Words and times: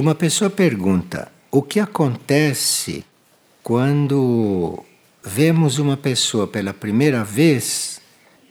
Uma 0.00 0.14
pessoa 0.14 0.48
pergunta: 0.48 1.30
o 1.50 1.60
que 1.60 1.78
acontece 1.78 3.04
quando 3.62 4.82
vemos 5.22 5.78
uma 5.78 5.94
pessoa 5.94 6.46
pela 6.46 6.72
primeira 6.72 7.22
vez 7.22 8.00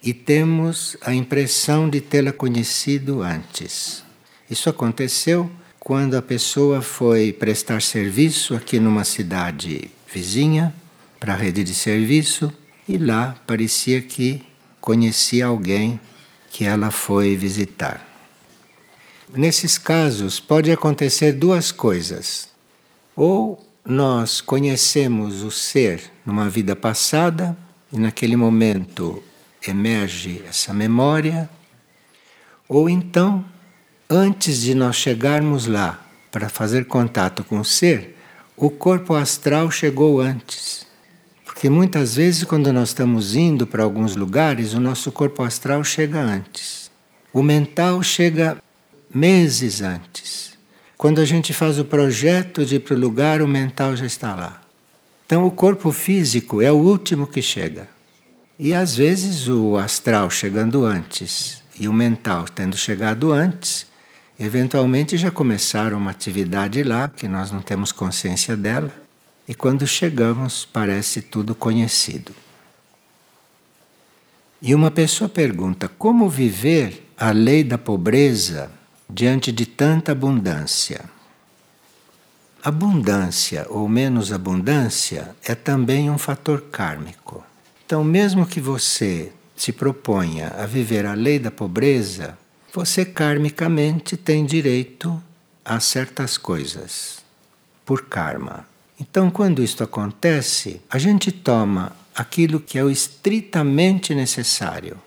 e 0.03 0.13
temos 0.13 0.95
a 1.01 1.11
impressão 1.11 1.89
de 1.89 2.01
tê-la 2.01 2.31
conhecido 2.31 3.23
antes? 3.23 4.03
Isso 4.47 4.69
aconteceu 4.69 5.49
quando 5.79 6.15
a 6.15 6.21
pessoa 6.21 6.83
foi 6.83 7.33
prestar 7.33 7.81
serviço 7.81 8.53
aqui 8.53 8.79
numa 8.79 9.03
cidade 9.03 9.89
vizinha 10.13 10.71
para 11.19 11.33
a 11.33 11.35
rede 11.35 11.63
de 11.63 11.73
serviço 11.73 12.53
e 12.87 12.95
lá 12.95 13.35
parecia 13.47 14.03
que 14.03 14.43
conhecia 14.79 15.47
alguém 15.47 15.99
que 16.51 16.63
ela 16.63 16.91
foi 16.91 17.35
visitar. 17.35 18.08
Nesses 19.35 19.77
casos, 19.77 20.39
pode 20.39 20.71
acontecer 20.71 21.33
duas 21.33 21.71
coisas. 21.71 22.49
Ou 23.15 23.63
nós 23.85 24.41
conhecemos 24.41 25.43
o 25.43 25.51
ser 25.51 26.11
numa 26.25 26.49
vida 26.49 26.75
passada 26.75 27.55
e 27.91 27.99
naquele 27.99 28.35
momento 28.35 29.23
emerge 29.67 30.43
essa 30.47 30.73
memória, 30.73 31.49
ou 32.67 32.89
então, 32.89 33.43
antes 34.09 34.61
de 34.61 34.73
nós 34.73 34.95
chegarmos 34.95 35.65
lá 35.65 35.99
para 36.31 36.49
fazer 36.49 36.85
contato 36.85 37.43
com 37.43 37.59
o 37.59 37.65
ser, 37.65 38.15
o 38.55 38.69
corpo 38.69 39.15
astral 39.15 39.71
chegou 39.71 40.21
antes. 40.21 40.85
Porque 41.43 41.69
muitas 41.69 42.15
vezes, 42.15 42.43
quando 42.43 42.71
nós 42.71 42.89
estamos 42.89 43.35
indo 43.35 43.65
para 43.65 43.83
alguns 43.83 44.15
lugares, 44.15 44.73
o 44.73 44.79
nosso 44.79 45.11
corpo 45.11 45.43
astral 45.43 45.83
chega 45.83 46.19
antes. 46.19 46.91
O 47.33 47.41
mental 47.41 48.01
chega 48.03 48.57
meses 49.13 49.81
antes. 49.81 50.57
Quando 50.97 51.19
a 51.21 51.25
gente 51.25 51.53
faz 51.53 51.79
o 51.79 51.85
projeto 51.85 52.65
de 52.65 52.75
ir 52.75 52.79
para 52.79 52.95
o 52.95 52.99
lugar, 52.99 53.41
o 53.41 53.47
mental 53.47 53.95
já 53.95 54.05
está 54.05 54.35
lá. 54.35 54.61
Então, 55.25 55.45
o 55.45 55.51
corpo 55.51 55.91
físico 55.91 56.61
é 56.61 56.71
o 56.71 56.75
último 56.75 57.27
que 57.27 57.41
chega. 57.41 57.87
E 58.57 58.73
às 58.73 58.95
vezes 58.95 59.47
o 59.47 59.77
astral 59.77 60.29
chegando 60.29 60.83
antes 60.83 61.63
e 61.79 61.87
o 61.87 61.93
mental 61.93 62.45
tendo 62.53 62.75
chegado 62.75 63.31
antes, 63.31 63.87
eventualmente 64.37 65.15
já 65.15 65.31
começaram 65.31 65.97
uma 65.97 66.11
atividade 66.11 66.83
lá 66.83 67.07
que 67.07 67.27
nós 67.27 67.51
não 67.51 67.61
temos 67.61 67.93
consciência 67.93 68.57
dela. 68.57 68.91
E 69.47 69.55
quando 69.55 69.87
chegamos, 69.87 70.65
parece 70.65 71.21
tudo 71.21 71.55
conhecido. 71.55 72.33
E 74.61 74.75
uma 74.75 74.91
pessoa 74.91 75.29
pergunta: 75.29 75.87
como 75.87 76.29
viver 76.29 77.09
a 77.17 77.31
lei 77.31 77.63
da 77.63 77.77
pobreza 77.77 78.69
diante 79.09 79.51
de 79.51 79.65
tanta 79.65 80.11
abundância. 80.11 81.05
Abundância 82.63 83.65
ou 83.69 83.89
menos 83.89 84.31
abundância 84.31 85.35
é 85.43 85.55
também 85.55 86.09
um 86.11 86.17
fator 86.17 86.61
kármico. 86.71 87.43
Então, 87.85 88.03
mesmo 88.03 88.45
que 88.45 88.61
você 88.61 89.31
se 89.55 89.71
proponha 89.71 90.49
a 90.57 90.67
viver 90.67 91.05
a 91.05 91.15
lei 91.15 91.39
da 91.39 91.49
pobreza, 91.49 92.37
você 92.71 93.03
karmicamente 93.03 94.15
tem 94.15 94.45
direito 94.45 95.21
a 95.65 95.79
certas 95.79 96.37
coisas 96.37 97.23
por 97.83 98.05
karma. 98.05 98.67
Então, 98.99 99.31
quando 99.31 99.63
isto 99.63 99.83
acontece, 99.83 100.81
a 100.89 100.99
gente 100.99 101.31
toma 101.31 101.95
aquilo 102.13 102.59
que 102.59 102.77
é 102.77 102.83
o 102.83 102.91
estritamente 102.91 104.13
necessário. 104.13 104.97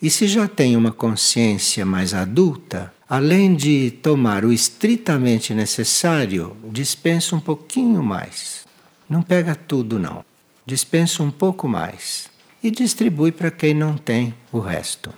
E 0.00 0.08
se 0.08 0.28
já 0.28 0.46
tem 0.46 0.76
uma 0.76 0.92
consciência 0.92 1.84
mais 1.84 2.14
adulta, 2.14 2.93
além 3.08 3.54
de 3.54 3.90
tomar 4.02 4.44
o 4.44 4.52
estritamente 4.52 5.54
necessário, 5.54 6.56
dispensa 6.70 7.36
um 7.36 7.40
pouquinho 7.40 8.02
mais. 8.02 8.64
Não 9.08 9.22
pega 9.22 9.54
tudo, 9.54 9.98
não. 9.98 10.24
Dispensa 10.66 11.22
um 11.22 11.30
pouco 11.30 11.68
mais 11.68 12.30
e 12.62 12.70
distribui 12.70 13.30
para 13.30 13.50
quem 13.50 13.74
não 13.74 13.96
tem 13.96 14.34
o 14.50 14.58
resto. 14.58 15.12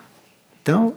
Então, 0.61 0.97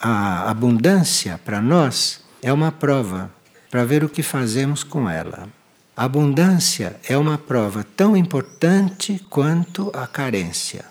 a 0.00 0.50
abundância 0.50 1.38
para 1.44 1.60
nós 1.60 2.20
é 2.42 2.50
uma 2.50 2.72
prova 2.72 3.30
para 3.70 3.84
ver 3.84 4.02
o 4.02 4.08
que 4.08 4.22
fazemos 4.22 4.82
com 4.82 5.08
ela. 5.08 5.46
A 5.94 6.04
abundância 6.04 6.98
é 7.06 7.18
uma 7.18 7.36
prova 7.36 7.84
tão 7.84 8.16
importante 8.16 9.22
quanto 9.28 9.90
a 9.94 10.06
carência. 10.06 10.86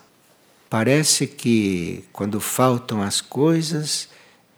Parece 0.69 1.25
que 1.25 2.06
quando 2.13 2.40
faltam 2.40 3.01
as 3.01 3.19
coisas, 3.19 4.07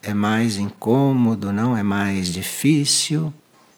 é 0.04 0.14
mais 0.14 0.58
incômodo, 0.58 1.52
não 1.52 1.78
é 1.78 1.84
mais 1.84 2.28
difícil, 2.28 3.34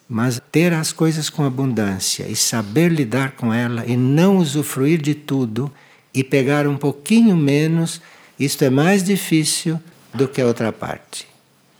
mas 0.08 0.40
ter 0.52 0.74
as 0.74 0.92
coisas 0.92 1.30
com 1.30 1.44
abundância 1.44 2.28
e 2.28 2.36
saber 2.36 2.92
lidar 2.92 3.32
com 3.32 3.54
ela 3.54 3.86
e 3.86 3.98
não 3.98 4.38
usufruir 4.38 5.02
de 5.02 5.16
tudo 5.16 5.72
e 6.14 6.24
pegar 6.24 6.68
um 6.68 6.78
pouquinho 6.78 7.36
menos, 7.36 8.02
isto 8.40 8.64
é 8.64 8.70
mais 8.70 9.04
difícil 9.04 9.80
do 10.14 10.28
que 10.28 10.42
a 10.42 10.46
outra 10.46 10.72
parte. 10.72 11.28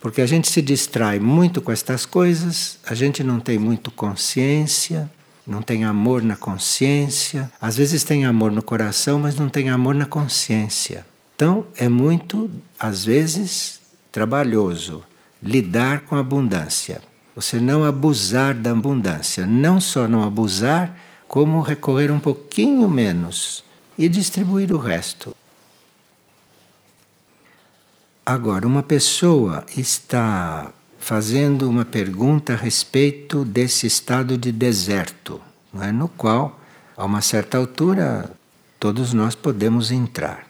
Porque 0.02 0.22
a 0.22 0.26
gente 0.26 0.50
se 0.50 0.62
distrai 0.62 1.20
muito 1.20 1.62
com 1.62 1.72
estas 1.72 2.06
coisas, 2.06 2.78
a 2.86 2.94
gente 2.94 3.24
não 3.24 3.40
tem 3.40 3.58
muito 3.58 3.92
consciência, 3.92 5.10
não 5.46 5.62
tem 5.62 5.84
amor 5.86 6.24
na 6.24 6.36
consciência, 6.36 7.52
às 7.62 7.78
vezes 7.78 8.04
tem 8.04 8.26
amor 8.26 8.52
no 8.52 8.62
coração, 8.62 9.20
mas 9.20 9.36
não 9.36 9.48
tem 9.48 9.70
amor 9.70 9.94
na 9.94 10.06
consciência. 10.06 11.06
Então 11.36 11.66
é 11.78 11.88
muito, 11.88 12.50
às 12.80 13.06
vezes, 13.06 13.80
trabalhoso 14.14 15.04
lidar 15.42 16.02
com 16.02 16.16
a 16.16 16.20
abundância. 16.20 17.02
Você 17.36 17.60
não 17.60 17.84
abusar 17.84 18.54
da 18.54 18.72
abundância, 18.72 19.46
não 19.46 19.82
só 19.82 20.08
não 20.08 20.24
abusar, 20.24 20.96
como 21.28 21.60
recorrer 21.62 22.12
um 22.12 22.20
pouquinho 22.20 22.88
menos 22.88 23.64
e 23.98 24.08
distribuir 24.08 24.72
o 24.72 24.78
resto. 24.78 25.36
Agora, 28.24 28.68
uma 28.68 28.84
pessoa 28.84 29.66
está 29.76 30.72
fazendo 31.00 31.68
uma 31.68 31.84
pergunta 31.84 32.54
a 32.54 32.56
respeito 32.56 33.44
desse 33.44 33.88
estado 33.88 34.38
de 34.38 34.52
deserto, 34.52 35.42
é? 35.82 35.92
no 35.92 36.08
qual, 36.08 36.60
a 36.96 37.04
uma 37.04 37.22
certa 37.22 37.58
altura, 37.58 38.32
todos 38.80 39.12
nós 39.12 39.34
podemos 39.34 39.92
entrar. 39.92 40.48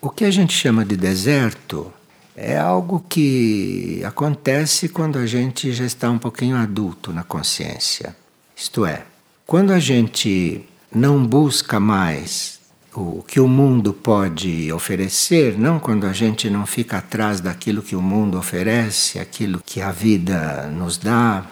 O 0.00 0.08
que 0.08 0.24
a 0.24 0.30
gente 0.30 0.54
chama 0.54 0.84
de 0.84 0.96
deserto 0.96 1.92
é 2.36 2.56
algo 2.58 3.04
que 3.08 4.02
acontece 4.04 4.88
quando 4.88 5.18
a 5.18 5.26
gente 5.26 5.72
já 5.72 5.84
está 5.84 6.10
um 6.10 6.18
pouquinho 6.18 6.56
adulto 6.56 7.12
na 7.12 7.22
consciência. 7.22 8.16
Isto 8.56 8.86
é, 8.86 9.04
quando 9.46 9.72
a 9.72 9.78
gente 9.78 10.64
não 10.94 11.24
busca 11.26 11.78
mais 11.78 12.60
o 12.94 13.22
que 13.22 13.40
o 13.40 13.48
mundo 13.48 13.92
pode 13.92 14.70
oferecer, 14.72 15.58
não 15.58 15.78
quando 15.78 16.06
a 16.06 16.12
gente 16.12 16.50
não 16.50 16.66
fica 16.66 16.98
atrás 16.98 17.40
daquilo 17.40 17.82
que 17.82 17.96
o 17.96 18.02
mundo 18.02 18.38
oferece, 18.38 19.18
aquilo 19.18 19.62
que 19.64 19.80
a 19.80 19.90
vida 19.90 20.68
nos 20.68 20.98
dá, 20.98 21.44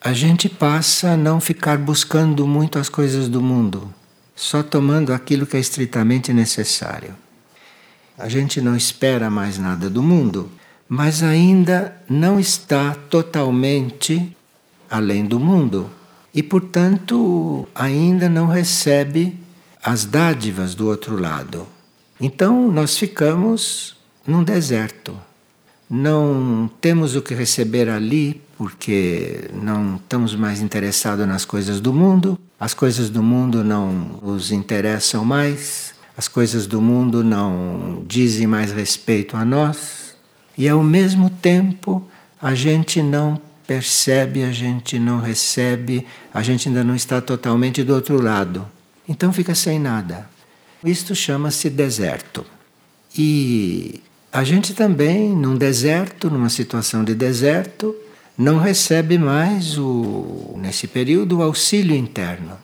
a 0.00 0.12
gente 0.12 0.48
passa 0.48 1.10
a 1.10 1.16
não 1.16 1.40
ficar 1.40 1.76
buscando 1.78 2.46
muito 2.46 2.78
as 2.78 2.88
coisas 2.88 3.28
do 3.28 3.42
mundo, 3.42 3.92
só 4.34 4.62
tomando 4.62 5.12
aquilo 5.12 5.46
que 5.46 5.56
é 5.56 5.60
estritamente 5.60 6.32
necessário. 6.32 7.14
A 8.20 8.28
gente 8.28 8.60
não 8.60 8.76
espera 8.76 9.30
mais 9.30 9.58
nada 9.58 9.88
do 9.88 10.02
mundo, 10.02 10.50
mas 10.86 11.22
ainda 11.22 11.96
não 12.08 12.38
está 12.38 12.94
totalmente 12.94 14.36
além 14.90 15.24
do 15.24 15.40
mundo 15.40 15.88
e, 16.34 16.42
portanto, 16.42 17.66
ainda 17.74 18.28
não 18.28 18.46
recebe 18.46 19.38
as 19.82 20.04
dádivas 20.04 20.74
do 20.74 20.86
outro 20.86 21.18
lado. 21.18 21.66
Então, 22.20 22.70
nós 22.70 22.98
ficamos 22.98 23.96
num 24.26 24.44
deserto. 24.44 25.16
Não 25.88 26.70
temos 26.78 27.16
o 27.16 27.22
que 27.22 27.34
receber 27.34 27.88
ali 27.88 28.42
porque 28.58 29.48
não 29.54 29.96
estamos 29.96 30.34
mais 30.34 30.60
interessados 30.60 31.26
nas 31.26 31.46
coisas 31.46 31.80
do 31.80 31.94
mundo, 31.94 32.38
as 32.60 32.74
coisas 32.74 33.08
do 33.08 33.22
mundo 33.22 33.64
não 33.64 34.20
os 34.22 34.52
interessam 34.52 35.24
mais 35.24 35.94
as 36.20 36.28
coisas 36.28 36.66
do 36.66 36.82
mundo 36.82 37.24
não 37.24 38.04
dizem 38.06 38.46
mais 38.46 38.72
respeito 38.72 39.38
a 39.38 39.42
nós, 39.42 40.14
e 40.56 40.68
ao 40.68 40.82
mesmo 40.82 41.30
tempo 41.30 42.06
a 42.42 42.54
gente 42.54 43.00
não 43.00 43.40
percebe, 43.66 44.44
a 44.44 44.52
gente 44.52 44.98
não 44.98 45.18
recebe, 45.18 46.06
a 46.34 46.42
gente 46.42 46.68
ainda 46.68 46.84
não 46.84 46.94
está 46.94 47.22
totalmente 47.22 47.82
do 47.82 47.94
outro 47.94 48.20
lado. 48.20 48.68
Então 49.08 49.32
fica 49.32 49.54
sem 49.54 49.78
nada. 49.78 50.28
Isto 50.84 51.14
chama-se 51.14 51.70
deserto. 51.70 52.44
E 53.16 54.02
a 54.30 54.44
gente 54.44 54.74
também, 54.74 55.34
num 55.34 55.56
deserto, 55.56 56.28
numa 56.28 56.50
situação 56.50 57.02
de 57.02 57.14
deserto, 57.14 57.96
não 58.36 58.58
recebe 58.58 59.16
mais 59.16 59.78
o, 59.78 60.54
nesse 60.58 60.86
período 60.86 61.38
o 61.38 61.42
auxílio 61.42 61.96
interno 61.96 62.58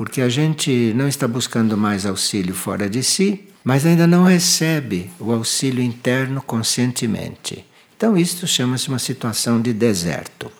porque 0.00 0.22
a 0.22 0.30
gente 0.30 0.94
não 0.96 1.06
está 1.06 1.28
buscando 1.28 1.76
mais 1.76 2.06
auxílio 2.06 2.54
fora 2.54 2.88
de 2.88 3.02
si, 3.02 3.46
mas 3.62 3.84
ainda 3.84 4.06
não 4.06 4.24
recebe 4.24 5.10
o 5.20 5.30
auxílio 5.30 5.84
interno 5.84 6.40
conscientemente. 6.40 7.66
Então, 7.94 8.16
isto 8.16 8.46
chama-se 8.46 8.88
uma 8.88 8.98
situação 8.98 9.60
de 9.60 9.74
deserto. 9.74 10.50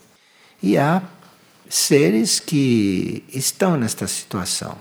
E 0.63 0.77
há 0.77 1.03
seres 1.71 2.39
que 2.39 3.25
estão 3.33 3.79
nesta 3.79 4.07
situação, 4.07 4.77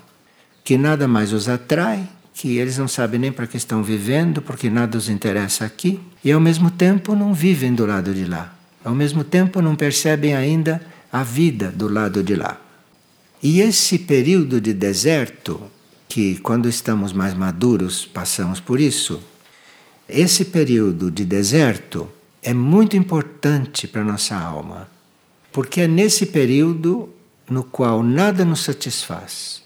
que 0.62 0.78
nada 0.78 1.08
mais 1.08 1.32
os 1.32 1.48
atrai, 1.48 2.06
que 2.34 2.58
eles 2.58 2.78
não 2.78 2.90
sabem 2.90 3.18
nem 3.18 3.32
para 3.32 3.48
que 3.48 3.56
estão 3.56 3.82
vivendo, 3.82 4.42
porque 4.42 4.70
nada 4.70 4.98
os 4.98 5.08
interessa 5.08 5.64
aqui, 5.64 6.02
e 6.22 6.34
ao 6.34 6.42
mesmo 6.42 6.70
tempo 6.70 7.16
não 7.16 7.34
vivem 7.34 7.74
do 7.74 7.86
lado 7.86 8.14
de 8.14 8.26
lá. 8.26 8.54
Ao 8.84 8.94
mesmo 8.94 9.24
tempo 9.24 9.62
não 9.62 9.78
percebem 9.78 10.36
ainda 10.36 10.82
a 11.10 11.24
vida 11.24 11.72
do 11.72 11.88
lado 11.88 12.22
de 12.22 12.36
lá. 12.36 12.60
E 13.42 13.62
esse 13.62 13.98
período 14.00 14.60
de 14.60 14.74
deserto, 14.74 15.62
que 16.08 16.38
quando 16.40 16.68
estamos 16.68 17.14
mais 17.14 17.34
maduros 17.34 18.06
passamos 18.06 18.60
por 18.60 18.80
isso, 18.80 19.22
esse 20.08 20.46
período 20.46 21.10
de 21.10 21.24
deserto 21.24 22.10
é 22.42 22.54
muito 22.54 22.98
importante 22.98 23.88
para 23.88 24.04
nossa 24.04 24.36
alma, 24.36 24.90
porque 25.52 25.82
é 25.82 25.88
nesse 25.88 26.26
período 26.26 27.10
no 27.50 27.64
qual 27.64 28.04
nada 28.04 28.44
nos 28.44 28.62
satisfaz 28.64 29.64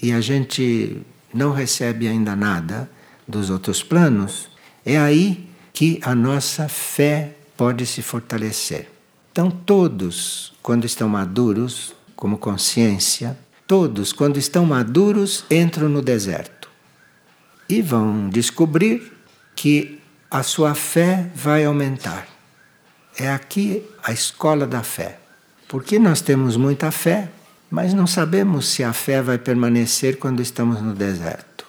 e 0.00 0.12
a 0.12 0.20
gente 0.20 1.02
não 1.32 1.52
recebe 1.52 2.08
ainda 2.08 2.34
nada 2.34 2.90
dos 3.26 3.50
outros 3.50 3.82
planos, 3.82 4.48
é 4.84 4.98
aí 4.98 5.48
que 5.72 6.00
a 6.02 6.14
nossa 6.14 6.68
fé 6.68 7.36
pode 7.56 7.86
se 7.86 8.02
fortalecer. 8.02 8.90
Então, 9.30 9.50
todos, 9.50 10.52
quando 10.62 10.84
estão 10.84 11.08
maduros, 11.08 11.94
como 12.22 12.38
consciência, 12.38 13.36
todos, 13.66 14.12
quando 14.12 14.38
estão 14.38 14.64
maduros, 14.64 15.44
entram 15.50 15.88
no 15.88 16.00
deserto 16.00 16.70
e 17.68 17.82
vão 17.82 18.28
descobrir 18.28 19.12
que 19.56 20.00
a 20.30 20.44
sua 20.44 20.72
fé 20.72 21.28
vai 21.34 21.64
aumentar. 21.64 22.28
É 23.18 23.28
aqui 23.28 23.82
a 24.04 24.12
escola 24.12 24.68
da 24.68 24.84
fé. 24.84 25.18
Porque 25.66 25.98
nós 25.98 26.20
temos 26.20 26.56
muita 26.56 26.92
fé, 26.92 27.28
mas 27.68 27.92
não 27.92 28.06
sabemos 28.06 28.68
se 28.68 28.84
a 28.84 28.92
fé 28.92 29.20
vai 29.20 29.36
permanecer 29.36 30.16
quando 30.16 30.40
estamos 30.40 30.80
no 30.80 30.94
deserto. 30.94 31.66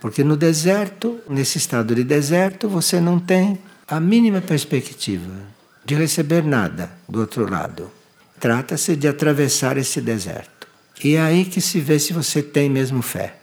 Porque 0.00 0.24
no 0.24 0.36
deserto, 0.36 1.20
nesse 1.30 1.58
estado 1.58 1.94
de 1.94 2.02
deserto, 2.02 2.68
você 2.68 3.00
não 3.00 3.20
tem 3.20 3.56
a 3.86 4.00
mínima 4.00 4.40
perspectiva 4.40 5.32
de 5.84 5.94
receber 5.94 6.42
nada 6.42 6.90
do 7.08 7.20
outro 7.20 7.48
lado. 7.48 7.88
Trata-se 8.38 8.94
de 8.96 9.08
atravessar 9.08 9.76
esse 9.76 10.00
deserto. 10.00 10.66
E 11.02 11.14
é 11.14 11.20
aí 11.20 11.44
que 11.44 11.60
se 11.60 11.80
vê 11.80 11.98
se 11.98 12.12
você 12.12 12.42
tem 12.42 12.68
mesmo 12.68 13.02
fé. 13.02 13.36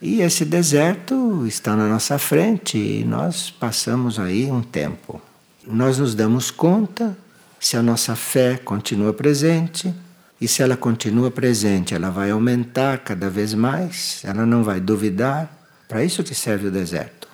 E 0.00 0.20
esse 0.20 0.44
deserto 0.44 1.44
está 1.46 1.74
na 1.74 1.88
nossa 1.88 2.18
frente 2.18 2.78
e 2.78 3.04
nós 3.04 3.50
passamos 3.50 4.18
aí 4.18 4.50
um 4.50 4.62
tempo. 4.62 5.20
Nós 5.66 5.98
nos 5.98 6.14
damos 6.14 6.50
conta 6.50 7.16
se 7.58 7.76
a 7.76 7.82
nossa 7.82 8.14
fé 8.14 8.56
continua 8.56 9.12
presente 9.12 9.92
e 10.40 10.46
se 10.46 10.62
ela 10.62 10.76
continua 10.76 11.32
presente, 11.32 11.94
ela 11.94 12.10
vai 12.10 12.30
aumentar 12.30 12.98
cada 12.98 13.28
vez 13.28 13.54
mais, 13.54 14.20
ela 14.24 14.46
não 14.46 14.62
vai 14.62 14.80
duvidar. 14.80 15.52
Para 15.88 16.04
isso 16.04 16.22
que 16.22 16.34
serve 16.34 16.68
o 16.68 16.70
deserto. 16.70 17.26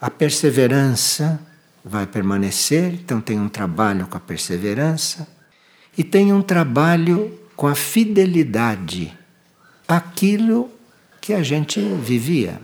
A 0.00 0.10
perseverança 0.10 1.40
vai 1.84 2.06
permanecer, 2.06 2.92
então 2.92 3.20
tem 3.20 3.40
um 3.40 3.48
trabalho 3.48 4.06
com 4.06 4.16
a 4.16 4.20
perseverança 4.20 5.26
e 5.96 6.02
tem 6.02 6.32
um 6.32 6.42
trabalho 6.42 7.38
com 7.54 7.66
a 7.66 7.74
fidelidade 7.74 9.16
aquilo 9.86 10.70
que 11.20 11.32
a 11.32 11.42
gente 11.42 11.80
vivia 11.80 12.60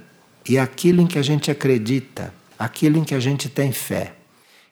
e 0.48 0.58
aquilo 0.58 1.02
em 1.02 1.06
que 1.06 1.18
a 1.18 1.22
gente 1.22 1.50
acredita, 1.50 2.32
aquilo 2.58 2.98
em 2.98 3.04
que 3.04 3.14
a 3.14 3.20
gente 3.20 3.48
tem 3.48 3.70
fé. 3.70 4.14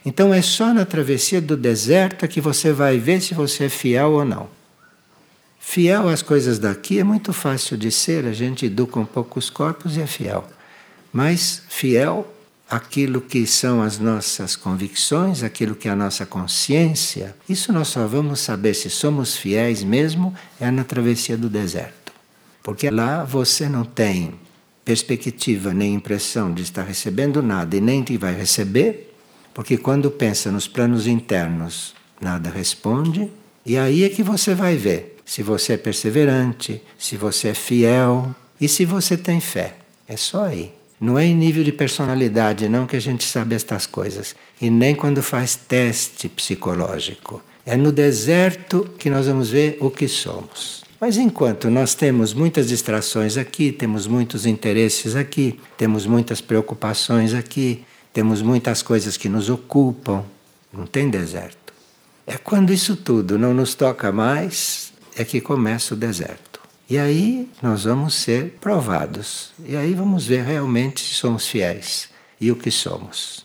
Então 0.04 0.32
é 0.32 0.40
só 0.40 0.72
na 0.72 0.84
travessia 0.84 1.40
do 1.40 1.56
deserto 1.56 2.26
que 2.28 2.40
você 2.40 2.72
vai 2.72 2.98
ver 2.98 3.20
se 3.20 3.34
você 3.34 3.64
é 3.64 3.68
fiel 3.68 4.12
ou 4.12 4.24
não. 4.24 4.48
Fiel 5.58 6.08
às 6.08 6.22
coisas 6.22 6.58
daqui 6.58 6.98
é 6.98 7.04
muito 7.04 7.32
fácil 7.32 7.76
de 7.76 7.90
ser, 7.90 8.24
a 8.24 8.32
gente 8.32 8.66
educa 8.66 9.00
um 9.00 9.04
pouco 9.04 9.38
os 9.38 9.50
corpos 9.50 9.96
e 9.96 10.00
é 10.00 10.06
fiel. 10.06 10.48
Mas 11.12 11.62
fiel 11.68 12.32
àquilo 12.68 13.20
que 13.20 13.46
são 13.46 13.80
as 13.80 13.98
nossas 13.98 14.56
convicções, 14.56 15.42
aquilo 15.42 15.74
que 15.74 15.88
é 15.88 15.92
a 15.92 15.96
nossa 15.96 16.26
consciência, 16.26 17.36
isso 17.48 17.72
nós 17.72 17.88
só 17.88 18.06
vamos 18.06 18.40
saber 18.40 18.74
se 18.74 18.90
somos 18.90 19.36
fiéis 19.36 19.84
mesmo 19.84 20.34
é 20.60 20.70
na 20.70 20.84
travessia 20.84 21.36
do 21.36 21.48
deserto. 21.48 22.12
Porque 22.62 22.90
lá 22.90 23.24
você 23.24 23.68
não 23.68 23.84
tem 23.84 24.34
perspectiva 24.84 25.72
nem 25.72 25.94
impressão 25.94 26.52
de 26.52 26.62
estar 26.62 26.82
recebendo 26.82 27.42
nada 27.42 27.76
e 27.76 27.80
nem 27.80 28.02
de 28.02 28.16
vai 28.16 28.34
receber, 28.34 29.14
porque 29.54 29.76
quando 29.76 30.10
pensa 30.10 30.50
nos 30.50 30.68
planos 30.68 31.06
internos, 31.06 31.94
nada 32.20 32.50
responde, 32.50 33.30
e 33.64 33.76
aí 33.76 34.04
é 34.04 34.08
que 34.08 34.22
você 34.22 34.54
vai 34.54 34.76
ver 34.76 35.16
se 35.24 35.42
você 35.42 35.72
é 35.72 35.76
perseverante, 35.76 36.80
se 36.98 37.16
você 37.16 37.48
é 37.48 37.54
fiel 37.54 38.34
e 38.60 38.68
se 38.68 38.84
você 38.84 39.16
tem 39.16 39.40
fé. 39.40 39.76
É 40.06 40.16
só 40.16 40.44
aí. 40.44 40.75
Não 41.00 41.18
é 41.18 41.26
em 41.26 41.34
nível 41.34 41.62
de 41.62 41.72
personalidade, 41.72 42.68
não, 42.68 42.86
que 42.86 42.96
a 42.96 43.00
gente 43.00 43.24
sabe 43.24 43.54
estas 43.54 43.86
coisas. 43.86 44.34
E 44.60 44.70
nem 44.70 44.94
quando 44.94 45.22
faz 45.22 45.54
teste 45.54 46.28
psicológico. 46.28 47.42
É 47.64 47.76
no 47.76 47.92
deserto 47.92 48.88
que 48.98 49.10
nós 49.10 49.26
vamos 49.26 49.50
ver 49.50 49.76
o 49.80 49.90
que 49.90 50.08
somos. 50.08 50.84
Mas 50.98 51.18
enquanto 51.18 51.68
nós 51.68 51.94
temos 51.94 52.32
muitas 52.32 52.68
distrações 52.68 53.36
aqui, 53.36 53.70
temos 53.70 54.06
muitos 54.06 54.46
interesses 54.46 55.14
aqui, 55.14 55.60
temos 55.76 56.06
muitas 56.06 56.40
preocupações 56.40 57.34
aqui, 57.34 57.84
temos 58.14 58.40
muitas 58.40 58.80
coisas 58.80 59.16
que 59.16 59.28
nos 59.28 59.50
ocupam. 59.50 60.24
Não 60.72 60.86
tem 60.86 61.10
deserto. 61.10 61.74
É 62.26 62.38
quando 62.38 62.72
isso 62.72 62.96
tudo 62.96 63.38
não 63.38 63.52
nos 63.52 63.74
toca 63.74 64.10
mais, 64.10 64.92
é 65.14 65.24
que 65.24 65.40
começa 65.40 65.92
o 65.92 65.96
deserto. 65.96 66.55
E 66.88 66.98
aí 66.98 67.48
nós 67.60 67.84
vamos 67.84 68.14
ser 68.14 68.58
provados. 68.60 69.52
E 69.64 69.76
aí 69.76 69.94
vamos 69.94 70.26
ver 70.26 70.44
realmente 70.44 71.00
se 71.00 71.14
somos 71.14 71.48
fiéis 71.48 72.08
e 72.40 72.50
o 72.52 72.56
que 72.56 72.70
somos. 72.70 73.44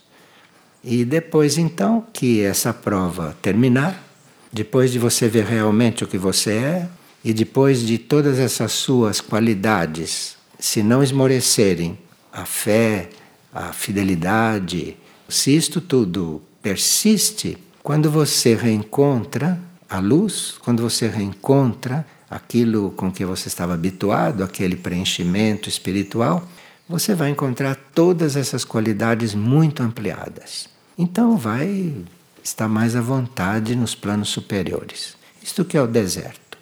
E 0.83 1.03
depois 1.05 1.57
então 1.57 2.05
que 2.13 2.41
essa 2.41 2.73
prova 2.73 3.35
terminar, 3.41 4.03
depois 4.51 4.91
de 4.91 4.99
você 4.99 5.27
ver 5.27 5.45
realmente 5.45 6.03
o 6.03 6.07
que 6.07 6.17
você 6.17 6.51
é, 6.51 6.89
e 7.23 7.33
depois 7.33 7.81
de 7.81 7.97
todas 7.97 8.39
essas 8.39 8.71
suas 8.71 9.21
qualidades 9.21 10.37
se 10.59 10.83
não 10.83 11.01
esmorecerem, 11.01 11.97
a 12.31 12.45
fé, 12.45 13.09
a 13.51 13.73
fidelidade, 13.73 14.95
se 15.27 15.55
isto 15.55 15.81
tudo 15.81 16.41
persiste, 16.61 17.57
quando 17.81 18.11
você 18.11 18.53
reencontra 18.55 19.59
a 19.89 19.99
luz, 19.99 20.55
quando 20.63 20.83
você 20.83 21.07
reencontra 21.07 22.05
aquilo 22.31 22.91
com 22.91 23.11
que 23.11 23.25
você 23.25 23.49
estava 23.49 23.73
habituado, 23.73 24.41
aquele 24.41 24.77
preenchimento 24.77 25.67
espiritual, 25.67 26.47
você 26.87 27.13
vai 27.13 27.29
encontrar 27.29 27.75
todas 27.93 28.37
essas 28.37 28.63
qualidades 28.63 29.35
muito 29.35 29.83
ampliadas. 29.83 30.69
Então 30.97 31.35
vai 31.35 31.93
estar 32.41 32.69
mais 32.69 32.95
à 32.95 33.01
vontade 33.01 33.75
nos 33.75 33.93
planos 33.93 34.29
superiores. 34.29 35.15
Isto 35.43 35.65
que 35.65 35.75
é 35.75 35.81
o 35.81 35.87
deserto. 35.87 36.57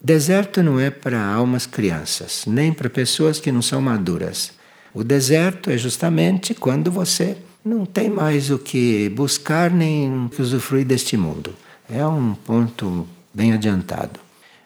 Deserto 0.00 0.62
não 0.62 0.78
é 0.78 0.90
para 0.90 1.24
almas 1.24 1.64
crianças, 1.64 2.44
nem 2.46 2.70
para 2.70 2.90
pessoas 2.90 3.40
que 3.40 3.50
não 3.50 3.62
são 3.62 3.80
maduras. 3.80 4.52
O 4.92 5.02
deserto 5.02 5.70
é 5.70 5.78
justamente 5.78 6.52
quando 6.52 6.90
você 6.90 7.38
não 7.64 7.86
tem 7.86 8.10
mais 8.10 8.50
o 8.50 8.58
que 8.58 9.08
buscar 9.08 9.70
nem 9.70 10.26
o 10.26 10.28
que 10.28 10.42
usufruir 10.42 10.84
deste 10.84 11.16
mundo. 11.16 11.54
É 11.88 12.06
um 12.06 12.34
ponto 12.34 13.08
bem 13.32 13.54
adiantado. 13.54 14.23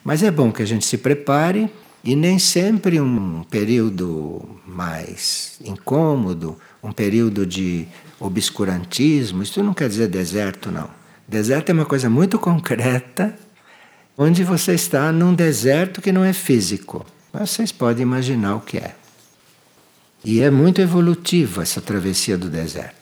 Mas 0.08 0.22
é 0.22 0.30
bom 0.30 0.50
que 0.50 0.62
a 0.62 0.66
gente 0.66 0.86
se 0.86 0.96
prepare 0.96 1.70
e 2.02 2.16
nem 2.16 2.38
sempre 2.38 2.98
um 2.98 3.42
período 3.42 4.58
mais 4.66 5.60
incômodo, 5.62 6.56
um 6.82 6.90
período 6.90 7.44
de 7.44 7.86
obscurantismo, 8.18 9.42
isso 9.42 9.62
não 9.62 9.74
quer 9.74 9.86
dizer 9.86 10.08
deserto, 10.08 10.70
não. 10.70 10.88
Deserto 11.28 11.68
é 11.68 11.72
uma 11.74 11.84
coisa 11.84 12.08
muito 12.08 12.38
concreta, 12.40 13.38
onde 14.16 14.42
você 14.42 14.72
está 14.72 15.12
num 15.12 15.34
deserto 15.34 16.00
que 16.00 16.10
não 16.10 16.24
é 16.24 16.32
físico. 16.32 17.04
Mas 17.30 17.50
vocês 17.50 17.70
podem 17.70 18.02
imaginar 18.02 18.54
o 18.54 18.60
que 18.60 18.78
é. 18.78 18.94
E 20.24 20.40
é 20.40 20.50
muito 20.50 20.80
evolutivo 20.80 21.60
essa 21.60 21.82
travessia 21.82 22.38
do 22.38 22.48
deserto. 22.48 22.97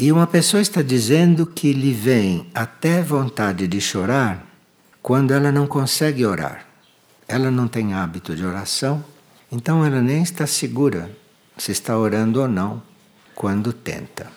E 0.00 0.10
uma 0.10 0.26
pessoa 0.26 0.62
está 0.62 0.80
dizendo 0.80 1.44
que 1.44 1.74
lhe 1.74 1.92
vem 1.92 2.46
até 2.54 3.02
vontade 3.02 3.68
de 3.68 3.82
chorar 3.82 4.46
quando 5.02 5.34
ela 5.34 5.52
não 5.52 5.66
consegue 5.66 6.24
orar. 6.24 6.64
Ela 7.28 7.50
não 7.50 7.68
tem 7.68 7.92
hábito 7.92 8.34
de 8.34 8.42
oração, 8.42 9.04
então 9.52 9.84
ela 9.84 10.00
nem 10.00 10.22
está 10.22 10.46
segura 10.46 11.14
se 11.58 11.72
está 11.72 11.98
orando 11.98 12.40
ou 12.40 12.48
não 12.48 12.82
quando 13.34 13.74
tenta. 13.74 14.32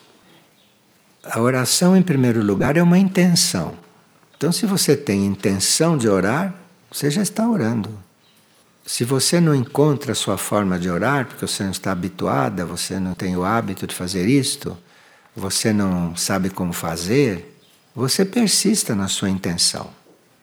A 1.23 1.39
oração, 1.39 1.95
em 1.95 2.03
primeiro 2.03 2.43
lugar, 2.43 2.75
é 2.75 2.83
uma 2.83 2.99
intenção. 2.99 3.73
Então, 4.35 4.51
se 4.51 4.65
você 4.65 4.97
tem 4.97 5.25
intenção 5.25 5.97
de 5.97 6.09
orar, 6.09 6.53
você 6.91 7.09
já 7.09 7.21
está 7.21 7.47
orando. 7.47 7.89
Se 8.85 9.05
você 9.05 9.39
não 9.39 9.55
encontra 9.55 10.11
a 10.11 10.15
sua 10.15 10.37
forma 10.37 10.77
de 10.77 10.89
orar, 10.89 11.25
porque 11.25 11.47
você 11.47 11.63
não 11.63 11.71
está 11.71 11.93
habituada, 11.93 12.65
você 12.65 12.99
não 12.99 13.13
tem 13.13 13.37
o 13.37 13.45
hábito 13.45 13.87
de 13.87 13.95
fazer 13.95 14.27
isto, 14.27 14.77
você 15.35 15.73
não 15.73 16.15
sabe 16.15 16.49
como 16.49 16.73
fazer, 16.73 17.57
você 17.95 18.23
persista 18.25 18.95
na 18.95 19.07
sua 19.07 19.29
intenção. 19.29 19.89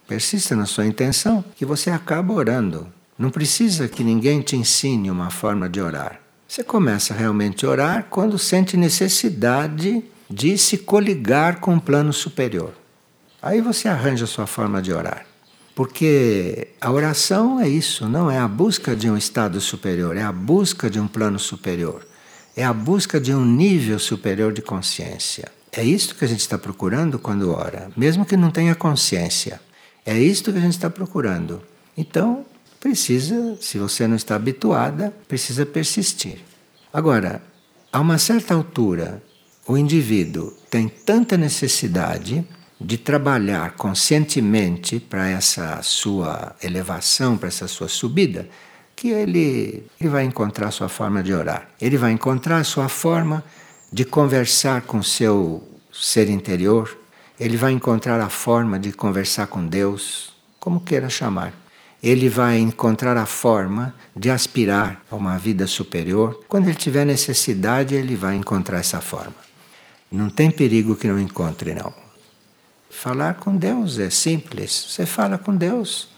Persista 0.06 0.56
na 0.56 0.66
sua 0.66 0.86
intenção 0.86 1.44
que 1.56 1.64
você 1.64 1.90
acaba 1.90 2.32
orando. 2.32 2.86
Não 3.18 3.30
precisa 3.30 3.88
que 3.88 4.02
ninguém 4.02 4.40
te 4.40 4.56
ensine 4.56 5.10
uma 5.10 5.30
forma 5.30 5.68
de 5.68 5.80
orar. 5.80 6.20
Você 6.48 6.64
começa 6.64 7.14
realmente 7.14 7.64
a 7.64 7.68
orar 7.68 8.06
quando 8.10 8.38
sente 8.38 8.76
necessidade 8.76 10.02
de 10.28 10.58
se 10.58 10.78
coligar 10.78 11.60
com 11.60 11.74
um 11.74 11.78
plano 11.80 12.12
superior. 12.12 12.72
Aí 13.42 13.60
você 13.60 13.88
arranja 13.88 14.24
a 14.24 14.28
sua 14.28 14.46
forma 14.46 14.82
de 14.82 14.92
orar. 14.92 15.26
Porque 15.74 16.68
a 16.80 16.90
oração 16.90 17.60
é 17.60 17.68
isso, 17.68 18.08
não 18.08 18.30
é 18.30 18.38
a 18.38 18.48
busca 18.48 18.94
de 18.94 19.08
um 19.08 19.16
estado 19.16 19.60
superior, 19.60 20.16
é 20.16 20.22
a 20.22 20.32
busca 20.32 20.90
de 20.90 20.98
um 21.00 21.06
plano 21.06 21.38
superior, 21.38 22.06
é 22.60 22.64
a 22.64 22.74
busca 22.74 23.18
de 23.18 23.34
um 23.34 23.42
nível 23.42 23.98
superior 23.98 24.52
de 24.52 24.60
consciência. 24.60 25.50
É 25.72 25.82
isto 25.82 26.14
que 26.14 26.26
a 26.26 26.28
gente 26.28 26.40
está 26.40 26.58
procurando 26.58 27.18
quando 27.18 27.50
ora, 27.50 27.90
mesmo 27.96 28.26
que 28.26 28.36
não 28.36 28.50
tenha 28.50 28.74
consciência. 28.74 29.58
É 30.04 30.18
isto 30.18 30.52
que 30.52 30.58
a 30.58 30.60
gente 30.60 30.74
está 30.74 30.90
procurando. 30.90 31.62
Então, 31.96 32.44
precisa, 32.78 33.56
se 33.62 33.78
você 33.78 34.06
não 34.06 34.14
está 34.14 34.36
habituada, 34.36 35.10
precisa 35.26 35.64
persistir. 35.64 36.40
Agora, 36.92 37.40
a 37.90 37.98
uma 37.98 38.18
certa 38.18 38.52
altura, 38.52 39.22
o 39.66 39.78
indivíduo 39.78 40.52
tem 40.68 40.86
tanta 40.86 41.38
necessidade 41.38 42.44
de 42.78 42.98
trabalhar 42.98 43.72
conscientemente 43.72 45.00
para 45.00 45.28
essa 45.28 45.80
sua 45.82 46.54
elevação, 46.62 47.38
para 47.38 47.48
essa 47.48 47.66
sua 47.66 47.88
subida, 47.88 48.48
que 49.00 49.08
ele, 49.08 49.86
ele 49.98 50.10
vai 50.10 50.24
encontrar 50.24 50.70
sua 50.70 50.86
forma 50.86 51.22
de 51.22 51.32
orar. 51.32 51.66
Ele 51.80 51.96
vai 51.96 52.12
encontrar 52.12 52.62
sua 52.64 52.86
forma 52.86 53.42
de 53.90 54.04
conversar 54.04 54.82
com 54.82 55.02
seu 55.02 55.66
ser 55.90 56.28
interior, 56.28 56.98
ele 57.38 57.56
vai 57.56 57.72
encontrar 57.72 58.20
a 58.20 58.28
forma 58.28 58.78
de 58.78 58.92
conversar 58.92 59.46
com 59.46 59.66
Deus, 59.66 60.34
como 60.60 60.82
queira 60.82 61.08
chamar. 61.08 61.54
Ele 62.02 62.28
vai 62.28 62.58
encontrar 62.58 63.16
a 63.16 63.24
forma 63.24 63.94
de 64.14 64.30
aspirar 64.30 65.02
a 65.10 65.16
uma 65.16 65.38
vida 65.38 65.66
superior. 65.66 66.44
Quando 66.46 66.68
ele 66.68 66.76
tiver 66.76 67.06
necessidade, 67.06 67.94
ele 67.94 68.14
vai 68.14 68.36
encontrar 68.36 68.80
essa 68.80 69.00
forma. 69.00 69.34
Não 70.12 70.28
tem 70.28 70.50
perigo 70.50 70.94
que 70.94 71.08
não 71.08 71.18
encontre, 71.18 71.72
não. 71.72 71.90
Falar 72.90 73.36
com 73.36 73.56
Deus 73.56 73.98
é 73.98 74.10
simples. 74.10 74.88
Você 74.90 75.06
fala 75.06 75.38
com 75.38 75.56
Deus 75.56 76.10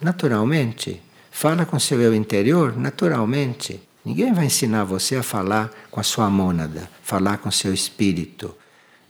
naturalmente. 0.00 1.02
Fala 1.34 1.64
com 1.64 1.80
seu 1.80 2.00
eu 2.00 2.14
interior 2.14 2.76
naturalmente. 2.76 3.80
Ninguém 4.04 4.32
vai 4.32 4.44
ensinar 4.44 4.84
você 4.84 5.16
a 5.16 5.22
falar 5.22 5.72
com 5.90 5.98
a 5.98 6.02
sua 6.02 6.28
mônada, 6.28 6.88
falar 7.02 7.38
com 7.38 7.50
seu 7.50 7.72
espírito. 7.72 8.54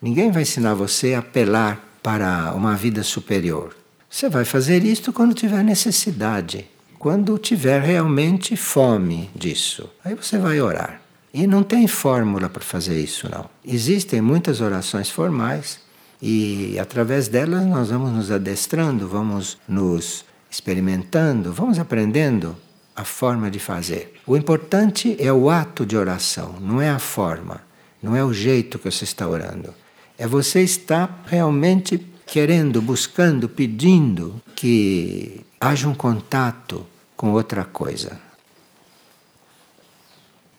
Ninguém 0.00 0.30
vai 0.30 0.42
ensinar 0.42 0.72
você 0.72 1.14
a 1.14 1.18
apelar 1.18 1.98
para 2.02 2.52
uma 2.54 2.76
vida 2.76 3.02
superior. 3.02 3.76
Você 4.08 4.28
vai 4.28 4.44
fazer 4.44 4.84
isto 4.84 5.12
quando 5.12 5.34
tiver 5.34 5.62
necessidade, 5.64 6.66
quando 6.98 7.36
tiver 7.38 7.82
realmente 7.82 8.56
fome 8.56 9.28
disso. 9.34 9.90
Aí 10.04 10.14
você 10.14 10.38
vai 10.38 10.60
orar. 10.60 11.02
E 11.34 11.46
não 11.46 11.62
tem 11.62 11.86
fórmula 11.86 12.48
para 12.48 12.62
fazer 12.62 12.98
isso, 12.98 13.28
não. 13.30 13.50
Existem 13.64 14.20
muitas 14.20 14.60
orações 14.60 15.10
formais 15.10 15.80
e 16.20 16.78
através 16.78 17.26
delas 17.26 17.66
nós 17.66 17.90
vamos 17.90 18.12
nos 18.12 18.30
adestrando, 18.30 19.08
vamos 19.08 19.58
nos 19.66 20.24
experimentando, 20.52 21.50
vamos 21.50 21.78
aprendendo 21.78 22.54
a 22.94 23.04
forma 23.04 23.50
de 23.50 23.58
fazer. 23.58 24.20
O 24.26 24.36
importante 24.36 25.16
é 25.18 25.32
o 25.32 25.48
ato 25.48 25.86
de 25.86 25.96
oração, 25.96 26.56
não 26.60 26.78
é 26.78 26.90
a 26.90 26.98
forma, 26.98 27.62
não 28.02 28.14
é 28.14 28.22
o 28.22 28.34
jeito 28.34 28.78
que 28.78 28.90
você 28.90 29.04
está 29.04 29.26
orando. 29.26 29.72
É 30.18 30.26
você 30.26 30.60
estar 30.60 31.24
realmente 31.26 32.06
querendo, 32.26 32.82
buscando, 32.82 33.48
pedindo 33.48 34.42
que 34.54 35.40
haja 35.58 35.88
um 35.88 35.94
contato 35.94 36.86
com 37.16 37.32
outra 37.32 37.64
coisa. 37.64 38.20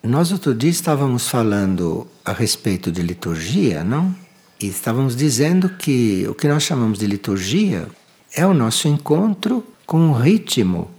Nós 0.02 0.32
outro 0.32 0.56
dia 0.56 0.72
estávamos 0.72 1.30
falando 1.30 2.08
a 2.26 2.34
respeito 2.34 2.92
de 2.92 3.04
liturgia, 3.04 3.84
não? 3.84 4.14
E 4.60 4.68
estávamos 4.68 5.16
dizendo 5.16 5.70
que 5.70 6.26
o 6.28 6.34
que 6.34 6.48
nós 6.48 6.64
chamamos 6.64 6.98
de 6.98 7.06
liturgia 7.06 7.88
é 8.36 8.46
o 8.46 8.54
nosso 8.54 8.88
encontro 8.88 9.64
com 9.86 10.00
um 10.00 10.14
ritmo 10.14 10.90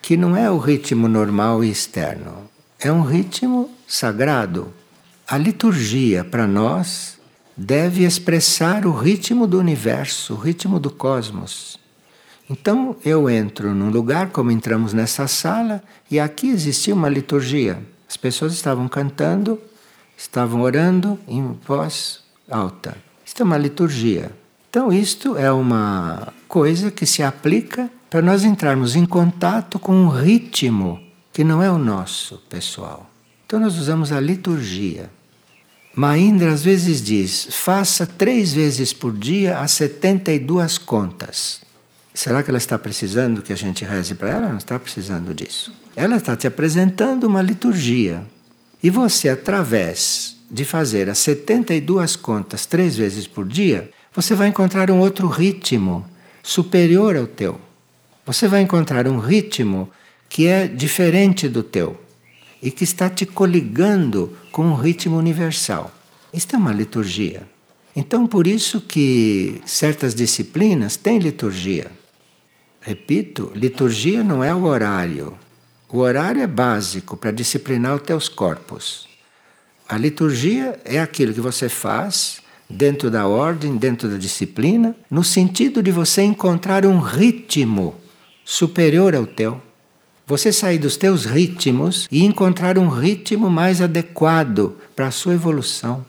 que 0.00 0.16
não 0.16 0.36
é 0.36 0.50
o 0.50 0.58
ritmo 0.58 1.08
normal 1.08 1.62
e 1.62 1.70
externo, 1.70 2.48
é 2.78 2.90
um 2.90 3.02
ritmo 3.02 3.70
sagrado. 3.86 4.72
A 5.26 5.38
liturgia, 5.38 6.24
para 6.24 6.46
nós, 6.46 7.18
deve 7.56 8.04
expressar 8.04 8.86
o 8.86 8.92
ritmo 8.92 9.46
do 9.46 9.58
universo, 9.58 10.34
o 10.34 10.36
ritmo 10.36 10.80
do 10.80 10.90
cosmos. 10.90 11.78
Então 12.50 12.96
eu 13.04 13.30
entro 13.30 13.74
num 13.74 13.90
lugar, 13.90 14.30
como 14.30 14.50
entramos 14.50 14.92
nessa 14.92 15.28
sala, 15.28 15.82
e 16.10 16.18
aqui 16.18 16.48
existia 16.48 16.94
uma 16.94 17.08
liturgia. 17.08 17.78
As 18.08 18.16
pessoas 18.16 18.52
estavam 18.52 18.88
cantando, 18.88 19.58
estavam 20.16 20.60
orando 20.60 21.18
em 21.26 21.56
voz 21.66 22.20
alta. 22.50 22.96
Isto 23.24 23.42
é 23.42 23.44
uma 23.44 23.56
liturgia. 23.56 24.30
Então, 24.68 24.92
isto 24.92 25.36
é 25.36 25.52
uma 25.52 26.32
coisa 26.48 26.90
que 26.90 27.06
se 27.06 27.22
aplica 27.22 27.90
para 28.12 28.20
nós 28.20 28.44
entrarmos 28.44 28.94
em 28.94 29.06
contato 29.06 29.78
com 29.78 29.94
um 29.94 30.08
ritmo 30.10 31.00
que 31.32 31.42
não 31.42 31.62
é 31.62 31.70
o 31.70 31.78
nosso, 31.78 32.42
pessoal. 32.46 33.10
Então 33.46 33.58
nós 33.58 33.78
usamos 33.78 34.12
a 34.12 34.20
liturgia. 34.20 35.08
Maindra 35.96 36.52
às 36.52 36.62
vezes 36.62 37.02
diz: 37.02 37.48
faça 37.50 38.06
três 38.06 38.52
vezes 38.52 38.92
por 38.92 39.16
dia 39.16 39.60
as 39.60 39.70
72 39.70 40.76
contas. 40.76 41.62
Será 42.12 42.42
que 42.42 42.50
ela 42.50 42.58
está 42.58 42.78
precisando 42.78 43.40
que 43.40 43.50
a 43.50 43.56
gente 43.56 43.82
reze 43.82 44.14
para 44.14 44.28
ela? 44.28 44.48
Não 44.50 44.58
está 44.58 44.78
precisando 44.78 45.32
disso. 45.32 45.72
Ela 45.96 46.16
está 46.16 46.36
te 46.36 46.46
apresentando 46.46 47.24
uma 47.24 47.40
liturgia. 47.40 48.26
E 48.82 48.90
você, 48.90 49.30
através 49.30 50.36
de 50.50 50.66
fazer 50.66 51.08
as 51.08 51.16
72 51.16 52.16
contas 52.16 52.66
três 52.66 52.94
vezes 52.94 53.26
por 53.26 53.48
dia, 53.48 53.90
você 54.14 54.34
vai 54.34 54.48
encontrar 54.48 54.90
um 54.90 54.98
outro 54.98 55.28
ritmo 55.28 56.04
superior 56.42 57.16
ao 57.16 57.26
teu 57.26 57.58
você 58.24 58.46
vai 58.46 58.62
encontrar 58.62 59.08
um 59.08 59.18
ritmo 59.18 59.90
que 60.28 60.46
é 60.46 60.66
diferente 60.66 61.48
do 61.48 61.62
teu 61.62 62.00
e 62.62 62.70
que 62.70 62.84
está 62.84 63.10
te 63.10 63.26
coligando 63.26 64.36
com 64.50 64.64
um 64.64 64.74
ritmo 64.74 65.16
universal. 65.16 65.92
Isto 66.32 66.56
é 66.56 66.58
uma 66.58 66.72
liturgia. 66.72 67.42
Então, 67.94 68.26
por 68.26 68.46
isso 68.46 68.80
que 68.80 69.60
certas 69.66 70.14
disciplinas 70.14 70.96
têm 70.96 71.18
liturgia. 71.18 71.90
Repito, 72.80 73.52
liturgia 73.54 74.24
não 74.24 74.42
é 74.42 74.54
o 74.54 74.64
horário. 74.64 75.36
O 75.88 75.98
horário 75.98 76.40
é 76.40 76.46
básico 76.46 77.16
para 77.16 77.30
disciplinar 77.30 77.96
os 77.96 78.02
teus 78.02 78.28
corpos. 78.28 79.06
A 79.86 79.98
liturgia 79.98 80.80
é 80.84 80.98
aquilo 80.98 81.34
que 81.34 81.40
você 81.40 81.68
faz 81.68 82.40
dentro 82.70 83.10
da 83.10 83.26
ordem, 83.26 83.76
dentro 83.76 84.08
da 84.08 84.16
disciplina, 84.16 84.96
no 85.10 85.22
sentido 85.22 85.82
de 85.82 85.90
você 85.90 86.22
encontrar 86.22 86.86
um 86.86 86.98
ritmo 86.98 87.94
superior 88.44 89.14
ao 89.14 89.26
teu. 89.26 89.60
Você 90.26 90.52
sair 90.52 90.78
dos 90.78 90.96
teus 90.96 91.24
ritmos 91.24 92.06
e 92.10 92.24
encontrar 92.24 92.78
um 92.78 92.88
ritmo 92.88 93.50
mais 93.50 93.80
adequado 93.80 94.76
para 94.94 95.08
a 95.08 95.10
sua 95.10 95.34
evolução. 95.34 96.04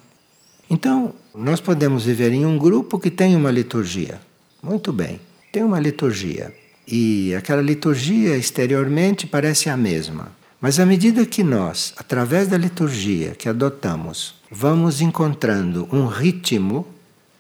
Então, 0.70 1.13
nós 1.36 1.60
podemos 1.60 2.06
viver 2.06 2.32
em 2.32 2.46
um 2.46 2.58
grupo 2.58 3.00
que 3.00 3.10
tem 3.10 3.36
uma 3.36 3.52
liturgia. 3.52 4.22
Muito 4.62 4.94
bem, 4.94 5.20
tem 5.52 5.63
uma 5.63 5.80
liturgia. 5.80 6.54
E 6.88 7.34
aquela 7.36 7.62
liturgia 7.62 8.38
exteriormente 8.38 9.25
parece 9.25 9.70
a 9.70 9.75
mesma. 9.75 10.32
Mas 10.62 10.80
à 10.80 10.86
medida 10.86 11.25
que 11.25 11.44
nós, 11.44 11.94
através 11.98 12.48
da 12.48 12.58
liturgia 12.58 13.32
que 13.32 13.50
adotamos, 13.50 14.36
vamos 14.50 15.02
encontrando 15.02 15.88
um 15.92 16.06
ritmo 16.06 16.88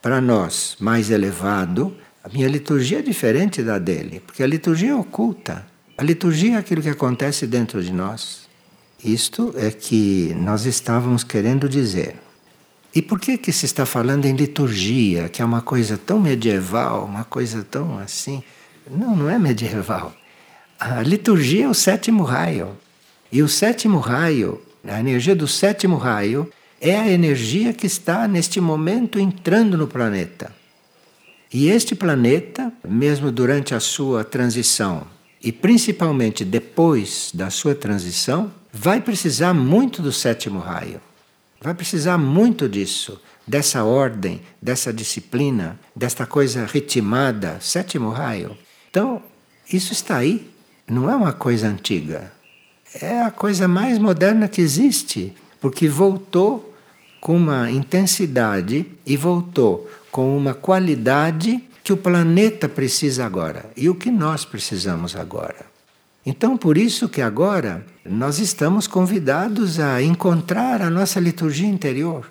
para 0.01 0.19
nós 0.19 0.75
mais 0.79 1.09
elevado, 1.09 1.95
a 2.23 2.29
minha 2.29 2.47
liturgia 2.47 2.99
é 2.99 3.01
diferente 3.01 3.61
da 3.61 3.77
dele, 3.77 4.21
porque 4.25 4.41
a 4.41 4.47
liturgia 4.47 4.91
é 4.91 4.95
oculta. 4.95 5.65
A 5.97 6.03
liturgia 6.03 6.55
é 6.55 6.57
aquilo 6.57 6.81
que 6.81 6.87
acontece 6.87 7.45
dentro 7.45 7.83
de 7.83 7.91
nós. 7.91 8.47
Isto 9.03 9.53
é 9.57 9.69
que 9.69 10.33
nós 10.39 10.65
estávamos 10.65 11.25
querendo 11.25 11.67
dizer. 11.67 12.15
E 12.95 13.01
por 13.01 13.19
que 13.19 13.37
que 13.37 13.51
se 13.51 13.65
está 13.65 13.85
falando 13.85 14.25
em 14.25 14.35
liturgia, 14.35 15.27
que 15.27 15.41
é 15.41 15.45
uma 15.45 15.61
coisa 15.61 15.97
tão 15.97 16.17
medieval, 16.17 17.03
uma 17.03 17.25
coisa 17.25 17.61
tão 17.61 17.99
assim? 17.99 18.41
Não, 18.89 19.13
não 19.15 19.29
é 19.29 19.37
medieval. 19.37 20.15
A 20.79 21.01
liturgia 21.01 21.65
é 21.65 21.67
o 21.67 21.73
sétimo 21.73 22.23
raio. 22.23 22.69
E 23.29 23.41
o 23.43 23.49
sétimo 23.49 23.99
raio, 23.99 24.61
a 24.87 24.97
energia 24.97 25.35
do 25.35 25.47
sétimo 25.47 25.97
raio, 25.97 26.49
é 26.79 26.95
a 26.95 27.09
energia 27.09 27.73
que 27.73 27.85
está 27.85 28.29
neste 28.29 28.61
momento 28.61 29.19
entrando 29.19 29.77
no 29.77 29.87
planeta. 29.87 30.62
E 31.53 31.69
este 31.69 31.93
planeta, 31.93 32.73
mesmo 32.83 33.31
durante 33.31 33.75
a 33.75 33.79
sua 33.79 34.23
transição, 34.23 35.05
e 35.39 35.51
principalmente 35.51 36.43
depois 36.43 37.29
da 37.31 37.51
sua 37.51 37.75
transição, 37.75 38.51
vai 38.71 38.99
precisar 38.99 39.53
muito 39.53 40.01
do 40.01 40.11
sétimo 40.11 40.57
raio. 40.57 40.99
Vai 41.61 41.75
precisar 41.75 42.17
muito 42.17 42.67
disso, 42.67 43.21
dessa 43.45 43.83
ordem, 43.83 44.41
dessa 44.59 44.91
disciplina, 44.91 45.79
desta 45.95 46.25
coisa 46.25 46.65
ritmada, 46.65 47.59
sétimo 47.61 48.09
raio. 48.09 48.57
Então, 48.89 49.21
isso 49.71 49.93
está 49.93 50.17
aí, 50.17 50.49
não 50.87 51.07
é 51.07 51.15
uma 51.15 51.33
coisa 51.33 51.67
antiga. 51.67 52.31
É 52.99 53.21
a 53.21 53.29
coisa 53.29 53.67
mais 53.67 53.99
moderna 53.99 54.47
que 54.47 54.59
existe, 54.59 55.33
porque 55.61 55.87
voltou 55.87 56.73
com 57.21 57.37
uma 57.37 57.69
intensidade 57.69 58.87
e 59.05 59.15
voltou 59.15 59.87
com 60.13 60.37
uma 60.37 60.53
qualidade 60.53 61.59
que 61.83 61.91
o 61.91 61.97
planeta 61.97 62.69
precisa 62.69 63.25
agora 63.25 63.71
e 63.75 63.89
o 63.89 63.95
que 63.95 64.11
nós 64.11 64.45
precisamos 64.45 65.15
agora. 65.15 65.65
Então, 66.23 66.55
por 66.55 66.77
isso 66.77 67.09
que 67.09 67.19
agora 67.19 67.83
nós 68.05 68.37
estamos 68.37 68.85
convidados 68.85 69.79
a 69.79 70.03
encontrar 70.03 70.83
a 70.83 70.89
nossa 70.91 71.19
liturgia 71.19 71.67
interior, 71.67 72.29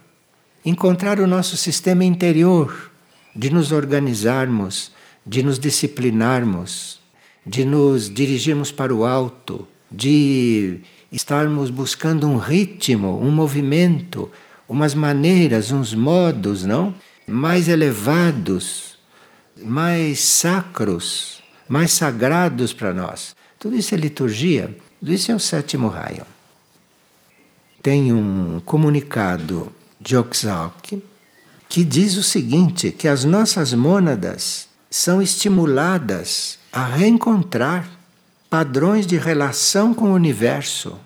encontrar 0.65 1.19
o 1.19 1.27
nosso 1.27 1.57
sistema 1.57 2.05
interior, 2.05 2.93
de 3.35 3.51
nos 3.51 3.73
organizarmos, 3.73 4.93
de 5.27 5.43
nos 5.43 5.59
disciplinarmos, 5.59 7.01
de 7.45 7.65
nos 7.65 8.09
dirigirmos 8.09 8.71
para 8.71 8.95
o 8.95 9.05
alto, 9.05 9.67
de 9.91 10.79
estarmos 11.11 11.69
buscando 11.69 12.29
um 12.29 12.37
ritmo, 12.37 13.21
um 13.21 13.33
movimento, 13.33 14.31
umas 14.69 14.95
maneiras, 14.95 15.73
uns 15.73 15.93
modos, 15.93 16.65
não? 16.65 16.95
Mais 17.27 17.69
elevados, 17.69 18.99
mais 19.57 20.21
sacros, 20.21 21.43
mais 21.69 21.93
sagrados 21.93 22.73
para 22.73 22.93
nós. 22.93 23.35
Tudo 23.59 23.77
isso 23.77 23.95
é 23.95 23.99
liturgia, 23.99 24.77
tudo 24.99 25.13
isso 25.13 25.31
é 25.31 25.35
o 25.35 25.41
sétimo 25.41 25.89
raio. 25.89 26.27
Tem 27.83 28.13
um 28.13 28.61
comunicado 28.65 29.73
de 30.01 30.17
Oxalk 30.17 31.03
que 31.69 31.85
diz 31.85 32.17
o 32.17 32.23
seguinte: 32.23 32.91
que 32.91 33.09
as 33.09 33.25
nossas 33.25 33.73
mônadas 33.73 34.69
são 34.91 35.23
estimuladas 35.23 36.59
a 36.73 36.85
reencontrar 36.85 37.89
padrões 38.51 39.07
de 39.07 39.17
relação 39.17 39.95
com 39.95 40.11
o 40.11 40.15
universo. 40.15 40.99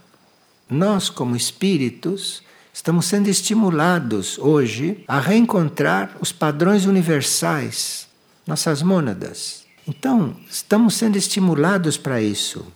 Nós, 0.69 1.09
como 1.09 1.37
espíritos, 1.37 2.43
estamos 2.77 3.07
sendo 3.07 3.29
estimulados 3.29 4.39
hoje 4.39 5.03
a 5.09 5.19
reencontrar 5.19 6.15
os 6.21 6.31
padrões 6.31 6.85
universais, 6.85 8.07
nossas 8.47 8.83
mônadas. 8.83 9.65
Então, 9.89 10.37
estamos 10.47 10.95
sendo 10.95 11.17
estimulados 11.17 11.97
para 11.97 12.21
isso. 12.21 12.67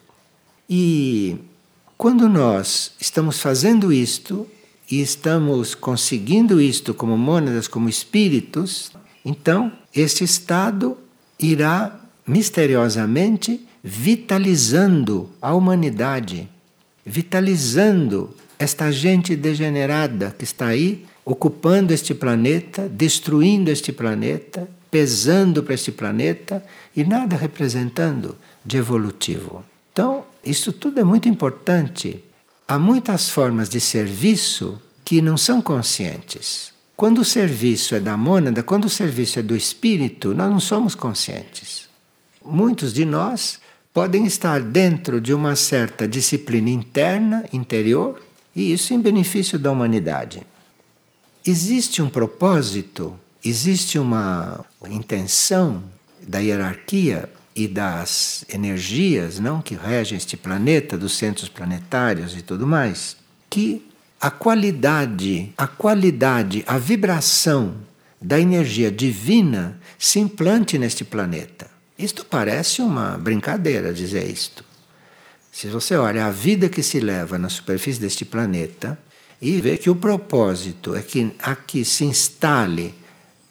E 0.68 1.36
quando 1.98 2.30
nós 2.30 2.92
estamos 2.98 3.40
fazendo 3.40 3.92
isto 3.92 4.48
e 4.90 5.02
estamos 5.02 5.74
conseguindo 5.74 6.62
isto 6.62 6.94
como 6.94 7.18
mônadas, 7.18 7.68
como 7.68 7.86
espíritos, 7.86 8.90
então 9.22 9.70
este 9.94 10.24
estado 10.24 10.96
irá 11.38 12.00
misteriosamente 12.26 13.68
vitalizando 13.84 15.28
a 15.42 15.52
humanidade, 15.52 16.48
vitalizando 17.04 18.34
esta 18.60 18.92
gente 18.92 19.34
degenerada 19.34 20.36
que 20.36 20.44
está 20.44 20.66
aí 20.66 21.06
ocupando 21.24 21.94
este 21.94 22.12
planeta, 22.12 22.86
destruindo 22.90 23.70
este 23.70 23.90
planeta, 23.90 24.68
pesando 24.90 25.62
para 25.62 25.72
este 25.72 25.90
planeta 25.90 26.62
e 26.94 27.02
nada 27.02 27.36
representando 27.36 28.36
de 28.62 28.76
evolutivo. 28.76 29.64
Então, 29.90 30.24
isso 30.44 30.74
tudo 30.74 31.00
é 31.00 31.04
muito 31.04 31.26
importante. 31.26 32.22
Há 32.68 32.78
muitas 32.78 33.30
formas 33.30 33.70
de 33.70 33.80
serviço 33.80 34.78
que 35.06 35.22
não 35.22 35.38
são 35.38 35.62
conscientes. 35.62 36.70
Quando 36.94 37.22
o 37.22 37.24
serviço 37.24 37.94
é 37.94 38.00
da 38.00 38.14
mônada, 38.14 38.62
quando 38.62 38.84
o 38.84 38.90
serviço 38.90 39.38
é 39.38 39.42
do 39.42 39.56
espírito, 39.56 40.34
nós 40.34 40.50
não 40.50 40.60
somos 40.60 40.94
conscientes. 40.94 41.88
Muitos 42.44 42.92
de 42.92 43.06
nós 43.06 43.58
podem 43.92 44.26
estar 44.26 44.60
dentro 44.60 45.18
de 45.18 45.32
uma 45.32 45.56
certa 45.56 46.06
disciplina 46.06 46.68
interna, 46.68 47.44
interior, 47.54 48.20
e 48.60 48.72
isso 48.72 48.94
em 48.94 49.00
benefício 49.00 49.58
da 49.58 49.70
humanidade. 49.72 50.42
Existe 51.44 52.02
um 52.02 52.08
propósito 52.08 53.18
existe 53.44 53.98
uma 53.98 54.64
intenção 54.88 55.82
da 56.26 56.38
hierarquia 56.38 57.28
e 57.54 57.66
das 57.66 58.44
energias 58.52 59.38
não 59.38 59.60
que 59.60 59.74
regem 59.74 60.16
este 60.16 60.36
planeta, 60.36 60.96
dos 60.96 61.16
centros 61.16 61.48
planetários 61.48 62.36
e 62.36 62.42
tudo 62.42 62.66
mais, 62.66 63.16
que 63.48 63.84
a 64.20 64.30
qualidade, 64.30 65.52
a 65.56 65.66
qualidade, 65.66 66.62
a 66.66 66.78
vibração 66.78 67.74
da 68.20 68.38
energia 68.38 68.90
divina 68.90 69.78
se 69.98 70.18
implante 70.20 70.78
neste 70.78 71.04
planeta. 71.04 71.68
Isto 71.98 72.24
parece 72.24 72.82
uma 72.82 73.16
brincadeira 73.18 73.92
dizer 73.92 74.30
isto. 74.30 74.64
Se 75.60 75.66
você 75.66 75.94
olha 75.94 76.24
a 76.24 76.30
vida 76.30 76.70
que 76.70 76.82
se 76.82 77.00
leva 77.00 77.36
na 77.36 77.50
superfície 77.50 78.00
deste 78.00 78.24
planeta 78.24 78.98
e 79.42 79.60
vê 79.60 79.76
que 79.76 79.90
o 79.90 79.94
propósito 79.94 80.96
é 80.96 81.02
que 81.02 81.34
aqui 81.38 81.84
se 81.84 82.02
instale 82.02 82.94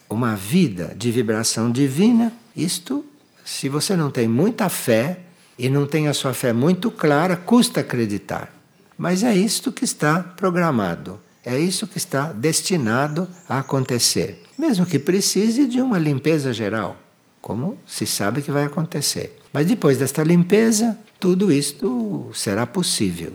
uma 0.10 0.36
vida 0.36 0.92
de 0.98 1.12
vibração 1.12 1.72
divina, 1.72 2.34
isto, 2.56 3.06
se 3.46 3.70
você 3.70 3.96
não 3.96 4.10
tem 4.10 4.28
muita 4.28 4.70
fé 4.70 5.20
e 5.56 5.70
não 5.70 5.86
tem 5.86 6.08
a 6.08 6.14
sua 6.16 6.34
fé 6.34 6.52
muito 6.52 6.90
clara, 6.90 7.38
custa 7.38 7.82
acreditar. 7.82 8.52
Mas 8.98 9.22
é 9.22 9.36
isto 9.36 9.72
que 9.72 9.86
está 9.86 10.20
programado, 10.20 11.20
é 11.46 11.60
isso 11.60 11.86
que 11.86 12.00
está 12.00 12.32
destinado 12.32 13.28
a 13.48 13.60
acontecer. 13.60 14.42
Mesmo 14.58 14.84
que 14.84 14.98
precise 14.98 15.68
de 15.68 15.80
uma 15.80 16.00
limpeza 16.00 16.52
geral, 16.54 16.98
como 17.40 17.78
se 17.86 18.08
sabe 18.08 18.42
que 18.42 18.50
vai 18.50 18.64
acontecer. 18.64 19.38
Mas 19.54 19.68
depois 19.68 20.00
desta 20.00 20.24
limpeza, 20.24 20.98
tudo 21.20 21.52
isto 21.52 22.32
será 22.34 22.66
possível. 22.66 23.34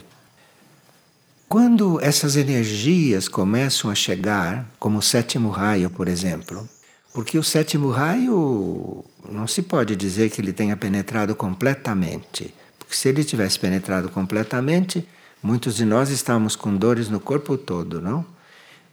Quando 1.48 2.00
essas 2.02 2.34
energias 2.34 3.28
começam 3.28 3.90
a 3.90 3.94
chegar, 3.94 4.66
como 4.78 4.98
o 4.98 5.02
sétimo 5.02 5.50
raio, 5.50 5.90
por 5.90 6.08
exemplo, 6.08 6.68
porque 7.12 7.38
o 7.38 7.44
sétimo 7.44 7.90
raio 7.90 9.04
não 9.30 9.46
se 9.46 9.62
pode 9.62 9.94
dizer 9.94 10.30
que 10.30 10.40
ele 10.40 10.52
tenha 10.52 10.76
penetrado 10.76 11.34
completamente. 11.34 12.52
Porque 12.78 12.96
se 12.96 13.08
ele 13.08 13.22
tivesse 13.22 13.58
penetrado 13.58 14.08
completamente, 14.08 15.06
muitos 15.42 15.76
de 15.76 15.84
nós 15.84 16.08
estávamos 16.08 16.56
com 16.56 16.74
dores 16.74 17.08
no 17.08 17.20
corpo 17.20 17.56
todo, 17.56 18.00
não? 18.00 18.26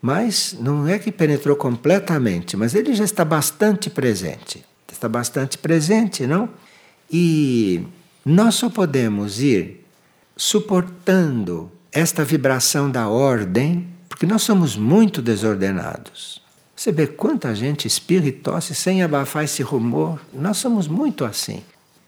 Mas 0.02 0.56
não 0.60 0.88
é 0.88 1.00
que 1.00 1.12
penetrou 1.12 1.56
completamente, 1.56 2.58
mas 2.58 2.76
ele 2.76 2.94
já 2.94 3.06
está 3.06 3.24
bastante 3.24 3.90
presente. 3.90 4.64
Está 4.92 5.08
bastante 5.08 5.58
presente, 5.58 6.28
não? 6.28 6.50
E 7.12 7.86
nós 8.26 8.56
só 8.56 8.70
podemos 8.70 9.42
ir 9.42 9.86
suportando 10.38 11.72
esta 11.92 12.24
vibração 12.24 12.90
da 12.90 13.08
ordem, 13.08 13.88
porque 14.08 14.26
nós 14.26 14.44
somos 14.44 14.76
muito 14.76 15.22
desordenados. 15.22 16.42
Você 16.76 16.92
vê 16.92 17.06
quanta 17.06 17.54
gente 17.54 17.88
espirra 17.88 18.28
e 18.28 18.32
tosse 18.32 18.74
sem 18.74 19.04
abafar 19.04 19.44
esse 19.44 19.62
rumor. 19.62 20.20
Nós 20.34 20.58
somos 20.58 20.88
muito 20.88 21.26
assim. 21.26 21.62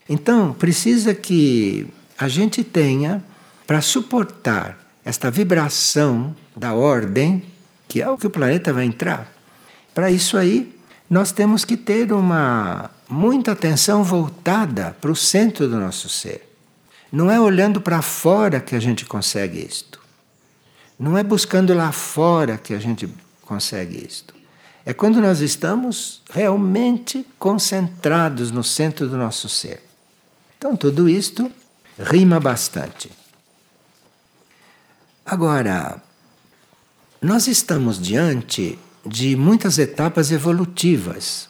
Então, 0.08 0.52
precisa 0.52 1.14
que 1.14 1.86
a 2.18 2.28
gente 2.28 2.64
tenha 2.64 3.22
para 3.66 3.80
suportar 3.80 4.78
esta 5.04 5.30
vibração 5.30 6.34
da 6.56 6.74
ordem, 6.74 7.42
que 7.86 8.00
é 8.02 8.08
o 8.08 8.16
que 8.16 8.26
o 8.26 8.30
planeta 8.30 8.72
vai 8.72 8.84
entrar. 8.84 9.32
Para 9.94 10.10
isso 10.10 10.36
aí, 10.36 10.74
nós 11.08 11.30
temos 11.30 11.64
que 11.64 11.76
ter 11.76 12.12
uma 12.12 12.90
muita 13.08 13.52
atenção 13.52 14.02
voltada 14.02 14.96
para 15.00 15.10
o 15.10 15.16
centro 15.16 15.68
do 15.68 15.78
nosso 15.78 16.08
ser. 16.08 16.48
Não 17.10 17.30
é 17.30 17.40
olhando 17.40 17.80
para 17.80 18.02
fora 18.02 18.60
que 18.60 18.74
a 18.74 18.80
gente 18.80 19.04
consegue 19.04 19.60
isto. 19.60 20.00
Não 20.98 21.16
é 21.16 21.22
buscando 21.22 21.74
lá 21.74 21.92
fora 21.92 22.56
que 22.56 22.74
a 22.74 22.78
gente 22.78 23.08
consegue 23.42 24.04
isto. 24.04 24.34
É 24.84 24.92
quando 24.92 25.20
nós 25.20 25.40
estamos 25.40 26.22
realmente 26.30 27.26
concentrados 27.38 28.50
no 28.50 28.62
centro 28.62 29.08
do 29.08 29.16
nosso 29.16 29.48
ser. 29.48 29.82
Então, 30.58 30.76
tudo 30.76 31.08
isto 31.08 31.50
rima 31.98 32.38
bastante. 32.38 33.10
Agora, 35.24 36.02
nós 37.20 37.46
estamos 37.46 38.00
diante 38.00 38.78
de 39.06 39.36
muitas 39.36 39.78
etapas 39.78 40.30
evolutivas. 40.30 41.48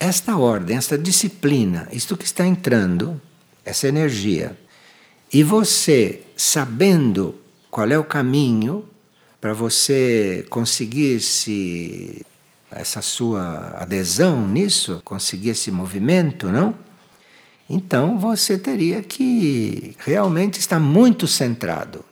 Esta 0.00 0.36
ordem, 0.36 0.76
esta 0.76 0.96
disciplina, 0.96 1.88
isto 1.90 2.16
que 2.16 2.24
está 2.24 2.46
entrando, 2.46 3.20
essa 3.64 3.88
energia, 3.88 4.56
e 5.32 5.42
você 5.42 6.22
sabendo 6.36 7.34
qual 7.70 7.88
é 7.88 7.98
o 7.98 8.04
caminho 8.04 8.88
para 9.40 9.52
você 9.52 10.46
conseguir 10.48 11.20
se 11.20 12.24
essa 12.70 13.02
sua 13.02 13.76
adesão 13.78 14.46
nisso, 14.46 15.00
conseguir 15.04 15.50
esse 15.50 15.70
movimento, 15.70 16.48
não? 16.48 16.74
Então 17.68 18.18
você 18.18 18.56
teria 18.58 19.02
que 19.02 19.94
realmente 19.98 20.58
estar 20.58 20.78
muito 20.78 21.26
centrado. 21.26 22.04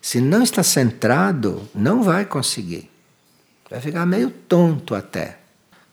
Se 0.00 0.20
não 0.20 0.42
está 0.42 0.62
centrado, 0.62 1.68
não 1.74 2.02
vai 2.02 2.24
conseguir. 2.24 2.90
Vai 3.70 3.80
ficar 3.80 4.06
meio 4.06 4.30
tonto 4.30 4.94
até. 4.94 5.43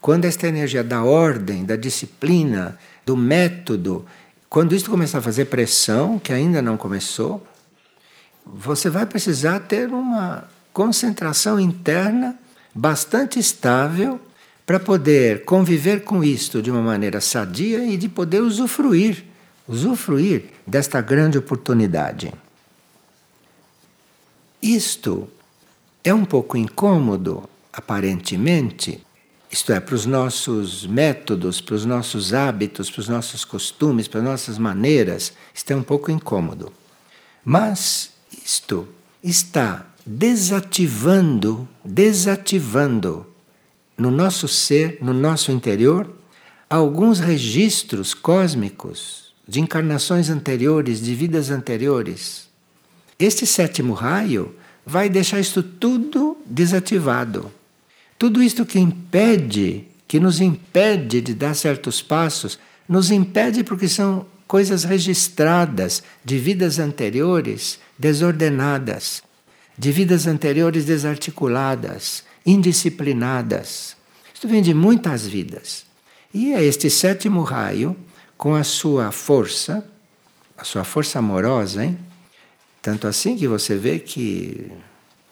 Quando 0.01 0.25
esta 0.25 0.47
energia 0.47 0.83
da 0.83 1.03
ordem, 1.03 1.63
da 1.63 1.75
disciplina, 1.75 2.77
do 3.05 3.15
método, 3.15 4.03
quando 4.49 4.75
isso 4.75 4.89
começar 4.89 5.19
a 5.19 5.21
fazer 5.21 5.45
pressão, 5.45 6.17
que 6.17 6.33
ainda 6.33 6.61
não 6.61 6.75
começou, 6.75 7.45
você 8.43 8.89
vai 8.89 9.05
precisar 9.05 9.59
ter 9.59 9.87
uma 9.89 10.49
concentração 10.73 11.59
interna 11.59 12.35
bastante 12.73 13.37
estável 13.37 14.19
para 14.65 14.79
poder 14.79 15.45
conviver 15.45 16.03
com 16.03 16.23
isto 16.23 16.61
de 16.61 16.71
uma 16.71 16.81
maneira 16.81 17.21
sadia 17.21 17.85
e 17.85 17.95
de 17.95 18.09
poder 18.09 18.41
usufruir, 18.41 19.23
usufruir 19.67 20.45
desta 20.65 20.99
grande 20.99 21.37
oportunidade. 21.37 22.33
Isto 24.61 25.29
é 26.03 26.13
um 26.13 26.25
pouco 26.25 26.57
incômodo, 26.57 27.43
aparentemente, 27.71 29.03
isto 29.51 29.73
é, 29.73 29.79
para 29.81 29.95
os 29.95 30.05
nossos 30.05 30.85
métodos, 30.87 31.59
para 31.59 31.75
os 31.75 31.85
nossos 31.85 32.33
hábitos, 32.33 32.89
para 32.89 33.01
os 33.01 33.09
nossos 33.09 33.43
costumes, 33.43 34.07
para 34.07 34.21
as 34.21 34.25
nossas 34.25 34.57
maneiras, 34.57 35.33
isto 35.53 35.71
é 35.71 35.75
um 35.75 35.83
pouco 35.83 36.09
incômodo. 36.09 36.71
Mas 37.43 38.11
isto 38.31 38.87
está 39.21 39.85
desativando, 40.05 41.67
desativando 41.83 43.25
no 43.97 44.09
nosso 44.09 44.47
ser, 44.47 44.97
no 45.01 45.13
nosso 45.13 45.51
interior, 45.51 46.09
alguns 46.69 47.19
registros 47.19 48.13
cósmicos 48.13 49.33
de 49.45 49.59
encarnações 49.59 50.29
anteriores, 50.29 51.01
de 51.01 51.13
vidas 51.13 51.49
anteriores. 51.49 52.47
Este 53.19 53.45
sétimo 53.45 53.93
raio 53.93 54.55
vai 54.85 55.09
deixar 55.09 55.41
isto 55.41 55.61
tudo 55.61 56.37
desativado. 56.45 57.51
Tudo 58.21 58.43
isto 58.43 58.67
que 58.67 58.77
impede, 58.77 59.84
que 60.07 60.19
nos 60.19 60.39
impede 60.39 61.21
de 61.21 61.34
dar 61.34 61.55
certos 61.55 62.03
passos, 62.03 62.60
nos 62.88 63.10
impede 63.10 63.63
porque 63.63 63.88
são 63.88 64.27
coisas 64.45 64.84
registradas 64.84 66.03
de 66.23 66.38
vidas 66.38 66.77
anteriores 66.77 67.79
desordenadas, 67.97 69.23
de 69.75 69.91
vidas 69.91 70.27
anteriores 70.27 70.86
desarticuladas, 70.86 72.23
indisciplinadas. 72.45 73.97
Isto 74.31 74.47
vem 74.47 74.62
de 74.62 74.75
muitas 74.75 75.25
vidas. 75.25 75.84
E 76.31 76.53
é 76.53 76.63
este 76.63 76.91
sétimo 76.91 77.41
raio, 77.41 77.97
com 78.38 78.53
a 78.53 78.63
sua 78.63 79.12
força, 79.12 79.84
a 80.55 80.63
sua 80.63 80.84
força 80.84 81.17
amorosa, 81.17 81.84
hein? 81.84 81.97
Tanto 82.84 83.07
assim 83.07 83.36
que 83.36 83.47
você 83.47 83.75
vê 83.75 83.97
que 83.97 84.71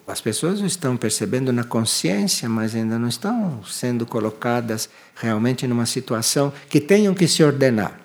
as 0.09 0.19
pessoas 0.19 0.59
estão 0.61 0.97
percebendo 0.97 1.53
na 1.53 1.63
consciência, 1.63 2.49
mas 2.49 2.73
ainda 2.73 2.97
não 2.97 3.07
estão 3.07 3.63
sendo 3.63 4.07
colocadas 4.07 4.89
realmente 5.15 5.67
numa 5.67 5.85
situação 5.85 6.51
que 6.67 6.81
tenham 6.81 7.13
que 7.13 7.27
se 7.27 7.43
ordenar. 7.43 7.99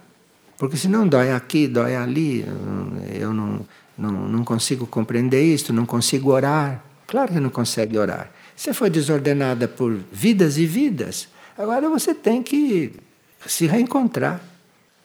Porque 0.59 0.77
senão 0.77 1.09
dói 1.09 1.33
aqui, 1.33 1.67
dói 1.67 1.97
ali, 1.97 2.45
eu 3.19 3.33
não, 3.33 3.67
não, 3.97 4.13
não 4.29 4.45
consigo 4.45 4.87
compreender 4.87 5.43
isto, 5.43 5.73
não 5.73 5.87
consigo 5.87 6.31
orar. 6.31 6.85
Claro 7.07 7.33
que 7.33 7.41
não 7.41 7.51
consegue 7.51 7.97
orar. 7.97 8.31
Você 8.55 8.75
foi 8.75 8.91
desordenada 8.91 9.67
por 9.67 9.99
vidas 10.13 10.59
e 10.59 10.67
vidas. 10.67 11.27
Agora 11.57 11.89
você 11.89 12.15
tem 12.15 12.43
que 12.43 12.93
se 13.47 13.67
reencontrar. 13.67 14.43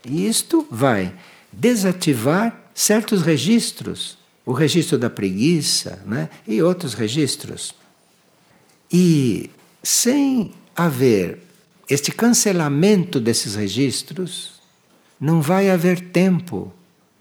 E 0.06 0.28
isto 0.28 0.68
vai 0.70 1.14
desativar 1.52 2.60
certos 2.74 3.22
registros 3.22 4.19
o 4.50 4.52
registro 4.52 4.98
da 4.98 5.12
preguiça 5.12 6.02
né? 6.08 6.28
e 6.48 6.60
outros 6.60 6.96
registros. 6.96 7.76
E 8.92 9.48
sem 9.84 10.52
haver 10.76 11.38
este 11.88 12.12
cancelamento 12.12 13.20
desses 13.20 13.54
registros, 13.54 14.54
não 15.22 15.40
vai 15.40 15.70
haver 15.70 16.02
tempo 16.02 16.74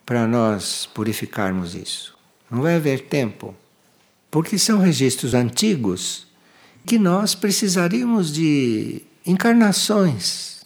para 0.07 0.27
nós 0.27 0.89
purificarmos 0.95 1.75
isso. 1.75 2.17
Não 2.51 2.63
vai 2.63 2.77
haver 2.77 3.03
tempo. 3.03 3.55
Porque 4.31 4.57
são 4.57 4.79
registros 4.79 5.35
antigos 5.35 6.27
que 6.87 6.99
nós 6.99 7.35
precisaríamos 7.35 8.33
de 8.33 9.03
encarnações. 9.27 10.63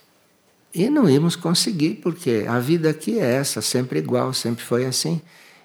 E 0.72 0.88
não 0.88 1.10
íamos 1.10 1.34
conseguir, 1.34 1.94
porque 2.04 2.44
a 2.46 2.60
vida 2.60 2.88
aqui 2.88 3.18
é 3.18 3.34
essa, 3.34 3.60
sempre 3.60 3.98
igual, 3.98 4.32
sempre 4.32 4.62
foi 4.62 4.84
assim. 4.84 5.20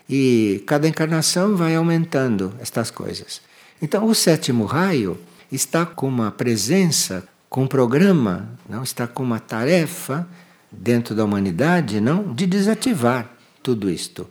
E 0.09 0.63
cada 0.65 0.87
encarnação 0.87 1.55
vai 1.55 1.75
aumentando 1.75 2.53
estas 2.59 2.89
coisas. 2.89 3.41
Então, 3.81 4.05
o 4.05 4.15
sétimo 4.15 4.65
raio 4.65 5.17
está 5.51 5.85
com 5.85 6.07
uma 6.07 6.31
presença, 6.31 7.27
com 7.49 7.63
um 7.63 7.67
programa, 7.67 8.49
não 8.69 8.83
está 8.83 9.07
com 9.07 9.23
uma 9.23 9.39
tarefa 9.39 10.27
dentro 10.71 11.15
da 11.15 11.23
humanidade, 11.23 11.99
não, 12.01 12.33
de 12.33 12.45
desativar 12.45 13.29
tudo 13.61 13.89
isto. 13.89 14.27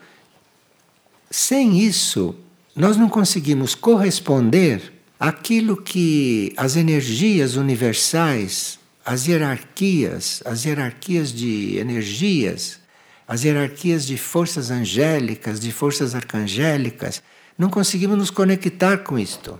Sem 1.31 1.79
isso, 1.79 2.35
nós 2.75 2.97
não 2.97 3.09
conseguimos 3.09 3.75
corresponder 3.75 4.93
àquilo 5.19 5.77
que 5.77 6.53
as 6.57 6.77
energias 6.77 7.57
universais, 7.57 8.79
as 9.05 9.27
hierarquias, 9.27 10.43
as 10.45 10.65
hierarquias 10.65 11.33
de 11.33 11.79
energias 11.79 12.79
as 13.27 13.45
hierarquias 13.45 14.07
de 14.07 14.17
forças 14.17 14.71
angélicas, 14.71 15.59
de 15.59 15.73
forças 15.73 16.15
arcangélicas, 16.15 17.23
não 17.59 17.69
conseguimos 17.69 18.17
nos 18.17 18.31
conectar 18.31 18.99
com 18.99 19.19
isto. 19.19 19.59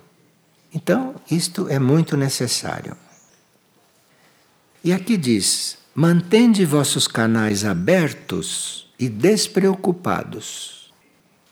Então, 0.73 1.15
isto 1.31 1.69
é 1.69 1.79
muito 1.79 2.17
necessário. 2.17 2.97
E 4.85 4.93
aqui 4.93 5.17
diz: 5.17 5.79
mantende 5.95 6.65
vossos 6.65 7.09
canais 7.09 7.65
abertos 7.65 8.89
e 8.99 9.09
despreocupados. 9.09 10.93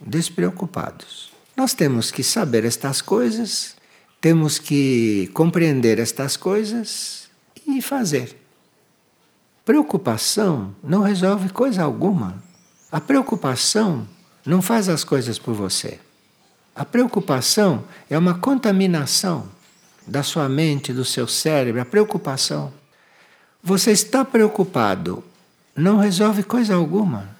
Despreocupados. 0.00 1.32
Nós 1.56 1.72
temos 1.72 2.10
que 2.10 2.22
saber 2.22 2.64
estas 2.64 3.00
coisas, 3.00 3.76
temos 4.20 4.58
que 4.58 5.30
compreender 5.32 5.98
estas 5.98 6.36
coisas 6.36 7.28
e 7.66 7.80
fazer. 7.80 8.43
Preocupação 9.64 10.74
não 10.82 11.00
resolve 11.00 11.48
coisa 11.48 11.82
alguma. 11.82 12.42
A 12.92 13.00
preocupação 13.00 14.06
não 14.44 14.60
faz 14.60 14.90
as 14.90 15.02
coisas 15.04 15.38
por 15.38 15.54
você. 15.54 15.98
A 16.76 16.84
preocupação 16.84 17.84
é 18.10 18.18
uma 18.18 18.34
contaminação 18.34 19.48
da 20.06 20.22
sua 20.22 20.50
mente, 20.50 20.92
do 20.92 21.04
seu 21.04 21.26
cérebro, 21.26 21.80
a 21.80 21.84
preocupação. 21.84 22.72
Você 23.62 23.90
está 23.92 24.22
preocupado, 24.22 25.24
não 25.74 25.96
resolve 25.96 26.42
coisa 26.42 26.74
alguma. 26.74 27.30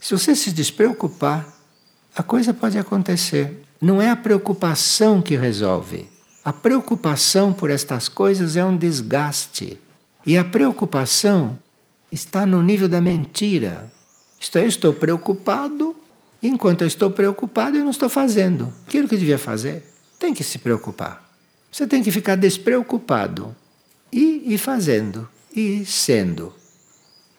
Se 0.00 0.12
você 0.16 0.36
se 0.36 0.52
despreocupar, 0.52 1.44
a 2.14 2.22
coisa 2.22 2.54
pode 2.54 2.78
acontecer. 2.78 3.64
Não 3.80 4.00
é 4.00 4.10
a 4.10 4.16
preocupação 4.16 5.20
que 5.20 5.36
resolve. 5.36 6.08
A 6.44 6.52
preocupação 6.52 7.52
por 7.52 7.68
estas 7.68 8.08
coisas 8.08 8.56
é 8.56 8.64
um 8.64 8.76
desgaste. 8.76 9.80
E 10.26 10.36
a 10.36 10.44
preocupação 10.44 11.56
está 12.10 12.44
no 12.44 12.60
nível 12.60 12.88
da 12.88 13.00
mentira. 13.00 13.92
Isto 14.40 14.58
é, 14.58 14.66
estou 14.66 14.92
preocupado, 14.92 15.94
enquanto 16.42 16.80
eu 16.80 16.88
estou 16.88 17.12
preocupado, 17.12 17.76
eu 17.76 17.84
não 17.84 17.92
estou 17.92 18.08
fazendo 18.08 18.72
aquilo 18.84 19.06
que 19.06 19.16
devia 19.16 19.38
fazer. 19.38 19.88
Tem 20.18 20.34
que 20.34 20.42
se 20.42 20.58
preocupar. 20.58 21.24
Você 21.70 21.86
tem 21.86 22.02
que 22.02 22.10
ficar 22.10 22.34
despreocupado 22.34 23.54
e 24.12 24.42
ir 24.52 24.58
fazendo, 24.58 25.28
e 25.54 25.84
sendo. 25.84 26.52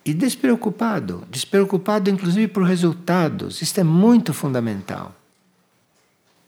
E 0.06 0.14
despreocupado, 0.14 1.28
despreocupado 1.30 2.10
inclusive 2.10 2.48
por 2.48 2.64
resultados. 2.64 3.62
Isto 3.62 3.82
é 3.82 3.84
muito 3.84 4.34
fundamental. 4.34 5.14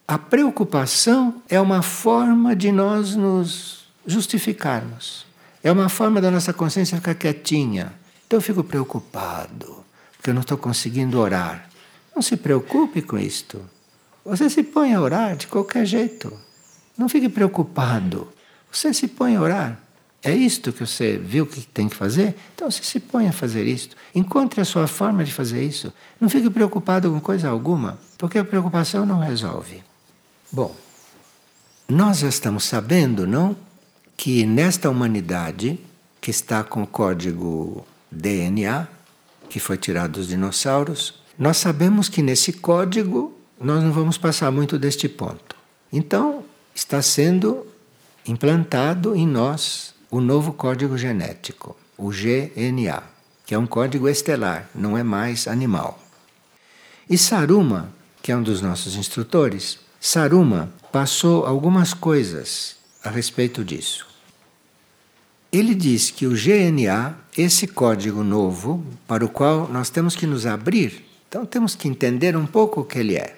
A 0.07 0.17
preocupação 0.17 1.41
é 1.49 1.59
uma 1.59 1.81
forma 1.81 2.55
de 2.55 2.71
nós 2.71 3.15
nos 3.15 3.87
justificarmos. 4.07 5.28
É 5.63 5.71
uma 5.71 5.89
forma 5.89 6.21
da 6.21 6.31
nossa 6.31 6.53
consciência 6.53 6.97
ficar 6.97 7.15
quietinha. 7.15 7.93
Então 8.25 8.37
eu 8.37 8.41
fico 8.41 8.63
preocupado, 8.63 9.83
porque 10.15 10.29
eu 10.29 10.33
não 10.33 10.41
estou 10.41 10.57
conseguindo 10.57 11.19
orar. 11.19 11.69
Não 12.15 12.21
se 12.21 12.37
preocupe 12.37 13.01
com 13.01 13.17
isto. 13.17 13.61
Você 14.23 14.49
se 14.49 14.63
põe 14.63 14.93
a 14.93 15.01
orar 15.01 15.35
de 15.35 15.47
qualquer 15.47 15.85
jeito. 15.85 16.31
Não 16.97 17.09
fique 17.09 17.27
preocupado. 17.27 18.27
Você 18.71 18.93
se 18.93 19.07
põe 19.07 19.35
a 19.35 19.41
orar. 19.41 19.79
É 20.21 20.33
isto 20.35 20.73
que 20.73 20.85
você 20.85 21.17
viu 21.17 21.45
que 21.45 21.61
tem 21.61 21.87
que 21.87 21.95
fazer? 21.95 22.35
Então 22.53 22.69
você 22.69 22.83
se 22.83 22.99
põe 22.99 23.27
a 23.27 23.31
fazer 23.31 23.65
isto. 23.65 23.95
Encontre 24.13 24.59
a 24.59 24.65
sua 24.65 24.85
forma 24.85 25.23
de 25.23 25.33
fazer 25.33 25.63
isso. 25.63 25.93
Não 26.19 26.29
fique 26.29 26.49
preocupado 26.49 27.09
com 27.09 27.19
coisa 27.21 27.49
alguma, 27.49 27.97
porque 28.17 28.37
a 28.37 28.43
preocupação 28.43 29.05
não 29.05 29.19
resolve. 29.19 29.81
Bom, 30.51 30.75
nós 31.87 32.19
já 32.19 32.27
estamos 32.27 32.65
sabendo, 32.65 33.25
não? 33.25 33.55
Que 34.19 34.45
nesta 34.45 34.89
humanidade, 34.89 35.79
que 36.19 36.29
está 36.29 36.61
com 36.61 36.83
o 36.83 36.87
código 36.87 37.85
DNA, 38.11 38.85
que 39.47 39.61
foi 39.61 39.77
tirado 39.77 40.11
dos 40.19 40.27
dinossauros, 40.27 41.21
nós 41.37 41.55
sabemos 41.55 42.09
que 42.09 42.21
nesse 42.21 42.51
código 42.51 43.33
nós 43.57 43.81
não 43.81 43.93
vamos 43.93 44.17
passar 44.17 44.51
muito 44.51 44.77
deste 44.77 45.07
ponto. 45.07 45.55
Então, 45.89 46.43
está 46.75 47.01
sendo 47.01 47.65
implantado 48.27 49.15
em 49.15 49.25
nós 49.25 49.95
o 50.11 50.19
novo 50.19 50.51
código 50.51 50.97
genético, 50.97 51.77
o 51.97 52.09
GNA, 52.09 53.01
que 53.45 53.55
é 53.55 53.57
um 53.57 53.65
código 53.65 54.09
estelar, 54.09 54.69
não 54.75 54.97
é 54.97 55.01
mais 55.01 55.47
animal. 55.47 55.97
E 57.09 57.17
Saruma, 57.17 57.89
que 58.21 58.33
é 58.33 58.35
um 58.35 58.43
dos 58.43 58.61
nossos 58.61 58.97
instrutores, 58.97 59.79
Saruma 59.97 60.69
passou 60.91 61.45
algumas 61.45 61.93
coisas 61.93 62.75
a 63.01 63.09
respeito 63.09 63.63
disso. 63.63 64.08
Ele 65.51 65.73
diz 65.73 66.11
que 66.11 66.27
o 66.27 66.31
GNA, 66.31 67.17
esse 67.35 67.65
código 67.65 68.23
novo, 68.23 68.85
para 69.07 69.25
o 69.25 69.29
qual 69.29 69.67
nós 69.67 69.89
temos 69.89 70.15
que 70.15 70.27
nos 70.27 70.45
abrir, 70.45 71.03
então 71.27 71.45
temos 71.45 71.75
que 71.75 71.87
entender 71.87 72.37
um 72.37 72.45
pouco 72.45 72.81
o 72.81 72.85
que 72.85 72.99
ele 72.99 73.15
é. 73.15 73.35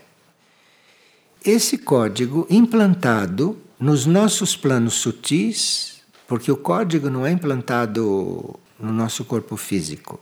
Esse 1.43 1.77
código 1.77 2.45
implantado 2.49 3.57
nos 3.79 4.05
nossos 4.05 4.55
planos 4.55 4.95
sutis, 4.95 6.01
porque 6.27 6.51
o 6.51 6.57
código 6.57 7.09
não 7.09 7.25
é 7.25 7.31
implantado 7.31 8.59
no 8.79 8.91
nosso 8.91 9.25
corpo 9.25 9.55
físico. 9.55 10.19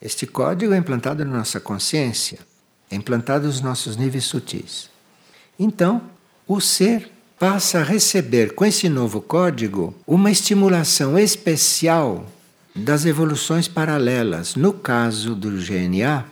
Este 0.00 0.26
código 0.26 0.72
é 0.72 0.76
implantado 0.76 1.24
na 1.24 1.38
nossa 1.38 1.58
consciência, 1.60 2.38
é 2.90 2.96
implantado 2.96 3.46
nos 3.46 3.60
nossos 3.60 3.96
níveis 3.96 4.24
sutis. 4.24 4.90
Então, 5.58 6.02
o 6.46 6.60
ser 6.60 7.10
passa 7.38 7.78
a 7.78 7.84
receber 7.84 8.54
com 8.54 8.64
esse 8.64 8.88
novo 8.88 9.20
código 9.20 9.94
uma 10.06 10.30
estimulação 10.30 11.16
especial 11.16 12.26
das 12.74 13.06
evoluções 13.06 13.68
paralelas. 13.68 14.56
No 14.56 14.72
caso 14.72 15.34
do 15.34 15.50
GNA, 15.50 16.26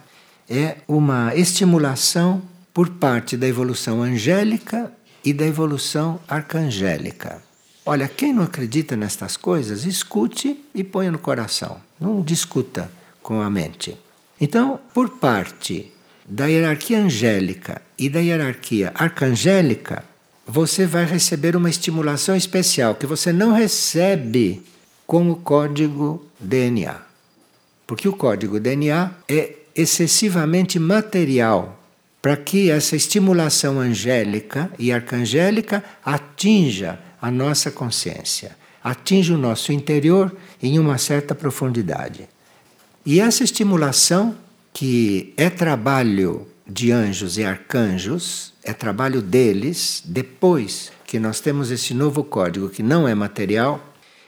é 0.49 0.79
uma 0.89 1.35
estimulação 1.35 2.43
por 2.75 2.91
parte 2.91 3.37
da 3.37 3.47
evolução 3.47 4.03
angélica 4.03 4.93
e 5.25 5.33
da 5.33 5.47
evolução 5.47 6.21
arcangélica. 6.29 7.41
Olha, 7.85 8.09
quem 8.09 8.33
não 8.33 8.43
acredita 8.43 8.97
nestas 8.97 9.37
coisas, 9.37 9.85
escute 9.85 10.65
e 10.75 10.83
ponha 10.83 11.13
no 11.13 11.19
coração. 11.19 11.81
Não 12.01 12.21
discuta 12.21 12.91
com 13.23 13.41
a 13.41 13.49
mente. 13.49 13.97
Então, 14.41 14.81
por 14.93 15.09
parte 15.09 15.93
da 16.29 16.47
hierarquia 16.47 16.99
angélica 16.99 17.81
e 17.97 18.09
da 18.09 18.19
hierarquia 18.19 18.93
arcangélica, 18.95 20.05
você 20.47 20.87
vai 20.87 21.05
receber 21.05 21.57
uma 21.57 21.69
estimulação 21.69 22.37
especial 22.37 22.95
que 22.95 23.07
você 23.07 23.33
não 23.33 23.53
recebe 23.53 24.63
com 25.07 25.31
o 25.31 25.37
código 25.37 26.25
DNA. 26.39 26.97
Porque 27.87 28.09
o 28.09 28.13
código 28.13 28.61
DNA 28.61 29.11
é 29.29 29.55
excessivamente 29.75 30.79
material 30.79 31.83
para 32.23 32.37
que 32.37 32.71
essa 32.71 32.97
estimulação 32.97 33.79
angélica 33.79 34.71
e 34.79 34.93
arcangélica 34.93 35.85
atinja 36.05 36.99
a 37.21 37.31
nossa 37.31 37.71
consciência, 37.71 38.57
atinja 38.83 39.35
o 39.35 39.39
nosso 39.39 39.73
interior 39.73 40.35
em 40.63 40.79
uma 40.79 40.99
certa 40.99 41.35
profundidade. 41.35 42.29
E 43.05 43.21
essa 43.21 43.45
estimulação, 43.45 44.37
que 44.73 45.33
é 45.37 45.49
trabalho 45.49 46.47
de 46.67 46.91
anjos 46.91 47.39
e 47.39 47.45
arcanjos, 47.45 48.53
é 48.67 48.73
trabalho 48.73 49.23
deles, 49.23 50.03
depois 50.05 50.91
que 51.07 51.21
nós 51.21 51.39
temos 51.39 51.71
esse 51.71 51.95
novo 51.95 52.25
código 52.25 52.69
que 52.69 52.83
não 52.83 53.07
é 53.07 53.15
material, 53.15 53.81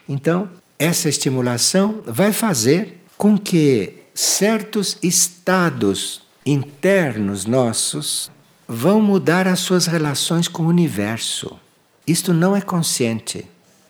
então 0.09 0.48
essa 0.79 1.09
estimulação 1.09 2.01
vai 2.07 2.33
fazer 2.33 3.01
com 3.16 3.37
que 3.37 3.94
certos 4.14 4.96
estados 5.03 6.22
internos 6.46 7.46
nossos 7.46 8.31
vão 8.66 9.03
mudar 9.03 9.48
as 9.48 9.59
suas 9.59 9.87
relações 9.87 10.46
com 10.46 10.62
o 10.62 10.68
universo. 10.68 11.59
Isto 12.07 12.33
não 12.33 12.55
é 12.55 12.61
consciente. 12.61 13.44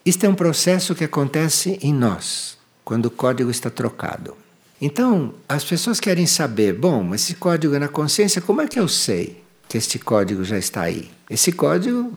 Isto 0.04 0.24
é 0.24 0.28
um 0.30 0.34
processo 0.34 0.94
que 0.94 1.04
acontece 1.04 1.78
em 1.82 1.92
nós, 1.92 2.56
quando 2.82 3.06
o 3.06 3.10
código 3.10 3.50
está 3.50 3.68
trocado. 3.68 4.34
Então, 4.80 5.34
as 5.46 5.62
pessoas 5.62 6.00
querem 6.00 6.26
saber, 6.26 6.72
bom, 6.72 7.14
esse 7.14 7.34
código 7.34 7.74
é 7.74 7.78
na 7.78 7.88
consciência, 7.88 8.40
como 8.40 8.62
é 8.62 8.66
que 8.66 8.80
eu 8.80 8.88
sei 8.88 9.47
que 9.68 9.76
este 9.76 9.98
código 9.98 10.44
já 10.44 10.58
está 10.58 10.82
aí? 10.82 11.10
Esse 11.28 11.52
código 11.52 12.12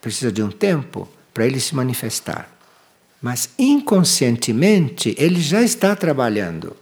precisa 0.00 0.32
de 0.32 0.42
um 0.42 0.50
tempo 0.50 1.08
para 1.32 1.46
ele 1.46 1.60
se 1.60 1.74
manifestar. 1.74 2.48
Mas 3.20 3.50
inconscientemente 3.58 5.14
ele 5.18 5.40
já 5.40 5.62
está 5.62 5.94
trabalhando. 5.94 6.76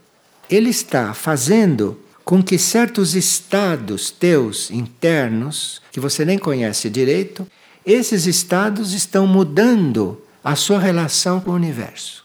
Ele 0.48 0.70
está 0.70 1.14
fazendo 1.14 1.98
com 2.24 2.42
que 2.42 2.58
certos 2.58 3.14
estados 3.14 4.10
teus 4.10 4.70
internos, 4.70 5.82
que 5.90 5.98
você 5.98 6.24
nem 6.24 6.38
conhece 6.38 6.88
direito, 6.88 7.46
esses 7.84 8.26
estados 8.26 8.92
estão 8.92 9.26
mudando 9.26 10.22
a 10.42 10.54
sua 10.54 10.78
relação 10.78 11.40
com 11.40 11.50
o 11.50 11.54
universo. 11.54 12.24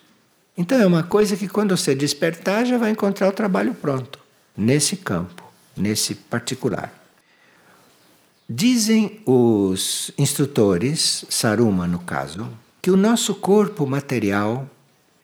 Então 0.58 0.80
é 0.80 0.86
uma 0.86 1.04
coisa 1.04 1.36
que 1.36 1.48
quando 1.48 1.76
você 1.76 1.94
despertar 1.94 2.66
já 2.66 2.78
vai 2.78 2.92
encontrar 2.92 3.28
o 3.28 3.32
trabalho 3.32 3.74
pronto, 3.74 4.20
nesse 4.56 4.96
campo, 4.96 5.44
nesse 5.76 6.16
particular. 6.16 6.97
Dizem 8.50 9.20
os 9.26 10.10
instrutores, 10.18 11.26
Saruma 11.30 11.86
no 11.86 12.00
caso, 12.00 12.48
que 12.82 12.90
o 12.90 12.96
nosso 12.96 13.36
corpo 13.36 13.86
material, 13.86 14.70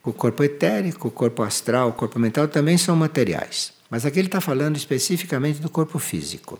o 0.03 0.11
corpo 0.11 0.43
etérico, 0.43 1.07
o 1.07 1.11
corpo 1.11 1.41
astral, 1.41 1.89
o 1.89 1.93
corpo 1.93 2.19
mental 2.19 2.49
também 2.49 2.77
são 2.77 2.97
materiais. 2.97 3.71
Mas 3.89 4.05
aqui 4.05 4.19
ele 4.19 4.27
está 4.27 4.41
falando 4.41 4.75
especificamente 4.75 5.61
do 5.61 5.69
corpo 5.69 5.99
físico. 5.99 6.59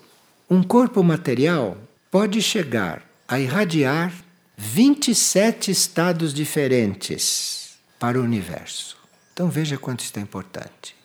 Um 0.50 0.64
corpo 0.64 1.04
material 1.04 1.78
pode 2.10 2.42
chegar 2.42 3.04
a 3.28 3.40
irradiar 3.40 4.14
27 4.56 5.70
estados 5.70 6.34
diferentes 6.34 7.74
para 8.00 8.20
o 8.20 8.24
universo. 8.24 8.96
Então 9.34 9.50
veja 9.50 9.78
quanto 9.78 10.02
isso 10.02 10.18
é 10.18 10.22
importante. 10.22 10.96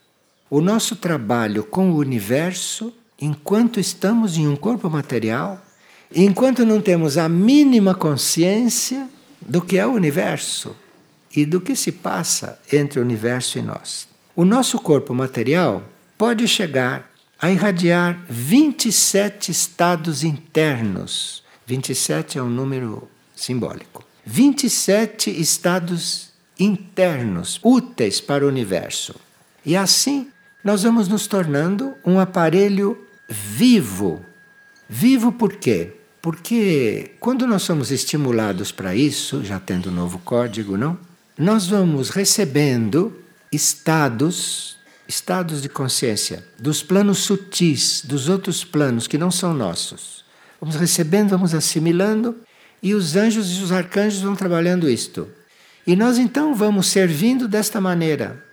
O 0.51 0.61
nosso 0.61 0.95
trabalho 0.95 1.65
com 1.65 1.91
o 1.91 1.97
universo, 1.97 2.93
enquanto 3.21 3.81
estamos 3.81 4.37
em 4.37 4.47
um 4.47 4.57
corpo 4.57 4.89
material, 4.89 5.61
enquanto 6.15 6.65
não 6.65 6.81
temos 6.81 7.19
a 7.19 7.29
mínima 7.29 7.95
consciência 7.95 9.09
do 9.41 9.61
que 9.61 9.77
é 9.77 9.87
o 9.87 9.93
universo 9.93 10.75
e 11.35 11.45
do 11.45 11.61
que 11.61 11.75
se 11.75 11.93
passa 11.93 12.59
entre 12.73 12.99
o 12.99 13.03
universo 13.03 13.59
e 13.59 13.63
nós. 13.63 14.09
O 14.35 14.45
nosso 14.45 14.79
corpo 14.79 15.13
material 15.15 15.83
pode 16.17 16.47
chegar 16.47 17.11
a 17.41 17.51
irradiar 17.51 18.21
27 18.29 19.51
estados 19.51 20.25
internos. 20.25 21.43
27 21.67 22.39
é 22.39 22.43
um 22.43 22.49
número 22.49 23.09
simbólico. 23.35 24.05
27 24.25 25.31
estados 25.31 26.33
internos, 26.59 27.61
úteis 27.63 28.21
para 28.21 28.45
o 28.45 28.49
universo. 28.49 29.15
E 29.65 29.77
assim 29.77 30.29
nós 30.63 30.83
vamos 30.83 31.09
nos 31.09 31.27
tornando 31.27 31.95
um 32.05 32.19
aparelho 32.19 33.07
vivo. 33.29 34.25
Vivo 34.89 35.31
por 35.31 35.57
quê? 35.57 35.93
Porque 36.23 37.13
quando 37.21 37.47
nós 37.47 37.63
somos 37.63 37.91
estimulados 37.91 38.73
para 38.73 38.95
isso, 38.95 39.45
já 39.45 39.61
tendo 39.61 39.91
um 39.91 39.95
novo 39.95 40.19
código, 40.19 40.77
não? 40.77 40.99
Nós 41.37 41.67
vamos 41.69 42.11
recebendo 42.11 43.17
estados, 43.53 44.77
estados 45.07 45.63
de 45.63 45.69
consciência 45.69 46.45
dos 46.59 46.83
planos 46.83 47.19
sutis, 47.19 48.03
dos 48.05 48.29
outros 48.29 48.65
planos 48.65 49.07
que 49.07 49.19
não 49.19 49.31
são 49.31 49.55
nossos. 49.55 50.25
Vamos 50.61 50.75
recebendo, 50.75 51.31
vamos 51.31 51.55
assimilando 51.55 52.37
e 52.83 52.95
os 52.95 53.15
anjos 53.15 53.57
e 53.57 53.63
os 53.63 53.71
arcanjos 53.71 54.23
vão 54.23 54.35
trabalhando 54.35 54.91
isto. 54.91 55.29
E 55.87 55.95
nós 55.95 56.19
então 56.19 56.55
vamos 56.55 56.89
servindo 56.89 57.47
desta 57.47 57.81
maneira. 57.81 58.45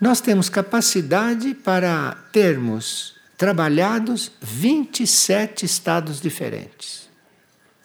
Nós 0.00 0.20
temos 0.20 0.48
capacidade 0.48 1.54
para 1.54 2.16
termos 2.32 3.14
trabalhados 3.42 4.30
27 4.40 5.66
estados 5.66 6.20
diferentes. 6.20 7.08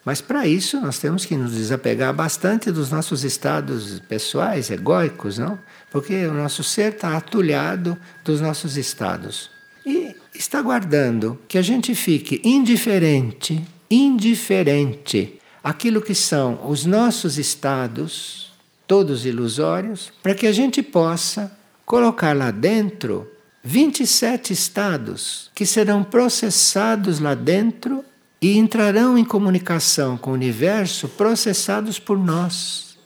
Mas 0.05 0.21
para 0.21 0.45
isso 0.45 0.79
nós 0.79 0.99
temos 0.99 1.25
que 1.25 1.35
nos 1.35 1.53
desapegar 1.53 2.13
bastante 2.13 2.71
dos 2.71 2.91
nossos 2.91 3.23
estados 3.23 3.99
pessoais, 4.01 4.69
egóicos, 4.69 5.39
não? 5.39 5.57
Porque 5.91 6.27
o 6.27 6.33
nosso 6.35 6.63
ser 6.63 6.93
está 6.93 7.17
atulhado 7.17 7.97
dos 8.23 8.39
nossos 8.39 8.77
estados. 8.77 9.49
E 9.83 10.15
está 10.31 10.61
guardando 10.61 11.39
que 11.47 11.57
a 11.57 11.63
gente 11.63 11.95
fique 11.95 12.39
indiferente, 12.43 13.67
indiferente 13.89 15.39
aquilo 15.63 16.03
que 16.03 16.13
são 16.13 16.69
os 16.69 16.85
nossos 16.85 17.39
estados 17.39 18.53
todos 18.85 19.25
ilusórios, 19.25 20.13
para 20.21 20.35
que 20.35 20.45
a 20.45 20.51
gente 20.51 20.83
possa 20.83 21.51
colocar 21.83 22.37
lá 22.37 22.51
dentro 22.51 23.27
27 23.67 24.53
estados 24.53 25.51
que 25.53 25.65
serão 25.65 26.01
processados 26.01 27.19
lá 27.19 27.35
dentro 27.35 28.01
e 28.41 28.57
entrarão 28.57 29.17
em 29.17 29.25
comunicação 29.25 30.17
com 30.17 30.31
o 30.31 30.33
universo 30.33 31.09
processados 31.09 31.99
por 31.99 32.17
nós. 32.17 32.97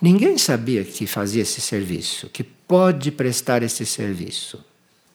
Ninguém 0.00 0.38
sabia 0.38 0.84
que 0.84 1.06
fazia 1.06 1.42
esse 1.42 1.60
serviço, 1.60 2.30
que 2.30 2.42
pode 2.42 3.10
prestar 3.10 3.62
esse 3.62 3.84
serviço. 3.84 4.64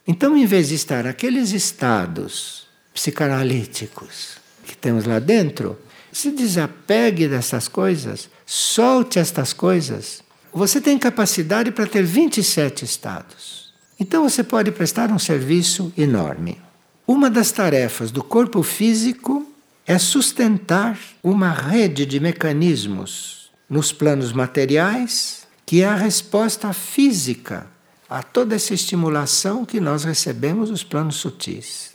Então, 0.08 0.38
em 0.38 0.46
vez 0.46 0.68
de 0.68 0.76
estar 0.76 1.08
aqueles 1.08 1.52
estados 1.52 2.68
psicanalíticos, 2.94 4.38
que 4.66 4.78
temos 4.78 5.06
lá 5.06 5.18
dentro, 5.18 5.80
se 6.12 6.30
desapegue 6.30 7.28
dessas 7.28 7.68
coisas, 7.68 8.30
solte 8.46 9.18
estas 9.18 9.52
coisas. 9.52 10.22
Você 10.54 10.80
tem 10.80 11.00
capacidade 11.00 11.72
para 11.72 11.88
ter 11.88 12.04
27 12.04 12.86
estados. 12.86 13.65
Então 14.00 14.28
você 14.28 14.44
pode 14.44 14.72
prestar 14.72 15.12
um 15.12 15.20
serviço 15.20 15.92
enorme. 15.98 16.62
Uma 17.08 17.30
das 17.30 17.52
tarefas 17.52 18.12
do 18.12 18.24
corpo 18.24 18.62
físico 18.64 19.46
é 19.86 19.98
sustentar 20.00 20.98
uma 21.24 21.52
rede 21.52 22.06
de 22.06 22.20
mecanismos 22.20 23.52
nos 23.70 23.92
planos 23.92 24.34
materiais, 24.34 25.48
que 25.66 25.82
é 25.82 25.86
a 25.86 25.96
resposta 25.96 26.74
física 26.74 27.68
a 28.10 28.22
toda 28.22 28.56
essa 28.56 28.74
estimulação 28.74 29.66
que 29.66 29.80
nós 29.80 30.04
recebemos 30.04 30.70
dos 30.70 30.84
planos 30.84 31.16
sutis. 31.16 31.94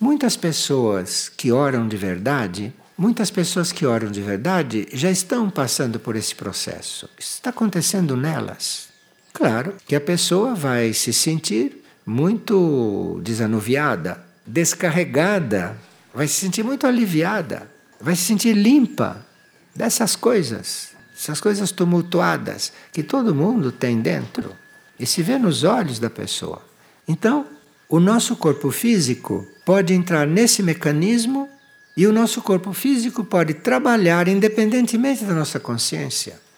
Muitas 0.00 0.36
pessoas 0.36 1.28
que 1.28 1.52
oram 1.52 1.86
de 1.86 1.96
verdade, 1.96 2.72
muitas 2.96 3.30
pessoas 3.30 3.70
que 3.70 3.86
oram 3.86 4.10
de 4.10 4.20
verdade 4.20 4.88
já 4.92 5.10
estão 5.10 5.48
passando 5.48 6.00
por 6.00 6.16
esse 6.16 6.34
processo. 6.34 7.08
Isso 7.18 7.34
está 7.34 7.50
acontecendo 7.50 8.16
nelas. 8.16 8.91
Claro 9.42 9.74
que 9.88 9.96
a 9.96 10.00
pessoa 10.00 10.54
vai 10.54 10.92
se 10.92 11.12
sentir 11.12 11.82
muito 12.06 13.20
desanuviada, 13.24 14.24
descarregada, 14.46 15.76
vai 16.14 16.28
se 16.28 16.34
sentir 16.34 16.62
muito 16.62 16.86
aliviada, 16.86 17.68
vai 18.00 18.14
se 18.14 18.22
sentir 18.22 18.52
limpa 18.52 19.26
dessas 19.74 20.14
coisas, 20.14 20.90
essas 21.12 21.40
coisas 21.40 21.72
tumultuadas 21.72 22.72
que 22.92 23.02
todo 23.02 23.34
mundo 23.34 23.72
tem 23.72 24.00
dentro 24.00 24.54
e 24.96 25.04
se 25.04 25.24
vê 25.24 25.36
nos 25.38 25.64
olhos 25.64 25.98
da 25.98 26.08
pessoa. 26.08 26.62
Então, 27.08 27.44
o 27.88 27.98
nosso 27.98 28.36
corpo 28.36 28.70
físico 28.70 29.44
pode 29.66 29.92
entrar 29.92 30.24
nesse 30.24 30.62
mecanismo 30.62 31.48
e 31.96 32.06
o 32.06 32.12
nosso 32.12 32.40
corpo 32.42 32.72
físico 32.72 33.24
pode 33.24 33.54
trabalhar 33.54 34.28
independentemente 34.28 35.24
da 35.24 35.34
nossa 35.34 35.58
consciência. 35.58 36.51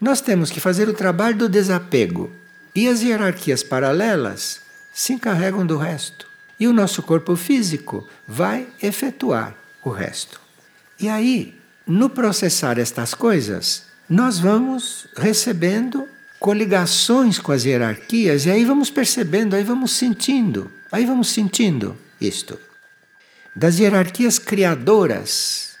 Nós 0.00 0.20
temos 0.20 0.50
que 0.50 0.60
fazer 0.60 0.88
o 0.88 0.94
trabalho 0.94 1.36
do 1.36 1.48
desapego 1.48 2.30
e 2.74 2.88
as 2.88 3.02
hierarquias 3.02 3.62
paralelas 3.62 4.60
se 4.92 5.12
encarregam 5.12 5.66
do 5.66 5.76
resto. 5.76 6.26
E 6.58 6.66
o 6.66 6.72
nosso 6.72 7.02
corpo 7.02 7.36
físico 7.36 8.06
vai 8.26 8.66
efetuar 8.82 9.54
o 9.82 9.90
resto. 9.90 10.40
E 10.98 11.08
aí, 11.08 11.58
no 11.86 12.08
processar 12.08 12.78
estas 12.78 13.12
coisas, 13.14 13.84
nós 14.08 14.38
vamos 14.38 15.06
recebendo 15.16 16.08
coligações 16.38 17.38
com 17.38 17.52
as 17.52 17.64
hierarquias, 17.64 18.46
e 18.46 18.50
aí 18.50 18.64
vamos 18.64 18.90
percebendo, 18.90 19.56
aí 19.56 19.64
vamos 19.64 19.92
sentindo, 19.92 20.70
aí 20.92 21.06
vamos 21.06 21.28
sentindo 21.30 21.96
isto. 22.20 22.58
Das 23.56 23.78
hierarquias 23.78 24.38
criadoras, 24.38 25.73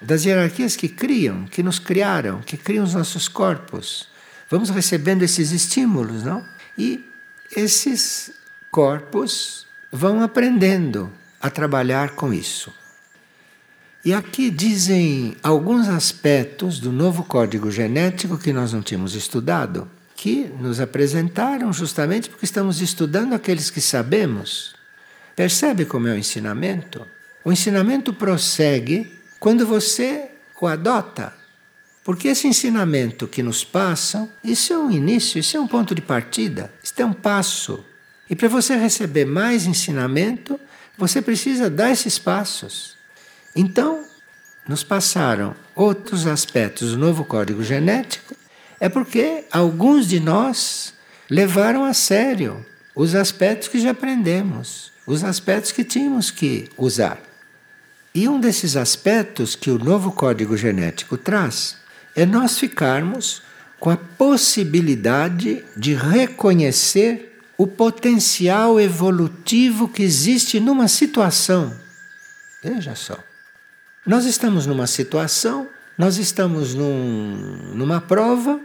das 0.00 0.24
hierarquias 0.24 0.76
que 0.76 0.88
criam, 0.88 1.44
que 1.44 1.62
nos 1.62 1.78
criaram, 1.78 2.40
que 2.40 2.56
criam 2.56 2.84
os 2.84 2.94
nossos 2.94 3.28
corpos. 3.28 4.08
Vamos 4.48 4.70
recebendo 4.70 5.22
esses 5.22 5.52
estímulos, 5.52 6.22
não? 6.22 6.44
E 6.76 7.04
esses 7.54 8.32
corpos 8.70 9.66
vão 9.92 10.22
aprendendo 10.22 11.12
a 11.40 11.50
trabalhar 11.50 12.10
com 12.10 12.32
isso. 12.32 12.72
E 14.04 14.14
aqui 14.14 14.50
dizem 14.50 15.36
alguns 15.42 15.88
aspectos 15.88 16.80
do 16.80 16.90
novo 16.90 17.22
código 17.22 17.70
genético 17.70 18.38
que 18.38 18.52
nós 18.52 18.72
não 18.72 18.80
tínhamos 18.80 19.14
estudado, 19.14 19.90
que 20.16 20.50
nos 20.58 20.80
apresentaram 20.80 21.70
justamente 21.72 22.30
porque 22.30 22.46
estamos 22.46 22.80
estudando 22.80 23.34
aqueles 23.34 23.68
que 23.68 23.80
sabemos. 23.80 24.74
Percebe 25.36 25.84
como 25.84 26.08
é 26.08 26.12
o 26.12 26.16
ensinamento? 26.16 27.06
O 27.44 27.52
ensinamento 27.52 28.12
prossegue 28.12 29.19
quando 29.40 29.66
você 29.66 30.30
o 30.60 30.66
adota. 30.66 31.32
Porque 32.04 32.28
esse 32.28 32.46
ensinamento 32.46 33.26
que 33.26 33.42
nos 33.42 33.64
passam, 33.64 34.30
isso 34.44 34.72
é 34.72 34.78
um 34.78 34.90
início, 34.90 35.38
isso 35.38 35.56
é 35.56 35.60
um 35.60 35.66
ponto 35.66 35.94
de 35.94 36.02
partida, 36.02 36.72
isso 36.82 36.94
é 36.98 37.04
um 37.04 37.12
passo. 37.12 37.84
E 38.28 38.36
para 38.36 38.48
você 38.48 38.76
receber 38.76 39.24
mais 39.24 39.66
ensinamento, 39.66 40.60
você 40.96 41.22
precisa 41.22 41.70
dar 41.70 41.90
esses 41.90 42.18
passos. 42.18 42.96
Então, 43.56 44.04
nos 44.68 44.84
passaram 44.84 45.54
outros 45.74 46.26
aspectos 46.26 46.92
do 46.92 46.98
novo 46.98 47.24
código 47.24 47.62
genético, 47.62 48.36
é 48.78 48.88
porque 48.88 49.44
alguns 49.50 50.06
de 50.06 50.20
nós 50.20 50.94
levaram 51.28 51.84
a 51.84 51.94
sério 51.94 52.64
os 52.94 53.14
aspectos 53.14 53.68
que 53.68 53.80
já 53.80 53.90
aprendemos, 53.90 54.92
os 55.06 55.24
aspectos 55.24 55.72
que 55.72 55.84
tínhamos 55.84 56.30
que 56.30 56.68
usar. 56.76 57.29
E 58.14 58.28
um 58.28 58.40
desses 58.40 58.76
aspectos 58.76 59.54
que 59.54 59.70
o 59.70 59.78
novo 59.78 60.10
código 60.10 60.56
genético 60.56 61.16
traz 61.16 61.76
é 62.16 62.26
nós 62.26 62.58
ficarmos 62.58 63.42
com 63.78 63.88
a 63.88 63.96
possibilidade 63.96 65.64
de 65.76 65.94
reconhecer 65.94 67.38
o 67.56 67.66
potencial 67.66 68.80
evolutivo 68.80 69.88
que 69.88 70.02
existe 70.02 70.58
numa 70.58 70.88
situação. 70.88 71.72
Veja 72.62 72.94
só. 72.94 73.18
Nós 74.04 74.24
estamos 74.24 74.66
numa 74.66 74.86
situação, 74.86 75.68
nós 75.96 76.16
estamos 76.16 76.74
num, 76.74 77.72
numa 77.74 78.00
prova 78.00 78.60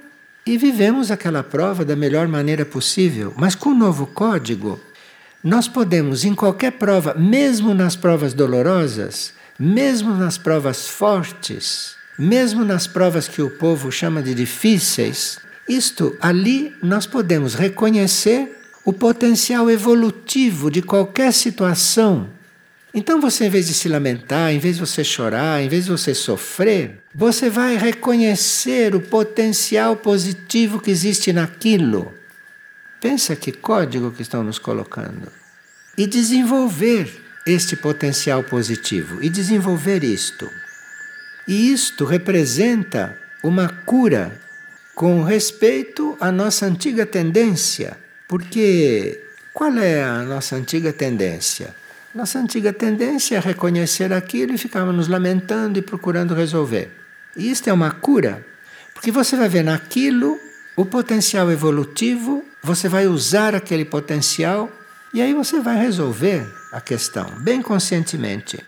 e 0.45 0.57
vivemos 0.57 1.11
aquela 1.11 1.43
prova 1.43 1.85
da 1.85 1.95
melhor 1.95 2.27
maneira 2.27 2.65
possível. 2.65 3.33
Mas 3.37 3.53
com 3.53 3.69
o 3.69 3.75
novo 3.75 4.07
código, 4.07 4.79
nós 5.45 5.67
podemos, 5.67 6.25
em 6.25 6.33
qualquer 6.33 6.71
prova, 6.71 7.13
mesmo 7.13 7.73
nas 7.73 7.95
provas 7.95 8.33
dolorosas, 8.33 9.31
mesmo 9.57 10.13
nas 10.15 10.37
provas 10.37 10.87
fortes, 10.87 11.95
mesmo 12.19 12.65
nas 12.65 12.87
provas 12.87 13.27
que 13.27 13.41
o 13.41 13.49
povo 13.49 13.91
chama 13.91 14.21
de 14.21 14.33
difíceis, 14.33 15.39
isto 15.69 16.17
ali 16.19 16.75
nós 16.83 17.05
podemos 17.05 17.53
reconhecer 17.53 18.59
o 18.83 18.91
potencial 18.91 19.69
evolutivo 19.69 20.69
de 20.69 20.81
qualquer 20.81 21.31
situação 21.31 22.29
então 22.97 23.19
você, 23.19 23.47
em 23.47 23.49
vez 23.49 23.67
de 23.67 23.73
se 23.73 23.89
lamentar, 23.89 24.53
em 24.53 24.57
vez 24.57 24.77
de 24.77 24.85
você 24.85 25.03
chorar, 25.03 25.61
em 25.61 25.67
vez 25.67 25.83
de 25.83 25.91
você 25.91 26.15
sofrer, 26.15 27.03
você 27.13 27.49
vai 27.49 27.75
reconhecer 27.75 28.95
o 28.95 29.01
potencial 29.01 29.97
positivo 29.97 30.79
que 30.79 30.89
existe 30.89 31.33
naquilo. 31.33 32.13
Pensa 33.01 33.35
que 33.35 33.51
código 33.51 34.11
que 34.11 34.21
estão 34.21 34.43
nos 34.43 34.59
colocando. 34.59 35.31
E 35.97 36.07
desenvolver 36.07 37.21
este 37.45 37.75
potencial 37.75 38.43
positivo 38.43 39.23
e 39.23 39.29
desenvolver 39.29 40.03
isto. 40.03 40.49
E 41.47 41.71
isto 41.71 42.05
representa 42.05 43.17
uma 43.43 43.69
cura 43.69 44.41
com 44.95 45.23
respeito 45.23 46.17
à 46.19 46.31
nossa 46.31 46.65
antiga 46.65 47.05
tendência. 47.05 47.97
Porque 48.27 49.21
qual 49.53 49.77
é 49.77 50.03
a 50.03 50.23
nossa 50.23 50.55
antiga 50.55 50.91
tendência? 50.91 51.75
Nossa 52.15 52.39
antiga 52.39 52.73
tendência 52.73 53.35
é 53.35 53.39
reconhecer 53.39 54.11
aquilo 54.13 54.53
e 54.53 54.57
ficarmos 54.57 54.95
nos 54.95 55.07
lamentando 55.07 55.77
e 55.77 55.81
procurando 55.81 56.33
resolver. 56.33 56.89
E 57.35 57.51
isto 57.51 57.69
é 57.69 57.73
uma 57.73 57.91
cura, 57.91 58.45
porque 58.93 59.11
você 59.11 59.35
vai 59.35 59.49
ver 59.49 59.63
naquilo 59.63 60.39
o 60.75 60.85
potencial 60.85 61.51
evolutivo, 61.51 62.43
você 62.65 62.89
vai 62.89 63.05
usar 63.05 63.53
aquele 63.53 63.85
potencial 63.85 64.71
e 65.13 65.21
aí 65.21 65.35
você 65.35 65.59
vai 65.59 65.77
resolver 65.77 66.51
a 66.71 66.81
questão, 66.81 67.29
bem 67.41 67.61
conscientemente. 67.61 68.59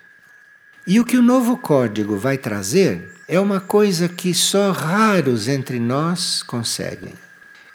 E 0.85 0.99
o 0.99 1.03
que 1.03 1.17
o 1.17 1.21
novo 1.23 1.57
código 1.57 2.15
vai 2.15 2.37
trazer 2.37 3.11
é 3.27 3.39
uma 3.39 3.59
coisa 3.59 4.07
que 4.07 4.35
só 4.35 4.71
raros 4.71 5.47
entre 5.47 5.79
nós 5.79 6.43
conseguem, 6.43 7.15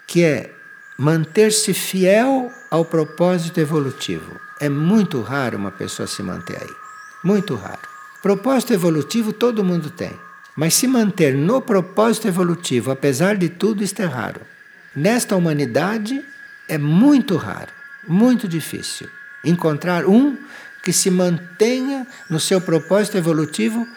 que 0.07 0.23
é 0.23 0.49
manter-se 0.97 1.73
fiel 1.73 2.49
ao 2.71 2.85
propósito 2.85 3.59
evolutivo. 3.59 4.39
É 4.61 4.69
muito 4.69 5.21
raro 5.21 5.57
uma 5.57 5.71
pessoa 5.71 6.07
se 6.07 6.23
manter 6.23 6.55
aí. 6.55 6.73
Muito 7.21 7.53
raro. 7.55 7.81
Propósito 8.21 8.71
evolutivo 8.71 9.33
todo 9.33 9.63
mundo 9.63 9.89
tem. 9.89 10.17
Mas 10.55 10.73
se 10.73 10.87
manter 10.87 11.35
no 11.35 11.61
propósito 11.61 12.29
evolutivo, 12.29 12.91
apesar 12.91 13.35
de 13.35 13.49
tudo, 13.49 13.83
isto 13.83 14.01
é 14.01 14.05
raro. 14.05 14.52
Nesta 14.95 15.35
humanidade 15.35 16.23
é 16.67 16.77
muito 16.77 17.35
raro, 17.35 17.71
muito 18.07 18.47
difícil 18.47 19.09
encontrar 19.43 20.05
um 20.05 20.37
que 20.81 20.93
se 20.93 21.09
mantenha 21.09 22.07
no 22.29 22.39
seu 22.39 22.61
propósito 22.61 23.17
evolutivo, 23.17 23.87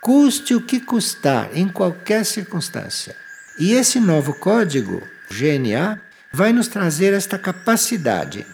custe 0.00 0.54
o 0.54 0.60
que 0.60 0.80
custar, 0.80 1.50
em 1.54 1.68
qualquer 1.68 2.24
circunstância. 2.24 3.16
E 3.58 3.72
esse 3.72 4.00
novo 4.00 4.34
código, 4.34 5.02
GNA, 5.30 6.00
vai 6.32 6.52
nos 6.52 6.68
trazer 6.68 7.12
esta 7.12 7.38
capacidade 7.38 8.46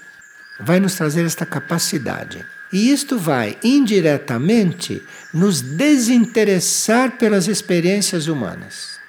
vai 0.60 0.78
nos 0.78 0.94
trazer 0.94 1.24
esta 1.24 1.46
capacidade. 1.46 2.44
E 2.72 2.92
isto 2.92 3.18
vai 3.18 3.58
indiretamente 3.64 5.02
nos 5.32 5.60
desinteressar 5.60 7.16
pelas 7.16 7.48
experiências 7.48 8.28
humanas. 8.28 8.99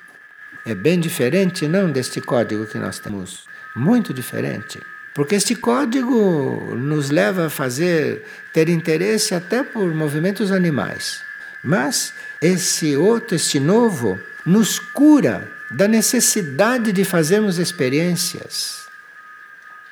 É 0.65 0.75
bem 0.75 0.99
diferente, 0.99 1.67
não, 1.67 1.91
deste 1.91 2.21
código 2.21 2.65
que 2.65 2.77
nós 2.77 2.99
temos. 2.99 3.45
Muito 3.75 4.13
diferente. 4.13 4.79
Porque 5.13 5.35
este 5.35 5.55
código 5.55 6.75
nos 6.75 7.09
leva 7.09 7.47
a 7.47 7.49
fazer, 7.49 8.23
ter 8.53 8.69
interesse 8.69 9.35
até 9.35 9.63
por 9.63 9.93
movimentos 9.93 10.51
animais. 10.51 11.21
Mas 11.63 12.13
esse 12.41 12.95
outro, 12.95 13.35
este 13.35 13.59
novo, 13.59 14.19
nos 14.45 14.79
cura 14.79 15.49
da 15.69 15.87
necessidade 15.87 16.91
de 16.91 17.03
fazermos 17.03 17.57
experiências. 17.57 18.81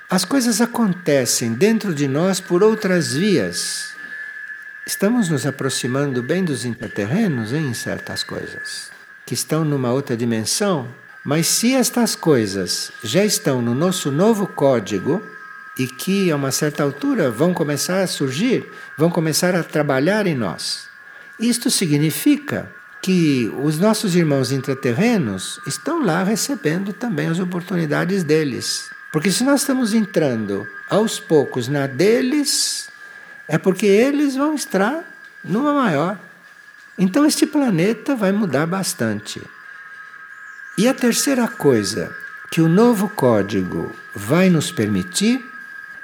As 0.09 0.25
coisas 0.25 0.59
acontecem 0.59 1.53
dentro 1.53 1.93
de 1.93 2.07
nós 2.07 2.39
por 2.39 2.63
outras 2.63 3.13
vias. 3.13 3.89
Estamos 4.85 5.29
nos 5.29 5.45
aproximando 5.45 6.23
bem 6.23 6.43
dos 6.43 6.65
interterrenos 6.65 7.53
em 7.53 7.73
certas 7.73 8.23
coisas, 8.23 8.89
que 9.29 9.35
estão 9.35 9.63
numa 9.63 9.91
outra 9.91 10.17
dimensão, 10.17 10.87
mas 11.23 11.45
se 11.45 11.75
estas 11.75 12.15
coisas 12.15 12.91
já 13.03 13.23
estão 13.23 13.61
no 13.61 13.75
nosso 13.75 14.11
novo 14.11 14.47
código 14.47 15.21
e 15.77 15.85
que 15.85 16.31
a 16.31 16.35
uma 16.35 16.51
certa 16.51 16.81
altura 16.81 17.29
vão 17.29 17.53
começar 17.53 18.01
a 18.01 18.07
surgir, 18.07 18.67
vão 18.97 19.11
começar 19.11 19.53
a 19.53 19.61
trabalhar 19.61 20.25
em 20.25 20.33
nós. 20.33 20.89
Isto 21.39 21.69
significa 21.69 22.73
que 23.03 23.53
os 23.61 23.77
nossos 23.77 24.15
irmãos 24.15 24.51
intraterrenos 24.51 25.61
estão 25.67 26.03
lá 26.03 26.23
recebendo 26.23 26.91
também 26.91 27.27
as 27.27 27.37
oportunidades 27.37 28.23
deles. 28.23 28.89
Porque 29.13 29.29
se 29.29 29.43
nós 29.43 29.61
estamos 29.61 29.93
entrando 29.93 30.67
aos 30.89 31.19
poucos 31.19 31.67
na 31.67 31.85
deles, 31.85 32.89
é 33.47 33.59
porque 33.59 33.85
eles 33.85 34.35
vão 34.35 34.55
estar 34.55 35.03
numa 35.43 35.71
maior. 35.71 36.19
Então 36.99 37.25
este 37.25 37.45
planeta 37.45 38.13
vai 38.13 38.33
mudar 38.33 38.65
bastante. 38.67 39.41
E 40.77 40.85
a 40.85 40.93
terceira 40.93 41.47
coisa 41.47 42.13
que 42.51 42.59
o 42.59 42.67
novo 42.67 43.07
código 43.07 43.95
vai 44.13 44.49
nos 44.49 44.69
permitir 44.69 45.41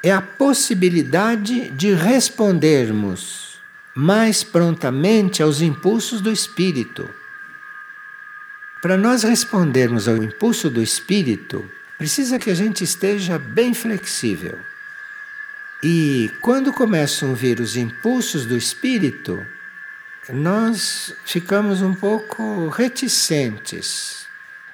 é 0.02 0.12
a 0.12 0.22
possibilidade 0.22 1.70
de 1.72 1.94
respondermos 1.94 3.60
mais 3.94 4.42
prontamente 4.42 5.44
aos 5.44 5.60
impulsos 5.62 6.22
do 6.22 6.32
espírito. 6.32 7.10
Para 8.82 8.96
nós 8.96 9.24
respondermos 9.24 10.08
ao 10.08 10.16
impulso 10.16 10.70
do 10.70 10.82
espírito, 10.82 11.70
precisa 11.98 12.40
que 12.40 12.50
a 12.50 12.54
gente 12.54 12.84
esteja 12.84 13.38
bem 13.38 13.74
flexível. 13.74 14.58
E 15.84 16.32
quando 16.40 16.72
começam 16.72 17.32
a 17.32 17.34
vir 17.34 17.60
os 17.60 17.76
impulsos 17.76 18.46
do 18.46 18.56
espírito, 18.56 19.46
nós 20.30 21.14
ficamos 21.26 21.82
um 21.82 21.94
pouco 21.94 22.70
reticentes, 22.70 24.26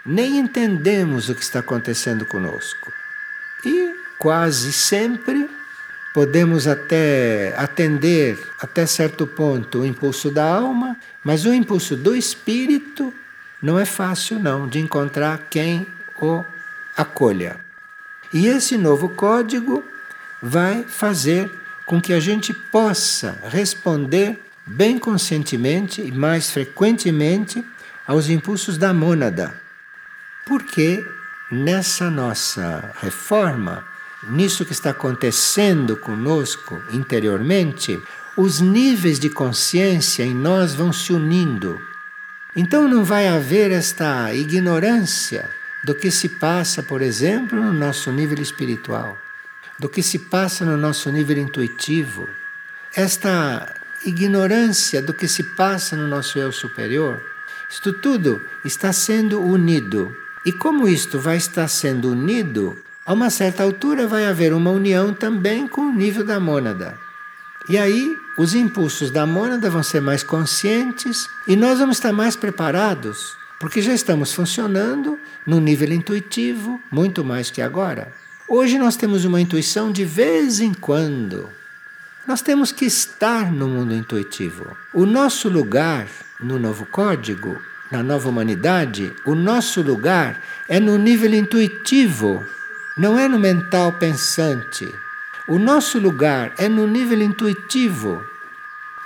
nem 0.05 0.37
entendemos 0.37 1.29
o 1.29 1.35
que 1.35 1.43
está 1.43 1.59
acontecendo 1.59 2.25
conosco. 2.25 2.91
E 3.65 3.95
quase 4.17 4.71
sempre 4.71 5.49
Podemos 6.13 6.67
até 6.67 7.53
atender 7.55 8.37
até 8.59 8.85
certo 8.85 9.25
ponto 9.25 9.79
o 9.79 9.85
impulso 9.85 10.29
da 10.29 10.45
alma, 10.45 10.97
mas 11.23 11.45
o 11.45 11.53
impulso 11.53 11.95
do 11.95 12.13
espírito 12.13 13.13
não 13.61 13.79
é 13.79 13.85
fácil 13.85 14.37
não 14.37 14.67
de 14.67 14.79
encontrar 14.79 15.47
quem 15.49 15.87
o 16.21 16.43
acolha. 16.97 17.61
E 18.33 18.47
esse 18.47 18.77
novo 18.77 19.07
código 19.07 19.85
vai 20.41 20.83
fazer 20.83 21.49
com 21.85 22.01
que 22.01 22.11
a 22.11 22.19
gente 22.19 22.53
possa 22.53 23.37
responder 23.49 24.37
bem 24.65 24.97
conscientemente 24.97 26.01
e 26.01 26.11
mais 26.11 26.49
frequentemente 26.49 27.63
aos 28.07 28.29
impulsos 28.29 28.77
da 28.77 28.93
mônada. 28.93 29.59
Porque 30.45 31.05
nessa 31.51 32.09
nossa 32.09 32.93
reforma 33.01 33.85
nisso 34.29 34.65
que 34.65 34.71
está 34.71 34.91
acontecendo 34.91 35.97
conosco 35.97 36.81
interiormente, 36.91 37.99
os 38.37 38.59
níveis 38.59 39.19
de 39.19 39.29
consciência 39.29 40.23
em 40.23 40.33
nós 40.33 40.73
vão 40.73 40.93
se 40.93 41.11
unindo. 41.11 41.81
Então 42.55 42.87
não 42.87 43.03
vai 43.03 43.27
haver 43.27 43.71
esta 43.71 44.33
ignorância 44.33 45.49
do 45.83 45.95
que 45.95 46.11
se 46.11 46.29
passa, 46.29 46.83
por 46.83 47.01
exemplo, 47.01 47.59
no 47.59 47.73
nosso 47.73 48.11
nível 48.11 48.39
espiritual, 48.41 49.17
do 49.79 49.89
que 49.89 50.03
se 50.03 50.19
passa 50.19 50.63
no 50.63 50.77
nosso 50.77 51.09
nível 51.09 51.37
intuitivo, 51.37 52.27
esta 52.93 53.80
ignorância 54.05 55.01
do 55.01 55.13
que 55.13 55.27
se 55.27 55.43
passa 55.43 55.95
no 55.95 56.07
nosso 56.07 56.37
eu 56.39 56.51
superior. 56.51 57.21
Isto 57.69 57.93
tudo 57.93 58.41
está 58.65 58.91
sendo 58.91 59.41
unido. 59.41 60.15
E 60.45 60.51
como 60.51 60.87
isto 60.87 61.19
vai 61.19 61.37
estar 61.37 61.67
sendo 61.67 62.11
unido, 62.11 62.77
a 63.05 63.13
uma 63.13 63.29
certa 63.29 63.63
altura 63.63 64.07
vai 64.07 64.25
haver 64.25 64.53
uma 64.53 64.71
união 64.71 65.13
também 65.13 65.67
com 65.67 65.81
o 65.81 65.93
nível 65.93 66.25
da 66.25 66.39
mônada. 66.39 66.97
E 67.69 67.77
aí 67.77 68.17
os 68.37 68.55
impulsos 68.55 69.11
da 69.11 69.25
mônada 69.25 69.69
vão 69.69 69.83
ser 69.83 70.01
mais 70.01 70.23
conscientes 70.23 71.27
e 71.47 71.55
nós 71.55 71.79
vamos 71.79 71.97
estar 71.97 72.11
mais 72.11 72.35
preparados, 72.35 73.35
porque 73.59 73.81
já 73.81 73.93
estamos 73.93 74.33
funcionando 74.33 75.19
no 75.45 75.59
nível 75.59 75.91
intuitivo 75.91 76.79
muito 76.91 77.23
mais 77.23 77.51
que 77.51 77.61
agora. 77.61 78.11
Hoje 78.47 78.77
nós 78.77 78.95
temos 78.95 79.23
uma 79.25 79.39
intuição 79.39 79.91
de 79.91 80.03
vez 80.03 80.59
em 80.59 80.73
quando. 80.73 81.49
Nós 82.27 82.41
temos 82.41 82.71
que 82.71 82.85
estar 82.85 83.51
no 83.51 83.67
mundo 83.67 83.93
intuitivo. 83.93 84.77
O 84.93 85.05
nosso 85.05 85.49
lugar 85.49 86.07
no 86.39 86.59
novo 86.59 86.85
código, 86.85 87.61
na 87.91 88.01
nova 88.01 88.29
humanidade, 88.29 89.13
o 89.25 89.35
nosso 89.35 89.81
lugar 89.81 90.41
é 90.67 90.79
no 90.79 90.97
nível 90.97 91.33
intuitivo 91.33 92.45
não 92.97 93.17
é 93.17 93.27
no 93.27 93.39
mental 93.39 93.93
pensante. 93.93 94.93
O 95.47 95.57
nosso 95.57 95.97
lugar 95.97 96.53
é 96.57 96.67
no 96.67 96.85
nível 96.85 97.21
intuitivo. 97.21 98.21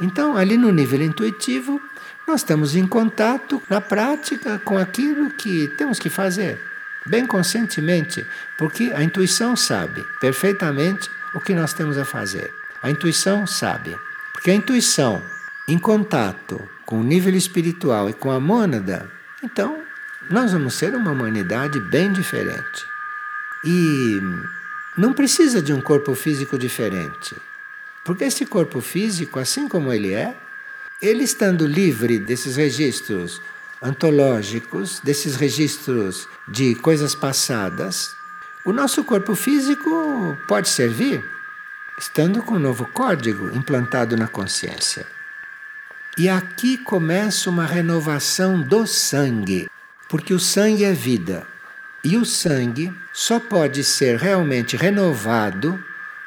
Então, 0.02 0.36
ali 0.36 0.58
no 0.58 0.72
nível 0.72 1.02
intuitivo, 1.02 1.80
nós 2.28 2.42
estamos 2.42 2.76
em 2.76 2.88
contato 2.88 3.62
na 3.70 3.80
prática 3.80 4.60
com 4.66 4.78
aquilo 4.78 5.30
que 5.30 5.68
temos 5.78 6.00
que 6.00 6.10
fazer, 6.10 6.60
bem 7.06 7.28
conscientemente, 7.28 8.26
porque 8.58 8.92
a 8.94 9.04
intuição 9.04 9.56
sabe 9.56 10.04
perfeitamente 10.20 11.10
o 11.36 11.40
que 11.40 11.54
nós 11.54 11.72
temos 11.72 11.98
a 11.98 12.04
fazer. 12.04 12.52
A 12.86 12.92
intuição 12.92 13.48
sabe, 13.48 13.98
porque 14.32 14.52
a 14.52 14.54
intuição 14.54 15.20
em 15.68 15.76
contato 15.76 16.62
com 16.86 17.00
o 17.00 17.04
nível 17.04 17.34
espiritual 17.34 18.08
e 18.12 18.14
com 18.14 18.30
a 18.30 18.40
mônada, 18.40 19.10
então 19.44 19.82
nós 20.30 20.52
vamos 20.52 20.76
ser 20.76 20.94
uma 20.94 21.12
humanidade 21.12 21.80
bem 21.80 22.14
diferente. 22.14 22.86
E 23.66 24.22
não 24.96 25.14
precisa 25.14 25.64
de 25.64 25.74
um 25.74 25.82
corpo 25.82 26.14
físico 26.14 26.60
diferente. 26.60 27.36
Porque 28.04 28.26
esse 28.26 28.46
corpo 28.46 28.80
físico, 28.82 29.40
assim 29.40 29.68
como 29.68 29.92
ele 29.92 30.14
é, 30.14 30.38
ele 31.02 31.24
estando 31.24 31.66
livre 31.66 32.20
desses 32.20 32.56
registros 32.56 33.42
antológicos, 33.82 35.00
desses 35.00 35.36
registros 35.36 36.28
de 36.48 36.76
coisas 36.76 37.16
passadas, 37.16 38.14
o 38.64 38.72
nosso 38.72 39.04
corpo 39.04 39.34
físico 39.34 40.38
pode 40.48 40.70
servir, 40.70 41.34
estando 41.98 42.42
com 42.42 42.56
um 42.56 42.60
novo 42.60 42.86
código 42.86 43.56
implantado 43.56 44.18
na 44.18 44.28
consciência. 44.28 45.06
E 46.18 46.30
aqui 46.30 46.78
começa 46.78 47.50
uma 47.50 47.66
renovação 47.66 48.62
do 48.62 48.88
sangue, 48.88 49.70
porque 50.08 50.34
o 50.34 50.40
sangue 50.40 50.84
é 50.84 50.94
vida. 50.94 51.46
E 52.04 52.16
o 52.18 52.26
sangue 52.26 52.94
só 53.12 53.40
pode 53.40 53.84
ser 53.84 54.18
realmente 54.18 54.78
renovado 54.78 55.84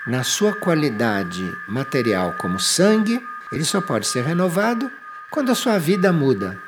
na 0.07 0.25
sua 0.25 0.55
qualidade 0.55 1.45
material 1.69 2.35
como 2.39 2.59
sangue, 2.59 3.23
ele 3.53 3.65
só 3.65 3.81
pode 3.81 4.07
ser 4.07 4.25
renovado 4.25 4.91
quando 5.31 5.53
a 5.53 5.55
sua 5.55 5.79
vida 5.79 6.13
muda. 6.13 6.59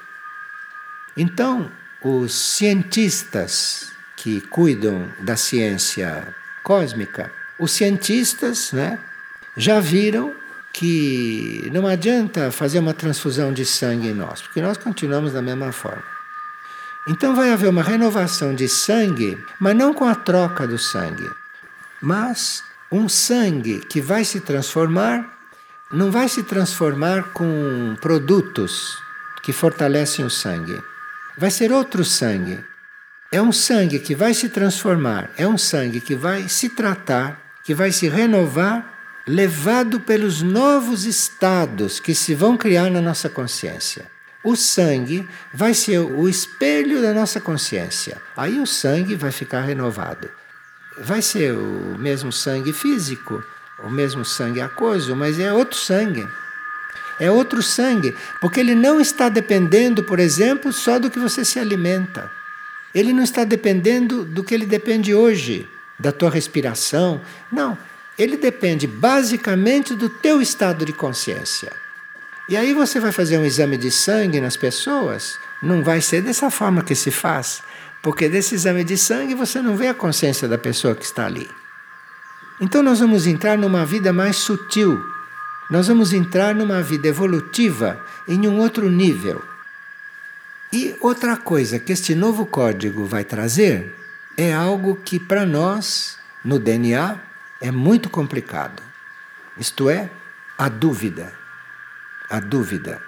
Então, 1.17 1.71
os 2.03 2.33
cientistas 2.33 3.93
que 4.17 4.41
cuidam 4.43 5.11
da 5.21 5.37
ciência 5.37 6.35
cósmica, 6.63 7.33
os 7.61 7.73
cientistas 7.73 8.73
né, 8.73 8.99
já 9.57 9.79
viram 9.79 10.35
que 10.73 11.69
não 11.73 11.87
adianta 11.87 12.51
fazer 12.51 12.79
uma 12.79 12.95
transfusão 12.95 13.53
de 13.53 13.65
sangue 13.65 14.09
em 14.09 14.15
nós, 14.15 14.41
porque 14.41 14.63
nós 14.63 14.79
continuamos 14.79 15.33
da 15.33 15.43
mesma 15.43 15.71
forma. 15.73 16.03
Então 17.09 17.35
vai 17.35 17.53
haver 17.53 17.69
uma 17.69 17.83
renovação 17.83 18.55
de 18.55 18.69
sangue, 18.69 19.39
mas 19.59 19.77
não 19.77 19.93
com 19.93 20.05
a 20.05 20.15
troca 20.15 20.67
do 20.67 20.79
sangue, 20.79 21.29
mas 22.01 22.63
um 22.91 23.09
sangue 23.09 23.81
que 23.81 24.01
vai 24.01 24.25
se 24.25 24.41
transformar, 24.41 25.39
não 25.93 26.11
vai 26.11 26.29
se 26.29 26.43
transformar 26.43 27.33
com 27.33 27.97
produtos 28.01 28.97
que 29.43 29.53
fortalecem 29.53 30.25
o 30.25 30.31
sangue. 30.31 30.81
Vai 31.37 31.51
ser 31.51 31.73
outro 31.73 32.05
sangue. 32.05 32.63
É 33.33 33.41
um 33.41 33.53
sangue 33.53 33.99
que 33.99 34.15
vai 34.15 34.35
se 34.35 34.49
transformar, 34.49 35.31
é 35.37 35.47
um 35.47 35.57
sangue 35.57 36.01
que 36.01 36.17
vai 36.17 36.49
se 36.49 36.69
tratar, 36.69 37.41
que 37.71 37.75
vai 37.77 37.93
se 37.93 38.09
renovar, 38.09 39.23
levado 39.25 40.01
pelos 40.01 40.43
novos 40.43 41.05
estados 41.07 42.01
que 42.01 42.17
se 42.17 42.35
vão 42.35 42.57
criar 42.57 42.91
na 42.91 43.01
nossa 43.01 43.29
consciência 43.29 44.11
o 44.43 44.57
sangue 44.57 45.29
vai 45.55 45.73
ser 45.73 45.99
o 45.99 46.29
espelho 46.29 47.01
da 47.01 47.13
nossa 47.13 47.41
consciência. 47.41 48.21
Aí 48.37 48.59
o 48.59 48.67
sangue 48.67 49.15
vai 49.15 49.31
ficar 49.31 49.61
renovado. 49.61 50.29
Vai 50.99 51.23
ser 51.23 51.53
o 51.53 51.97
mesmo 51.97 52.33
sangue 52.33 52.73
físico, 52.73 53.41
o 53.85 53.91
mesmo 53.91 54.25
sangue 54.25 54.61
aquoso, 54.61 55.15
mas 55.15 55.39
é 55.39 55.53
outro 55.53 55.79
sangue. 55.79 56.27
É 57.21 57.31
outro 57.31 57.63
sangue, 57.63 58.17
porque 58.41 58.59
ele 58.59 58.75
não 58.75 59.01
está 59.01 59.29
dependendo, 59.29 60.03
por 60.03 60.19
exemplo, 60.19 60.73
só 60.73 60.99
do 60.99 61.11
que 61.11 61.21
você 61.21 61.45
se 61.45 61.61
alimenta. 61.61 62.31
Ele 62.93 63.13
não 63.13 63.23
está 63.23 63.45
dependendo 63.45 64.25
do 64.25 64.43
que 64.43 64.55
ele 64.55 64.67
depende 64.67 65.15
hoje, 65.15 65.69
da 66.01 66.11
tua 66.11 66.31
respiração. 66.31 67.21
Não, 67.53 67.79
ele 68.19 68.37
depende 68.37 68.87
basicamente 68.87 69.95
do 69.95 70.09
teu 70.09 70.41
estado 70.41 70.85
de 70.85 70.93
consciência. 70.93 71.73
E 72.49 72.57
aí 72.57 72.73
você 72.73 72.99
vai 72.99 73.13
fazer 73.13 73.39
um 73.39 73.45
exame 73.45 73.77
de 73.77 73.91
sangue 73.91 74.41
nas 74.41 74.57
pessoas, 74.57 75.39
não 75.63 75.85
vai 75.85 76.01
ser 76.01 76.21
dessa 76.23 76.51
forma 76.51 76.83
que 76.83 76.97
se 76.97 77.11
faz, 77.11 77.63
porque 78.03 78.29
desse 78.29 78.57
exame 78.57 78.83
de 78.83 78.97
sangue 78.97 79.35
você 79.35 79.63
não 79.63 79.77
vê 79.77 79.87
a 79.87 79.95
consciência 79.95 80.49
da 80.49 80.59
pessoa 80.59 80.95
que 80.95 81.05
está 81.05 81.27
ali. 81.27 81.49
Então 82.61 82.83
nós 82.83 82.99
vamos 82.99 83.27
entrar 83.27 83.57
numa 83.57 83.87
vida 83.87 84.13
mais 84.13 84.37
sutil. 84.37 85.01
Nós 85.71 85.87
vamos 85.87 86.13
entrar 86.13 86.55
numa 86.55 86.83
vida 86.83 87.07
evolutiva 87.07 88.05
em 88.27 88.49
um 88.49 88.59
outro 88.59 88.91
nível. 88.91 89.41
E 90.73 90.97
outra 91.01 91.37
coisa 91.37 91.79
que 91.79 91.93
este 91.93 92.15
novo 92.15 92.45
código 92.45 93.05
vai 93.05 93.25
trazer 93.25 94.00
é 94.41 94.53
algo 94.53 94.97
que 94.97 95.19
para 95.19 95.45
nós, 95.45 96.19
no 96.45 96.59
DNA, 96.59 97.19
é 97.61 97.71
muito 97.71 98.09
complicado. 98.09 98.83
Isto 99.57 99.91
é, 99.91 100.11
a 100.57 100.69
dúvida 100.69 101.41
a 102.31 102.39
dúvida. 102.39 103.03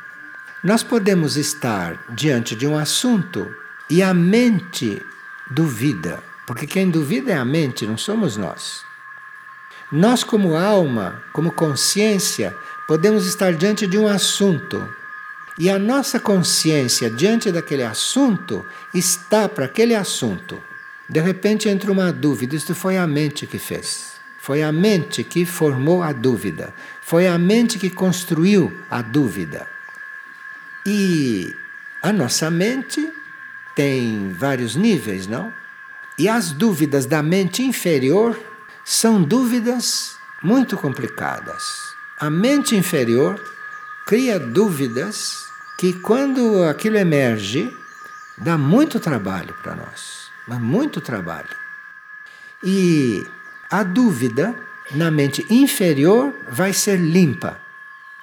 Nós 0.65 0.83
podemos 0.83 1.37
estar 1.37 1.97
diante 2.11 2.57
de 2.57 2.67
um 2.67 2.77
assunto 2.77 3.55
e 3.89 4.03
a 4.03 4.13
mente 4.13 5.01
duvida, 5.49 6.23
porque 6.45 6.67
quem 6.67 6.91
duvida 6.91 7.33
é 7.33 7.37
a 7.37 7.45
mente, 7.45 7.87
não 7.87 7.97
somos 7.97 8.37
nós. 8.37 8.83
Nós, 9.93 10.25
como 10.25 10.57
alma, 10.57 11.23
como 11.33 11.53
consciência, 11.53 12.57
podemos 12.89 13.27
estar 13.27 13.53
diante 13.55 13.87
de 13.87 13.97
um 13.97 14.09
assunto 14.09 14.89
e 15.59 15.71
a 15.71 15.79
nossa 15.79 16.19
consciência 16.19 17.09
diante 17.11 17.53
daquele 17.53 17.85
assunto 17.85 18.65
está 18.93 19.49
para 19.49 19.67
aquele 19.67 19.95
assunto. 19.95 20.61
De 21.09 21.21
repente 21.21 21.69
entra 21.69 21.91
uma 21.91 22.13
dúvida, 22.13 22.57
isto 22.57 22.75
foi 22.75 22.97
a 22.97 23.07
mente 23.07 23.47
que 23.47 23.59
fez. 23.59 24.13
Foi 24.39 24.63
a 24.63 24.73
mente 24.73 25.23
que 25.23 25.45
formou 25.45 26.03
a 26.03 26.13
dúvida. 26.13 26.75
Foi 27.01 27.29
a 27.29 27.39
mente 27.39 27.79
que 27.79 27.91
construiu 27.91 28.73
a 28.91 29.01
dúvida. 29.01 29.69
E 30.85 31.55
a 32.03 32.13
nossa 32.13 32.51
mente 32.51 33.13
tem 33.77 34.33
vários 34.33 34.75
níveis, 34.75 35.27
não? 35.27 35.53
E 36.19 36.29
as 36.29 36.51
dúvidas 36.51 37.07
da 37.07 37.23
mente 37.23 37.63
inferior 37.63 38.39
são 38.85 39.23
dúvidas 39.23 40.17
muito 40.43 40.77
complicadas. 40.77 41.63
A 42.19 42.29
mente 42.29 42.75
inferior 42.77 43.41
cria 44.05 44.39
dúvidas 44.39 45.45
que, 45.79 45.93
quando 45.93 46.65
aquilo 46.65 46.97
emerge, 46.97 47.73
dá 48.37 48.59
muito 48.59 48.99
trabalho 48.99 49.55
para 49.63 49.77
nós. 49.77 50.22
Mas 50.47 50.61
muito 50.61 51.01
trabalho. 51.01 51.57
E 52.63 53.27
a 53.71 53.83
dúvida 53.83 54.55
na 54.91 55.11
mente 55.11 55.47
inferior 55.49 56.35
vai 56.49 56.73
ser 56.73 56.99
limpa. 56.99 57.61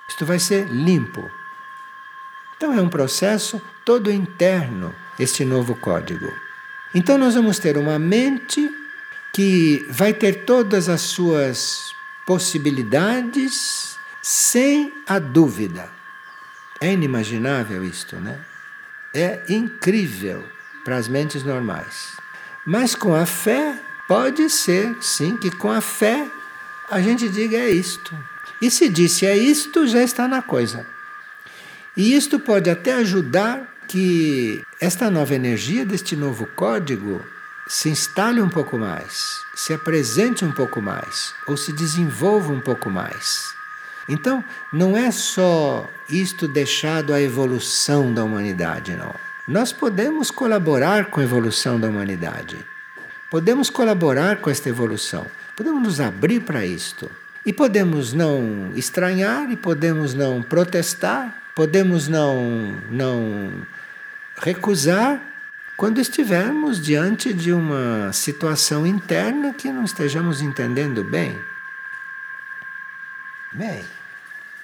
Isto 0.08 0.26
vai 0.26 0.40
ser 0.40 0.68
limpo. 0.68 1.30
Então 2.56 2.74
é 2.74 2.82
um 2.82 2.90
processo 2.90 3.62
todo 3.86 4.12
interno 4.12 4.94
este 5.18 5.46
novo 5.46 5.76
código. 5.76 6.32
Então 6.94 7.18
nós 7.18 7.36
vamos 7.36 7.60
ter 7.60 7.78
uma 7.78 7.98
mente 8.00 8.70
que 9.34 9.86
vai 9.90 10.14
ter 10.14 10.44
todas 10.46 10.90
as 10.90 11.02
suas 11.02 11.94
possibilidades 12.26 13.98
sem 14.22 14.94
a 15.08 15.20
dúvida. 15.20 15.90
É 16.82 16.92
inimaginável 16.92 17.84
isto, 17.84 18.16
né? 18.18 18.40
É 19.14 19.44
incrível 19.50 20.44
para 20.90 20.98
as 20.98 21.08
mentes 21.08 21.44
normais. 21.44 22.18
Mas 22.66 22.96
com 22.96 23.14
a 23.14 23.26
fé 23.26 23.80
Pode 24.10 24.50
ser, 24.50 24.98
sim, 25.02 25.38
que 25.38 25.52
com 25.52 25.70
a 25.70 25.82
fé 25.82 26.28
a 26.90 27.00
gente 27.00 27.30
diga 27.30 27.58
é 27.58 27.70
isto. 27.70 28.18
E 28.60 28.72
se 28.72 28.90
disse 28.90 29.24
é 29.24 29.38
isto, 29.38 29.86
já 29.86 30.02
está 30.02 30.28
na 30.28 30.42
coisa. 30.42 30.84
E 31.96 32.16
isto 32.16 32.40
pode 32.40 32.72
até 32.72 32.94
ajudar 32.94 33.72
que 33.88 34.64
esta 34.82 35.12
nova 35.12 35.36
energia 35.36 35.86
deste 35.86 36.16
novo 36.16 36.48
código 36.56 37.24
se 37.68 37.90
instale 37.90 38.42
um 38.42 38.50
pouco 38.50 38.80
mais, 38.80 39.42
se 39.54 39.76
apresente 39.76 40.44
um 40.44 40.52
pouco 40.52 40.82
mais, 40.82 41.32
ou 41.46 41.56
se 41.56 41.72
desenvolva 41.72 42.52
um 42.52 42.60
pouco 42.60 42.90
mais. 42.90 43.54
Então, 44.08 44.44
não 44.74 44.98
é 44.98 45.12
só 45.12 45.88
isto 46.10 46.48
deixado 46.48 47.14
à 47.14 47.22
evolução 47.22 48.12
da 48.12 48.24
humanidade, 48.24 48.96
não. 48.96 49.29
Nós 49.50 49.74
podemos 49.74 50.30
colaborar 50.30 51.06
com 51.06 51.20
a 51.20 51.24
evolução 51.24 51.80
da 51.80 51.88
humanidade. 51.88 52.56
Podemos 53.32 53.68
colaborar 53.68 54.38
com 54.38 54.48
esta 54.52 54.70
evolução, 54.70 55.26
podemos 55.56 55.82
nos 55.82 56.00
abrir 56.00 56.42
para 56.42 56.64
isto. 56.64 57.10
E 57.44 57.52
podemos 57.52 58.14
não 58.14 58.72
estranhar, 58.76 59.50
e 59.52 59.58
podemos 59.58 60.14
não 60.14 60.44
protestar, 60.44 61.34
podemos 61.56 62.08
não, 62.08 62.80
não 62.92 63.52
recusar 64.38 65.20
quando 65.76 66.00
estivermos 66.00 66.80
diante 66.80 67.34
de 67.34 67.52
uma 67.52 68.14
situação 68.14 68.86
interna 68.86 69.52
que 69.52 69.72
não 69.72 69.84
estejamos 69.84 70.44
entendendo 70.44 71.04
bem. 71.04 71.36
Bem, 73.52 73.84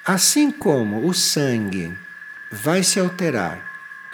assim 0.06 0.52
como 0.52 1.08
o 1.08 1.12
sangue 1.12 1.98
vai 2.52 2.84
se 2.84 3.00
alterar, 3.00 3.60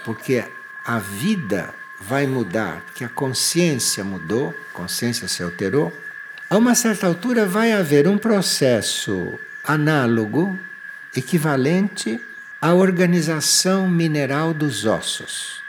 porque 0.02 0.42
a 0.84 0.98
vida 0.98 1.74
vai 2.00 2.26
mudar, 2.26 2.82
porque 2.86 3.04
a 3.04 3.08
consciência 3.08 4.02
mudou, 4.02 4.54
a 4.70 4.76
consciência 4.76 5.28
se 5.28 5.42
alterou, 5.42 5.96
a 6.50 6.56
uma 6.56 6.74
certa 6.74 7.06
altura 7.06 7.46
vai 7.46 7.72
haver 7.72 8.08
um 8.08 8.18
processo 8.18 9.38
análogo, 9.64 10.58
equivalente 11.16 12.20
à 12.60 12.74
organização 12.74 13.88
mineral 13.88 14.52
dos 14.52 14.84
ossos. 14.84 15.62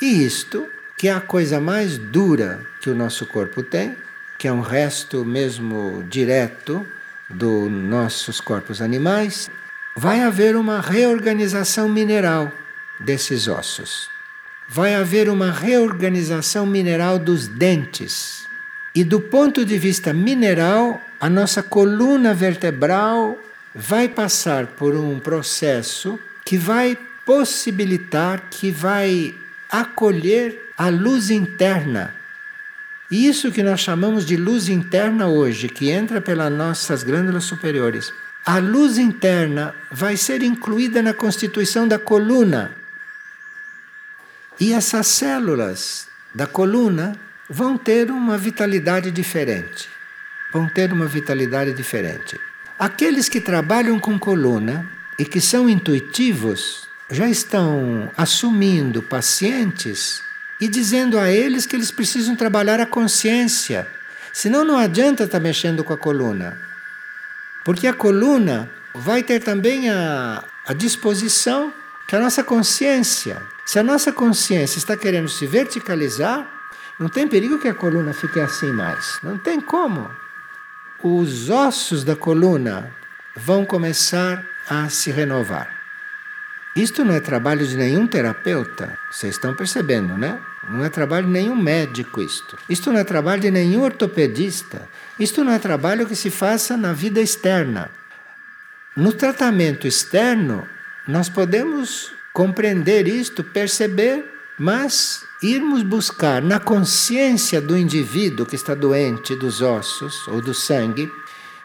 E 0.00 0.24
isto, 0.24 0.68
que 0.96 1.08
é 1.08 1.12
a 1.12 1.20
coisa 1.20 1.60
mais 1.60 1.96
dura 1.96 2.60
que 2.80 2.90
o 2.90 2.94
nosso 2.94 3.24
corpo 3.26 3.62
tem, 3.62 3.96
que 4.38 4.46
é 4.46 4.52
um 4.52 4.60
resto 4.60 5.24
mesmo 5.24 6.04
direto 6.08 6.86
dos 7.28 7.70
nossos 7.70 8.40
corpos 8.40 8.82
animais, 8.82 9.50
vai 9.96 10.20
haver 10.20 10.56
uma 10.56 10.80
reorganização 10.80 11.88
mineral 11.88 12.52
desses 13.00 13.48
ossos 13.48 14.12
vai 14.68 14.94
haver 14.94 15.28
uma 15.28 15.50
reorganização 15.50 16.64
mineral 16.64 17.18
dos 17.18 17.46
dentes. 17.46 18.46
E 18.94 19.04
do 19.04 19.20
ponto 19.20 19.66
de 19.66 19.78
vista 19.78 20.14
mineral, 20.14 20.98
a 21.20 21.28
nossa 21.28 21.62
coluna 21.62 22.32
vertebral 22.32 23.38
vai 23.74 24.08
passar 24.08 24.66
por 24.66 24.94
um 24.94 25.18
processo 25.18 26.18
que 26.42 26.56
vai 26.56 26.96
possibilitar, 27.26 28.48
que 28.50 28.70
vai 28.70 29.34
acolher 29.70 30.72
a 30.76 30.88
luz 30.88 31.30
interna. 31.30 32.14
E 33.10 33.28
isso 33.28 33.52
que 33.52 33.62
nós 33.62 33.80
chamamos 33.80 34.24
de 34.24 34.38
luz 34.38 34.70
interna 34.70 35.28
hoje, 35.28 35.68
que 35.68 35.90
entra 35.90 36.18
pelas 36.18 36.50
nossas 36.50 37.02
glândulas 37.02 37.44
superiores. 37.44 38.10
A 38.44 38.58
luz 38.58 38.96
interna 38.96 39.74
vai 39.90 40.16
ser 40.16 40.42
incluída 40.42 41.02
na 41.02 41.12
constituição 41.12 41.86
da 41.86 41.98
coluna. 41.98 42.81
E 44.62 44.72
essas 44.72 45.08
células 45.08 46.06
da 46.32 46.46
coluna 46.46 47.16
vão 47.50 47.76
ter 47.76 48.12
uma 48.12 48.38
vitalidade 48.38 49.10
diferente. 49.10 49.88
Vão 50.52 50.68
ter 50.68 50.92
uma 50.92 51.06
vitalidade 51.06 51.72
diferente. 51.72 52.38
Aqueles 52.78 53.28
que 53.28 53.40
trabalham 53.40 53.98
com 53.98 54.16
coluna 54.16 54.88
e 55.18 55.24
que 55.24 55.40
são 55.40 55.68
intuitivos 55.68 56.86
já 57.10 57.28
estão 57.28 58.08
assumindo 58.16 59.02
pacientes 59.02 60.22
e 60.60 60.68
dizendo 60.68 61.18
a 61.18 61.28
eles 61.28 61.66
que 61.66 61.74
eles 61.74 61.90
precisam 61.90 62.36
trabalhar 62.36 62.78
a 62.78 62.86
consciência. 62.86 63.88
Senão 64.32 64.64
não 64.64 64.78
adianta 64.78 65.24
estar 65.24 65.40
mexendo 65.40 65.82
com 65.82 65.92
a 65.92 65.98
coluna. 65.98 66.56
Porque 67.64 67.88
a 67.88 67.92
coluna 67.92 68.70
vai 68.94 69.24
ter 69.24 69.40
também 69.40 69.90
a, 69.90 70.44
a 70.64 70.72
disposição 70.72 71.74
que 72.12 72.16
a 72.16 72.20
nossa 72.20 72.44
consciência 72.44 73.40
se 73.64 73.78
a 73.78 73.82
nossa 73.82 74.12
consciência 74.12 74.76
está 74.76 74.94
querendo 74.98 75.30
se 75.30 75.46
verticalizar, 75.46 76.46
não 77.00 77.08
tem 77.08 77.26
perigo 77.26 77.58
que 77.58 77.68
a 77.68 77.72
coluna 77.72 78.12
fique 78.12 78.38
assim 78.38 78.70
mais. 78.70 79.18
Não 79.22 79.38
tem 79.38 79.58
como. 79.62 80.10
Os 81.02 81.48
ossos 81.48 82.04
da 82.04 82.14
coluna 82.14 82.92
vão 83.34 83.64
começar 83.64 84.44
a 84.68 84.90
se 84.90 85.10
renovar. 85.10 85.74
Isto 86.76 87.02
não 87.02 87.14
é 87.14 87.20
trabalho 87.20 87.66
de 87.66 87.78
nenhum 87.78 88.06
terapeuta, 88.06 88.98
vocês 89.10 89.34
estão 89.34 89.54
percebendo, 89.54 90.18
né? 90.18 90.38
Não 90.68 90.84
é 90.84 90.90
trabalho 90.90 91.24
de 91.26 91.32
nenhum 91.32 91.56
médico 91.56 92.20
isto. 92.20 92.58
Isto 92.68 92.92
não 92.92 92.98
é 92.98 93.04
trabalho 93.04 93.40
de 93.40 93.50
nenhum 93.50 93.80
ortopedista. 93.80 94.86
Isto 95.18 95.42
não 95.42 95.52
é 95.52 95.58
trabalho 95.58 96.06
que 96.06 96.14
se 96.14 96.28
faça 96.28 96.76
na 96.76 96.92
vida 96.92 97.22
externa. 97.22 97.90
no 98.94 99.14
tratamento 99.14 99.86
externo, 99.86 100.68
nós 101.06 101.28
podemos 101.28 102.12
compreender 102.32 103.08
isto, 103.08 103.42
perceber, 103.42 104.24
mas 104.58 105.24
irmos 105.42 105.82
buscar 105.82 106.40
na 106.40 106.60
consciência 106.60 107.60
do 107.60 107.76
indivíduo 107.76 108.46
que 108.46 108.54
está 108.54 108.74
doente 108.74 109.34
dos 109.34 109.60
ossos 109.60 110.26
ou 110.28 110.40
do 110.40 110.54
sangue, 110.54 111.10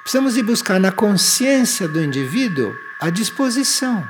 precisamos 0.01 0.35
ir 0.38 0.43
buscar 0.43 0.79
na 0.79 0.91
consciência 0.91 1.88
do 1.88 2.01
indivíduo 2.01 2.75
a 2.99 3.09
disposição 3.09 4.07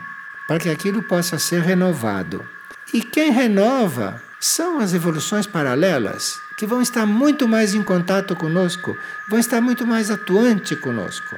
para 0.47 0.59
que 0.59 0.69
aquilo 0.69 1.03
possa 1.03 1.37
ser 1.37 1.61
renovado. 1.61 2.47
E 2.93 3.01
quem 3.01 3.31
renova 3.31 4.21
são 4.39 4.79
as 4.79 4.93
evoluções 4.93 5.45
paralelas, 5.45 6.39
que 6.57 6.65
vão 6.65 6.81
estar 6.81 7.05
muito 7.05 7.47
mais 7.47 7.73
em 7.73 7.83
contato 7.83 8.35
conosco, 8.35 8.97
vão 9.29 9.37
estar 9.37 9.59
muito 9.59 9.85
mais 9.85 10.09
atuante 10.09 10.75
conosco. 10.75 11.37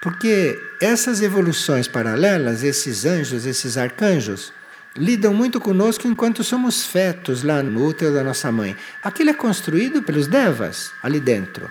Porque 0.00 0.58
essas 0.80 1.20
evoluções 1.20 1.86
paralelas, 1.86 2.62
esses 2.62 3.04
anjos, 3.04 3.44
esses 3.44 3.76
arcanjos, 3.76 4.52
lidam 4.96 5.34
muito 5.34 5.60
conosco 5.60 6.08
enquanto 6.08 6.42
somos 6.42 6.84
fetos 6.86 7.42
lá 7.42 7.62
no 7.62 7.84
útero 7.86 8.14
da 8.14 8.24
nossa 8.24 8.50
mãe. 8.50 8.76
Aquilo 9.02 9.30
é 9.30 9.34
construído 9.34 10.02
pelos 10.02 10.26
devas 10.26 10.90
ali 11.02 11.20
dentro. 11.20 11.70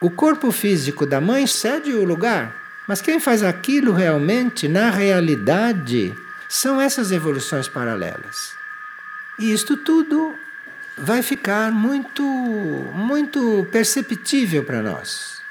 O 0.00 0.10
corpo 0.10 0.50
físico 0.50 1.06
da 1.06 1.20
mãe 1.20 1.46
cede 1.46 1.92
o 1.92 2.04
lugar, 2.04 2.56
mas 2.88 3.00
quem 3.00 3.20
faz 3.20 3.42
aquilo 3.42 3.92
realmente, 3.92 4.66
na 4.66 4.90
realidade, 4.90 6.14
são 6.48 6.80
essas 6.80 7.12
evoluções 7.12 7.68
paralelas. 7.68 8.54
E 9.38 9.52
isto 9.52 9.76
tudo 9.76 10.34
vai 10.96 11.22
ficar 11.22 11.70
muito, 11.70 12.22
muito 12.22 13.66
perceptível 13.70 14.64
para 14.64 14.82
nós. 14.82 15.41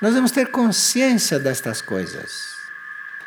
Nós 0.00 0.14
vamos 0.14 0.30
ter 0.30 0.48
consciência 0.48 1.38
destas 1.38 1.82
coisas. 1.82 2.60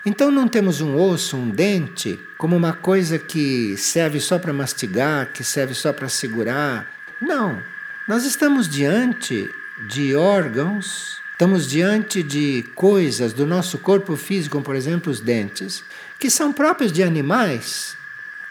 Então 0.05 0.32
não 0.32 0.47
temos 0.47 0.82
um 0.82 0.95
osso, 0.95 1.38
um 1.38 1.49
dente, 1.49 2.19
como 2.38 2.57
uma 2.57 2.74
coisa 2.74 3.19
que 3.19 3.78
serve 3.78 4.19
só 4.19 4.39
para 4.39 4.51
mastigar, 4.51 5.32
que 5.32 5.43
serve 5.43 5.74
só 5.74 5.93
para 5.93 6.09
segurar. 6.09 6.91
Não. 7.21 7.61
Nós 8.07 8.26
estamos 8.26 8.67
diante 8.67 9.49
de 9.88 10.15
órgãos, 10.15 11.21
estamos 11.32 11.69
diante 11.69 12.24
de 12.24 12.65
coisas 12.76 13.34
do 13.34 13.45
nosso 13.45 13.78
corpo 13.78 14.15
físico, 14.17 14.53
como 14.53 14.65
por 14.65 14.76
exemplo 14.76 15.11
os 15.11 15.21
dentes, 15.21 15.84
que 16.19 16.30
são 16.30 16.51
próprios 16.51 16.91
de 16.91 17.03
animais. 17.03 17.95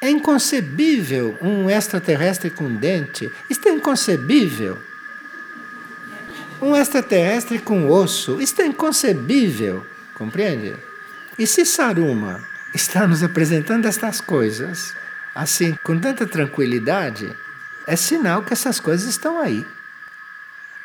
É 0.01 0.09
inconcebível 0.09 1.37
um 1.43 1.69
extraterrestre 1.69 2.51
com 2.51 2.73
dente. 2.73 3.31
Isto 3.51 3.69
é 3.69 3.73
inconcebível. 3.73 4.79
Um 6.63 6.77
extraterrestre 6.77 7.59
com 7.59 7.91
osso. 7.91 8.41
Isto 8.41 8.63
é 8.63 8.67
inconcebível. 8.67 9.85
Compreende? 10.15 10.77
E 11.37 11.45
se 11.45 11.67
Saruma 11.67 12.41
está 12.73 13.05
nos 13.05 13.21
apresentando 13.21 13.87
estas 13.87 14.21
coisas, 14.21 14.95
assim, 15.35 15.77
com 15.83 15.99
tanta 15.99 16.25
tranquilidade, 16.25 17.29
é 17.85 17.97
sinal 17.97 18.45
que 18.45 18.53
essas 18.53 18.79
coisas 18.79 19.09
estão 19.09 19.41
aí. 19.41 19.67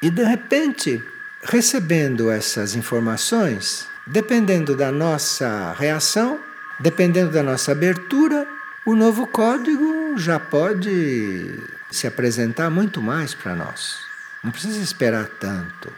E 0.01 0.09
de 0.09 0.23
repente, 0.23 1.03
recebendo 1.43 2.31
essas 2.31 2.73
informações, 2.73 3.87
dependendo 4.07 4.75
da 4.75 4.91
nossa 4.91 5.75
reação, 5.77 6.39
dependendo 6.79 7.31
da 7.31 7.43
nossa 7.43 7.71
abertura, 7.71 8.47
o 8.83 8.95
novo 8.95 9.27
código 9.27 10.17
já 10.17 10.39
pode 10.39 11.59
se 11.91 12.07
apresentar 12.07 12.71
muito 12.71 12.99
mais 12.99 13.35
para 13.35 13.55
nós. 13.55 14.06
Não 14.47 14.51
precisa 14.51 14.79
esperar 14.79 15.27
tanto. 15.27 15.91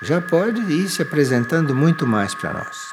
Já 0.00 0.20
pode 0.20 0.60
ir 0.72 0.88
se 0.88 1.02
apresentando 1.02 1.74
muito 1.74 2.06
mais 2.06 2.32
para 2.32 2.52
nós. 2.52 2.90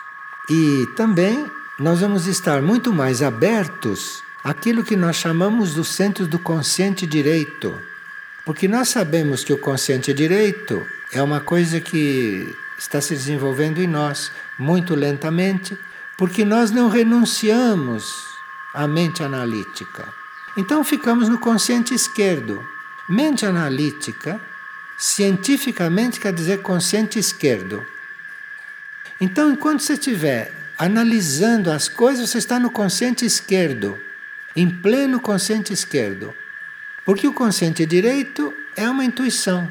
E 0.49 0.87
também 0.95 1.45
nós 1.79 1.99
vamos 1.99 2.25
estar 2.25 2.59
muito 2.59 2.91
mais 2.91 3.21
abertos 3.21 4.23
àquilo 4.43 4.83
que 4.83 4.95
nós 4.95 5.15
chamamos 5.15 5.75
do 5.75 5.83
centro 5.83 6.25
do 6.25 6.39
consciente 6.39 7.05
direito. 7.05 7.79
Porque 8.43 8.67
nós 8.67 8.89
sabemos 8.89 9.43
que 9.43 9.53
o 9.53 9.59
consciente 9.59 10.11
direito 10.11 10.83
é 11.11 11.21
uma 11.21 11.39
coisa 11.39 11.79
que 11.79 12.57
está 12.75 12.99
se 12.99 13.13
desenvolvendo 13.13 13.79
em 13.79 13.85
nós 13.85 14.31
muito 14.57 14.95
lentamente, 14.95 15.77
porque 16.17 16.43
nós 16.43 16.71
não 16.71 16.89
renunciamos 16.89 18.25
à 18.73 18.87
mente 18.87 19.21
analítica. 19.21 20.07
Então 20.57 20.83
ficamos 20.83 21.29
no 21.29 21.37
consciente 21.37 21.93
esquerdo. 21.93 22.67
Mente 23.07 23.45
analítica, 23.45 24.41
cientificamente 25.03 26.17
quer 26.17 26.31
dizer 26.31 26.61
consciente 26.61 27.19
esquerdo. 27.19 27.85
Então, 29.19 29.51
enquanto 29.51 29.81
você 29.81 29.93
estiver 29.93 30.53
analisando 30.77 31.69
as 31.69 31.89
coisas, 31.89 32.29
você 32.29 32.37
está 32.37 32.57
no 32.57 32.71
consciente 32.71 33.25
esquerdo, 33.25 33.99
em 34.55 34.69
pleno 34.69 35.19
consciente 35.19 35.73
esquerdo. 35.73 36.33
Porque 37.03 37.27
o 37.27 37.33
consciente 37.33 37.85
direito 37.85 38.53
é 38.77 38.89
uma 38.89 39.03
intuição. 39.03 39.69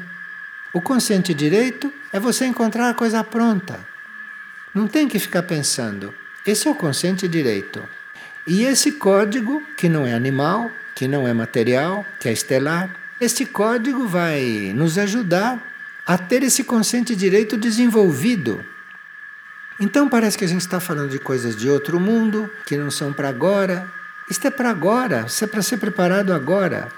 O 0.71 0.79
consciente 0.79 1.33
direito 1.33 1.91
é 2.11 2.19
você 2.19 2.45
encontrar 2.45 2.91
a 2.91 2.93
coisa 2.93 3.23
pronta. 3.23 3.79
Não 4.71 4.87
tem 4.87 5.07
que 5.07 5.17
ficar 5.17 5.41
pensando. 5.41 6.13
Esse 6.45 6.67
é 6.67 6.71
o 6.71 6.75
consciente 6.75 7.27
direito. 7.27 7.83
E 8.45 8.65
esse 8.65 8.91
código, 8.91 9.63
que 9.75 9.89
não 9.89 10.05
é 10.05 10.13
animal, 10.13 10.69
que 10.93 11.07
não 11.07 11.27
é 11.27 11.33
material, 11.33 12.05
que 12.19 12.29
é 12.29 12.31
estelar, 12.31 13.02
este 13.23 13.45
código 13.45 14.07
vai 14.07 14.71
nos 14.75 14.97
ajudar 14.97 15.61
a 16.05 16.17
ter 16.17 16.43
esse 16.43 16.63
consciente 16.63 17.15
direito 17.15 17.57
desenvolvido 17.57 18.63
então 19.79 20.07
parece 20.07 20.37
que 20.37 20.45
a 20.45 20.47
gente 20.47 20.61
está 20.61 20.79
falando 20.79 21.09
de 21.09 21.19
coisas 21.19 21.55
de 21.55 21.69
outro 21.69 21.99
mundo, 21.99 22.49
que 22.65 22.77
não 22.77 22.91
são 22.91 23.11
para 23.11 23.29
agora. 23.29 23.87
Isto 24.29 24.47
é 24.47 24.51
para 24.51 24.69
agora, 24.69 25.25
isso 25.27 25.43
é 25.43 25.47
para 25.47 25.61
ser 25.61 25.77
preparado 25.77 26.31
agora. 26.31 26.89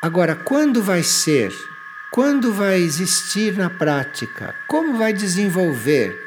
Agora, 0.00 0.34
quando 0.34 0.82
vai 0.82 1.02
ser? 1.02 1.52
Quando 2.10 2.52
vai 2.52 2.80
existir 2.80 3.56
na 3.56 3.68
prática? 3.68 4.54
Como 4.66 4.96
vai 4.96 5.12
desenvolver? 5.12 6.18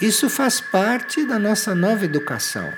Isso 0.00 0.28
faz 0.28 0.60
parte 0.60 1.24
da 1.24 1.38
nossa 1.38 1.74
nova 1.74 2.04
educação. 2.04 2.72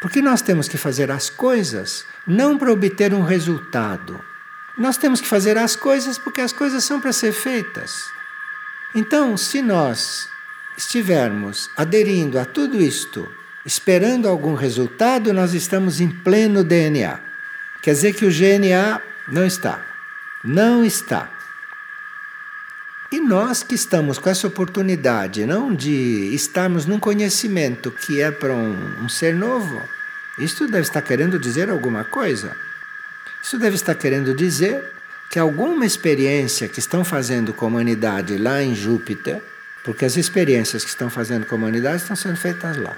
Porque 0.00 0.20
nós 0.20 0.42
temos 0.42 0.66
que 0.66 0.78
fazer 0.78 1.10
as 1.10 1.28
coisas 1.30 2.04
não 2.26 2.58
para 2.58 2.72
obter 2.72 3.12
um 3.14 3.22
resultado. 3.22 4.20
Nós 4.76 4.96
temos 4.96 5.20
que 5.20 5.28
fazer 5.28 5.56
as 5.56 5.76
coisas 5.76 6.18
porque 6.18 6.40
as 6.40 6.52
coisas 6.52 6.84
são 6.84 7.00
para 7.00 7.12
ser 7.12 7.32
feitas. 7.32 8.06
Então, 8.94 9.36
se 9.36 9.62
nós 9.62 10.28
estivermos 10.76 11.70
aderindo 11.76 12.38
a 12.38 12.44
tudo 12.44 12.80
isto, 12.80 13.30
esperando 13.64 14.28
algum 14.28 14.54
resultado, 14.54 15.32
nós 15.32 15.54
estamos 15.54 16.00
em 16.00 16.08
pleno 16.08 16.64
DNA. 16.64 17.20
Quer 17.82 17.92
dizer 17.92 18.14
que 18.14 18.24
o 18.24 18.30
GNA 18.30 19.00
não 19.28 19.44
está. 19.46 19.80
Não 20.42 20.84
está. 20.84 21.30
E 23.12 23.20
nós 23.20 23.62
que 23.62 23.76
estamos 23.76 24.18
com 24.18 24.28
essa 24.28 24.46
oportunidade, 24.46 25.46
não 25.46 25.72
de 25.72 26.34
estarmos 26.34 26.84
num 26.84 26.98
conhecimento 26.98 27.90
que 27.90 28.20
é 28.20 28.30
para 28.30 28.52
um, 28.52 29.04
um 29.04 29.08
ser 29.08 29.34
novo, 29.34 29.80
isto 30.38 30.66
deve 30.66 30.80
estar 30.80 31.00
querendo 31.00 31.38
dizer 31.38 31.70
alguma 31.70 32.02
coisa. 32.02 32.56
Isso 33.44 33.58
deve 33.58 33.76
estar 33.76 33.94
querendo 33.94 34.34
dizer 34.34 34.92
que 35.30 35.38
alguma 35.38 35.86
experiência 35.86 36.66
que 36.66 36.80
estão 36.80 37.04
fazendo 37.04 37.52
com 37.52 37.66
a 37.66 37.68
humanidade 37.68 38.38
lá 38.38 38.62
em 38.62 38.74
Júpiter 38.74 39.40
porque 39.84 40.06
as 40.06 40.16
experiências 40.16 40.82
que 40.82 40.88
estão 40.88 41.10
fazendo 41.10 41.44
com 41.44 41.54
a 41.54 41.58
humanidade 41.58 42.02
estão 42.02 42.16
sendo 42.16 42.36
feitas 42.36 42.76
lá. 42.78 42.96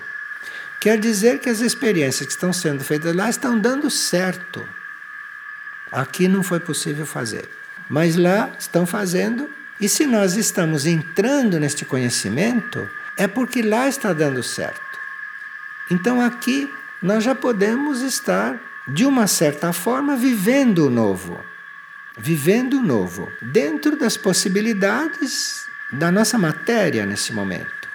Quer 0.81 0.99
dizer 0.99 1.41
que 1.41 1.51
as 1.51 1.61
experiências 1.61 2.25
que 2.25 2.33
estão 2.33 2.53
sendo 2.53 2.85
feitas 2.85 3.15
lá 3.15 3.29
estão 3.29 3.59
dando 3.59 3.91
certo. 3.91 4.67
Aqui 5.91 6.29
não 6.29 6.45
foi 6.45 6.61
possível 6.61 7.05
fazer. 7.05 7.49
Mas 7.91 8.15
lá 8.15 8.51
estão 8.57 8.87
fazendo, 8.87 9.51
e 9.81 9.89
se 9.89 10.07
nós 10.07 10.37
estamos 10.37 10.87
entrando 10.87 11.59
neste 11.59 11.85
conhecimento, 11.85 12.89
é 13.17 13.27
porque 13.27 13.63
lá 13.63 13.89
está 13.89 14.13
dando 14.13 14.43
certo. 14.43 14.81
Então 15.91 16.21
aqui 16.21 16.73
nós 17.03 17.25
já 17.25 17.35
podemos 17.35 18.01
estar, 18.01 18.61
de 18.89 19.05
uma 19.05 19.27
certa 19.27 19.73
forma, 19.73 20.17
vivendo 20.17 20.87
o 20.87 20.91
novo. 20.91 21.39
Vivendo 22.19 22.79
o 22.79 22.83
novo, 22.83 23.31
dentro 23.43 23.97
das 23.97 24.17
possibilidades 24.17 25.67
da 25.93 26.11
nossa 26.11 26.39
matéria 26.39 27.05
nesse 27.05 27.33
momento. 27.33 27.89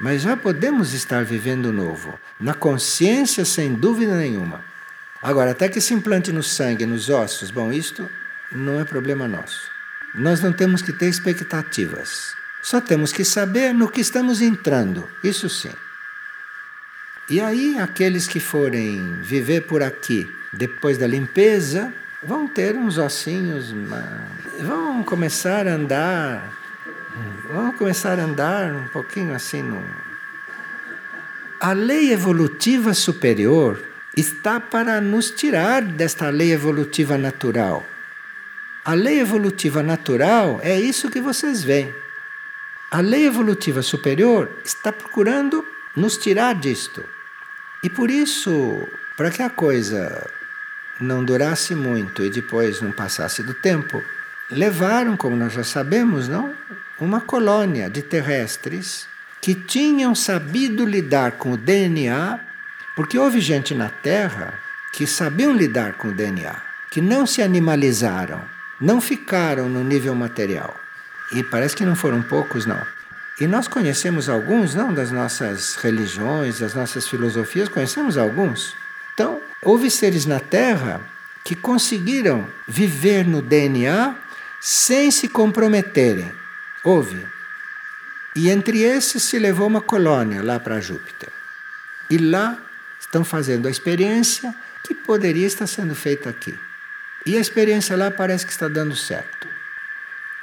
Mas 0.00 0.22
já 0.22 0.36
podemos 0.36 0.92
estar 0.92 1.24
vivendo 1.24 1.66
o 1.66 1.72
novo, 1.72 2.18
na 2.38 2.54
consciência 2.54 3.44
sem 3.44 3.74
dúvida 3.74 4.16
nenhuma. 4.16 4.64
Agora, 5.22 5.52
até 5.52 5.68
que 5.68 5.80
se 5.80 5.94
implante 5.94 6.32
no 6.32 6.42
sangue, 6.42 6.84
nos 6.84 7.08
ossos, 7.08 7.50
bom, 7.50 7.72
isto 7.72 8.08
não 8.52 8.80
é 8.80 8.84
problema 8.84 9.26
nosso. 9.26 9.70
Nós 10.14 10.40
não 10.40 10.52
temos 10.52 10.82
que 10.82 10.92
ter 10.92 11.08
expectativas. 11.08 12.34
Só 12.62 12.80
temos 12.80 13.12
que 13.12 13.24
saber 13.24 13.72
no 13.72 13.88
que 13.88 14.00
estamos 14.00 14.40
entrando, 14.40 15.08
isso 15.22 15.48
sim. 15.48 15.72
E 17.28 17.40
aí, 17.40 17.78
aqueles 17.78 18.28
que 18.28 18.38
forem 18.38 19.20
viver 19.20 19.62
por 19.62 19.82
aqui 19.82 20.30
depois 20.52 20.96
da 20.96 21.06
limpeza, 21.06 21.92
vão 22.22 22.46
ter 22.46 22.76
uns 22.76 22.98
ossinhos, 22.98 23.74
vão 24.60 25.02
começar 25.02 25.66
a 25.66 25.72
andar 25.72 26.56
Vamos 27.48 27.76
começar 27.76 28.18
a 28.18 28.24
andar 28.24 28.74
um 28.74 28.88
pouquinho 28.88 29.32
assim 29.34 29.62
no, 29.62 29.82
A 31.60 31.72
lei 31.72 32.12
evolutiva 32.12 32.92
superior 32.92 33.80
está 34.16 34.58
para 34.58 35.00
nos 35.00 35.30
tirar 35.30 35.82
desta 35.82 36.28
lei 36.28 36.52
evolutiva 36.52 37.16
natural. 37.16 37.86
A 38.84 38.94
lei 38.94 39.20
evolutiva 39.20 39.82
natural 39.82 40.58
é 40.62 40.78
isso 40.78 41.10
que 41.10 41.20
vocês 41.20 41.62
veem. 41.62 41.94
A 42.90 43.00
lei 43.00 43.26
evolutiva 43.26 43.80
superior 43.82 44.50
está 44.64 44.92
procurando 44.92 45.64
nos 45.94 46.16
tirar 46.16 46.54
disto. 46.54 47.04
E 47.82 47.90
por 47.90 48.10
isso, 48.10 48.88
para 49.16 49.30
que 49.30 49.42
a 49.42 49.50
coisa 49.50 50.28
não 51.00 51.24
durasse 51.24 51.74
muito 51.74 52.24
e 52.24 52.30
depois 52.30 52.80
não 52.80 52.90
passasse 52.90 53.42
do 53.42 53.54
tempo, 53.54 54.02
levaram, 54.50 55.16
como 55.16 55.36
nós 55.36 55.52
já 55.52 55.64
sabemos, 55.64 56.28
não, 56.28 56.54
uma 56.98 57.20
colônia 57.20 57.90
de 57.90 58.02
terrestres 58.02 59.06
que 59.40 59.54
tinham 59.54 60.14
sabido 60.14 60.86
lidar 60.86 61.32
com 61.32 61.52
o 61.52 61.56
DNA, 61.56 62.40
porque 62.94 63.18
houve 63.18 63.40
gente 63.40 63.74
na 63.74 63.88
Terra 63.88 64.54
que 64.92 65.06
sabiam 65.06 65.54
lidar 65.54 65.94
com 65.94 66.08
o 66.08 66.12
DNA, 66.12 66.56
que 66.90 67.00
não 67.00 67.26
se 67.26 67.42
animalizaram, 67.42 68.42
não 68.80 69.00
ficaram 69.00 69.68
no 69.68 69.84
nível 69.84 70.14
material. 70.14 70.80
E 71.32 71.42
parece 71.42 71.76
que 71.76 71.84
não 71.84 71.94
foram 71.94 72.22
poucos, 72.22 72.64
não. 72.64 72.80
E 73.38 73.46
nós 73.46 73.68
conhecemos 73.68 74.28
alguns, 74.28 74.74
não, 74.74 74.94
das 74.94 75.10
nossas 75.10 75.74
religiões, 75.76 76.60
das 76.60 76.74
nossas 76.74 77.06
filosofias, 77.06 77.68
conhecemos 77.68 78.16
alguns. 78.16 78.74
Então, 79.12 79.40
houve 79.60 79.90
seres 79.90 80.24
na 80.24 80.40
Terra 80.40 81.00
que 81.44 81.54
conseguiram 81.54 82.48
viver 82.66 83.26
no 83.26 83.42
DNA 83.42 84.16
sem 84.60 85.10
se 85.10 85.28
comprometerem. 85.28 86.32
Houve. 86.82 87.26
E 88.34 88.50
entre 88.50 88.82
esses 88.82 89.22
se 89.22 89.38
levou 89.38 89.66
uma 89.66 89.80
colônia 89.80 90.42
lá 90.42 90.58
para 90.58 90.80
Júpiter. 90.80 91.28
E 92.08 92.16
lá 92.18 92.58
estão 92.98 93.24
fazendo 93.24 93.68
a 93.68 93.70
experiência 93.70 94.54
que 94.82 94.94
poderia 94.94 95.46
estar 95.46 95.66
sendo 95.66 95.94
feita 95.94 96.30
aqui. 96.30 96.58
E 97.24 97.36
a 97.36 97.40
experiência 97.40 97.96
lá 97.96 98.10
parece 98.10 98.46
que 98.46 98.52
está 98.52 98.68
dando 98.68 98.94
certo. 98.96 99.48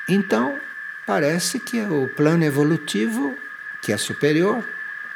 Então, 0.07 0.59
parece 1.05 1.59
que 1.59 1.81
o 1.81 2.07
plano 2.07 2.43
evolutivo, 2.43 3.37
que 3.81 3.91
é 3.91 3.97
superior, 3.97 4.63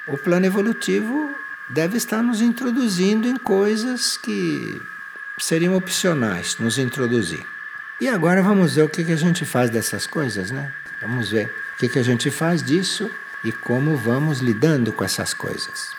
o 0.07 0.17
plano 0.17 0.45
evolutivo 0.45 1.35
deve 1.69 1.97
estar 1.97 2.21
nos 2.21 2.41
introduzindo 2.41 3.27
em 3.27 3.35
coisas 3.35 4.17
que 4.17 4.81
seriam 5.37 5.75
opcionais 5.75 6.57
nos 6.59 6.77
introduzir. 6.77 7.45
E 7.99 8.07
agora 8.07 8.41
vamos 8.41 8.75
ver 8.75 8.83
o 8.83 8.89
que, 8.89 9.01
a 9.11 9.15
gente 9.15 9.43
faz 9.43 9.69
dessas 9.69 10.05
coisas, 10.05 10.51
né? 10.51 10.71
Vamos 11.01 11.29
ver 11.29 11.53
o 11.75 11.77
que, 11.77 11.99
a 11.99 12.03
gente 12.03 12.29
faz 12.29 12.63
disso 12.63 13.09
e 13.43 13.51
como 13.51 13.97
vamos 13.97 14.39
lidando 14.39 14.93
com 14.93 15.03
essas 15.03 15.33
coisas. 15.33 15.96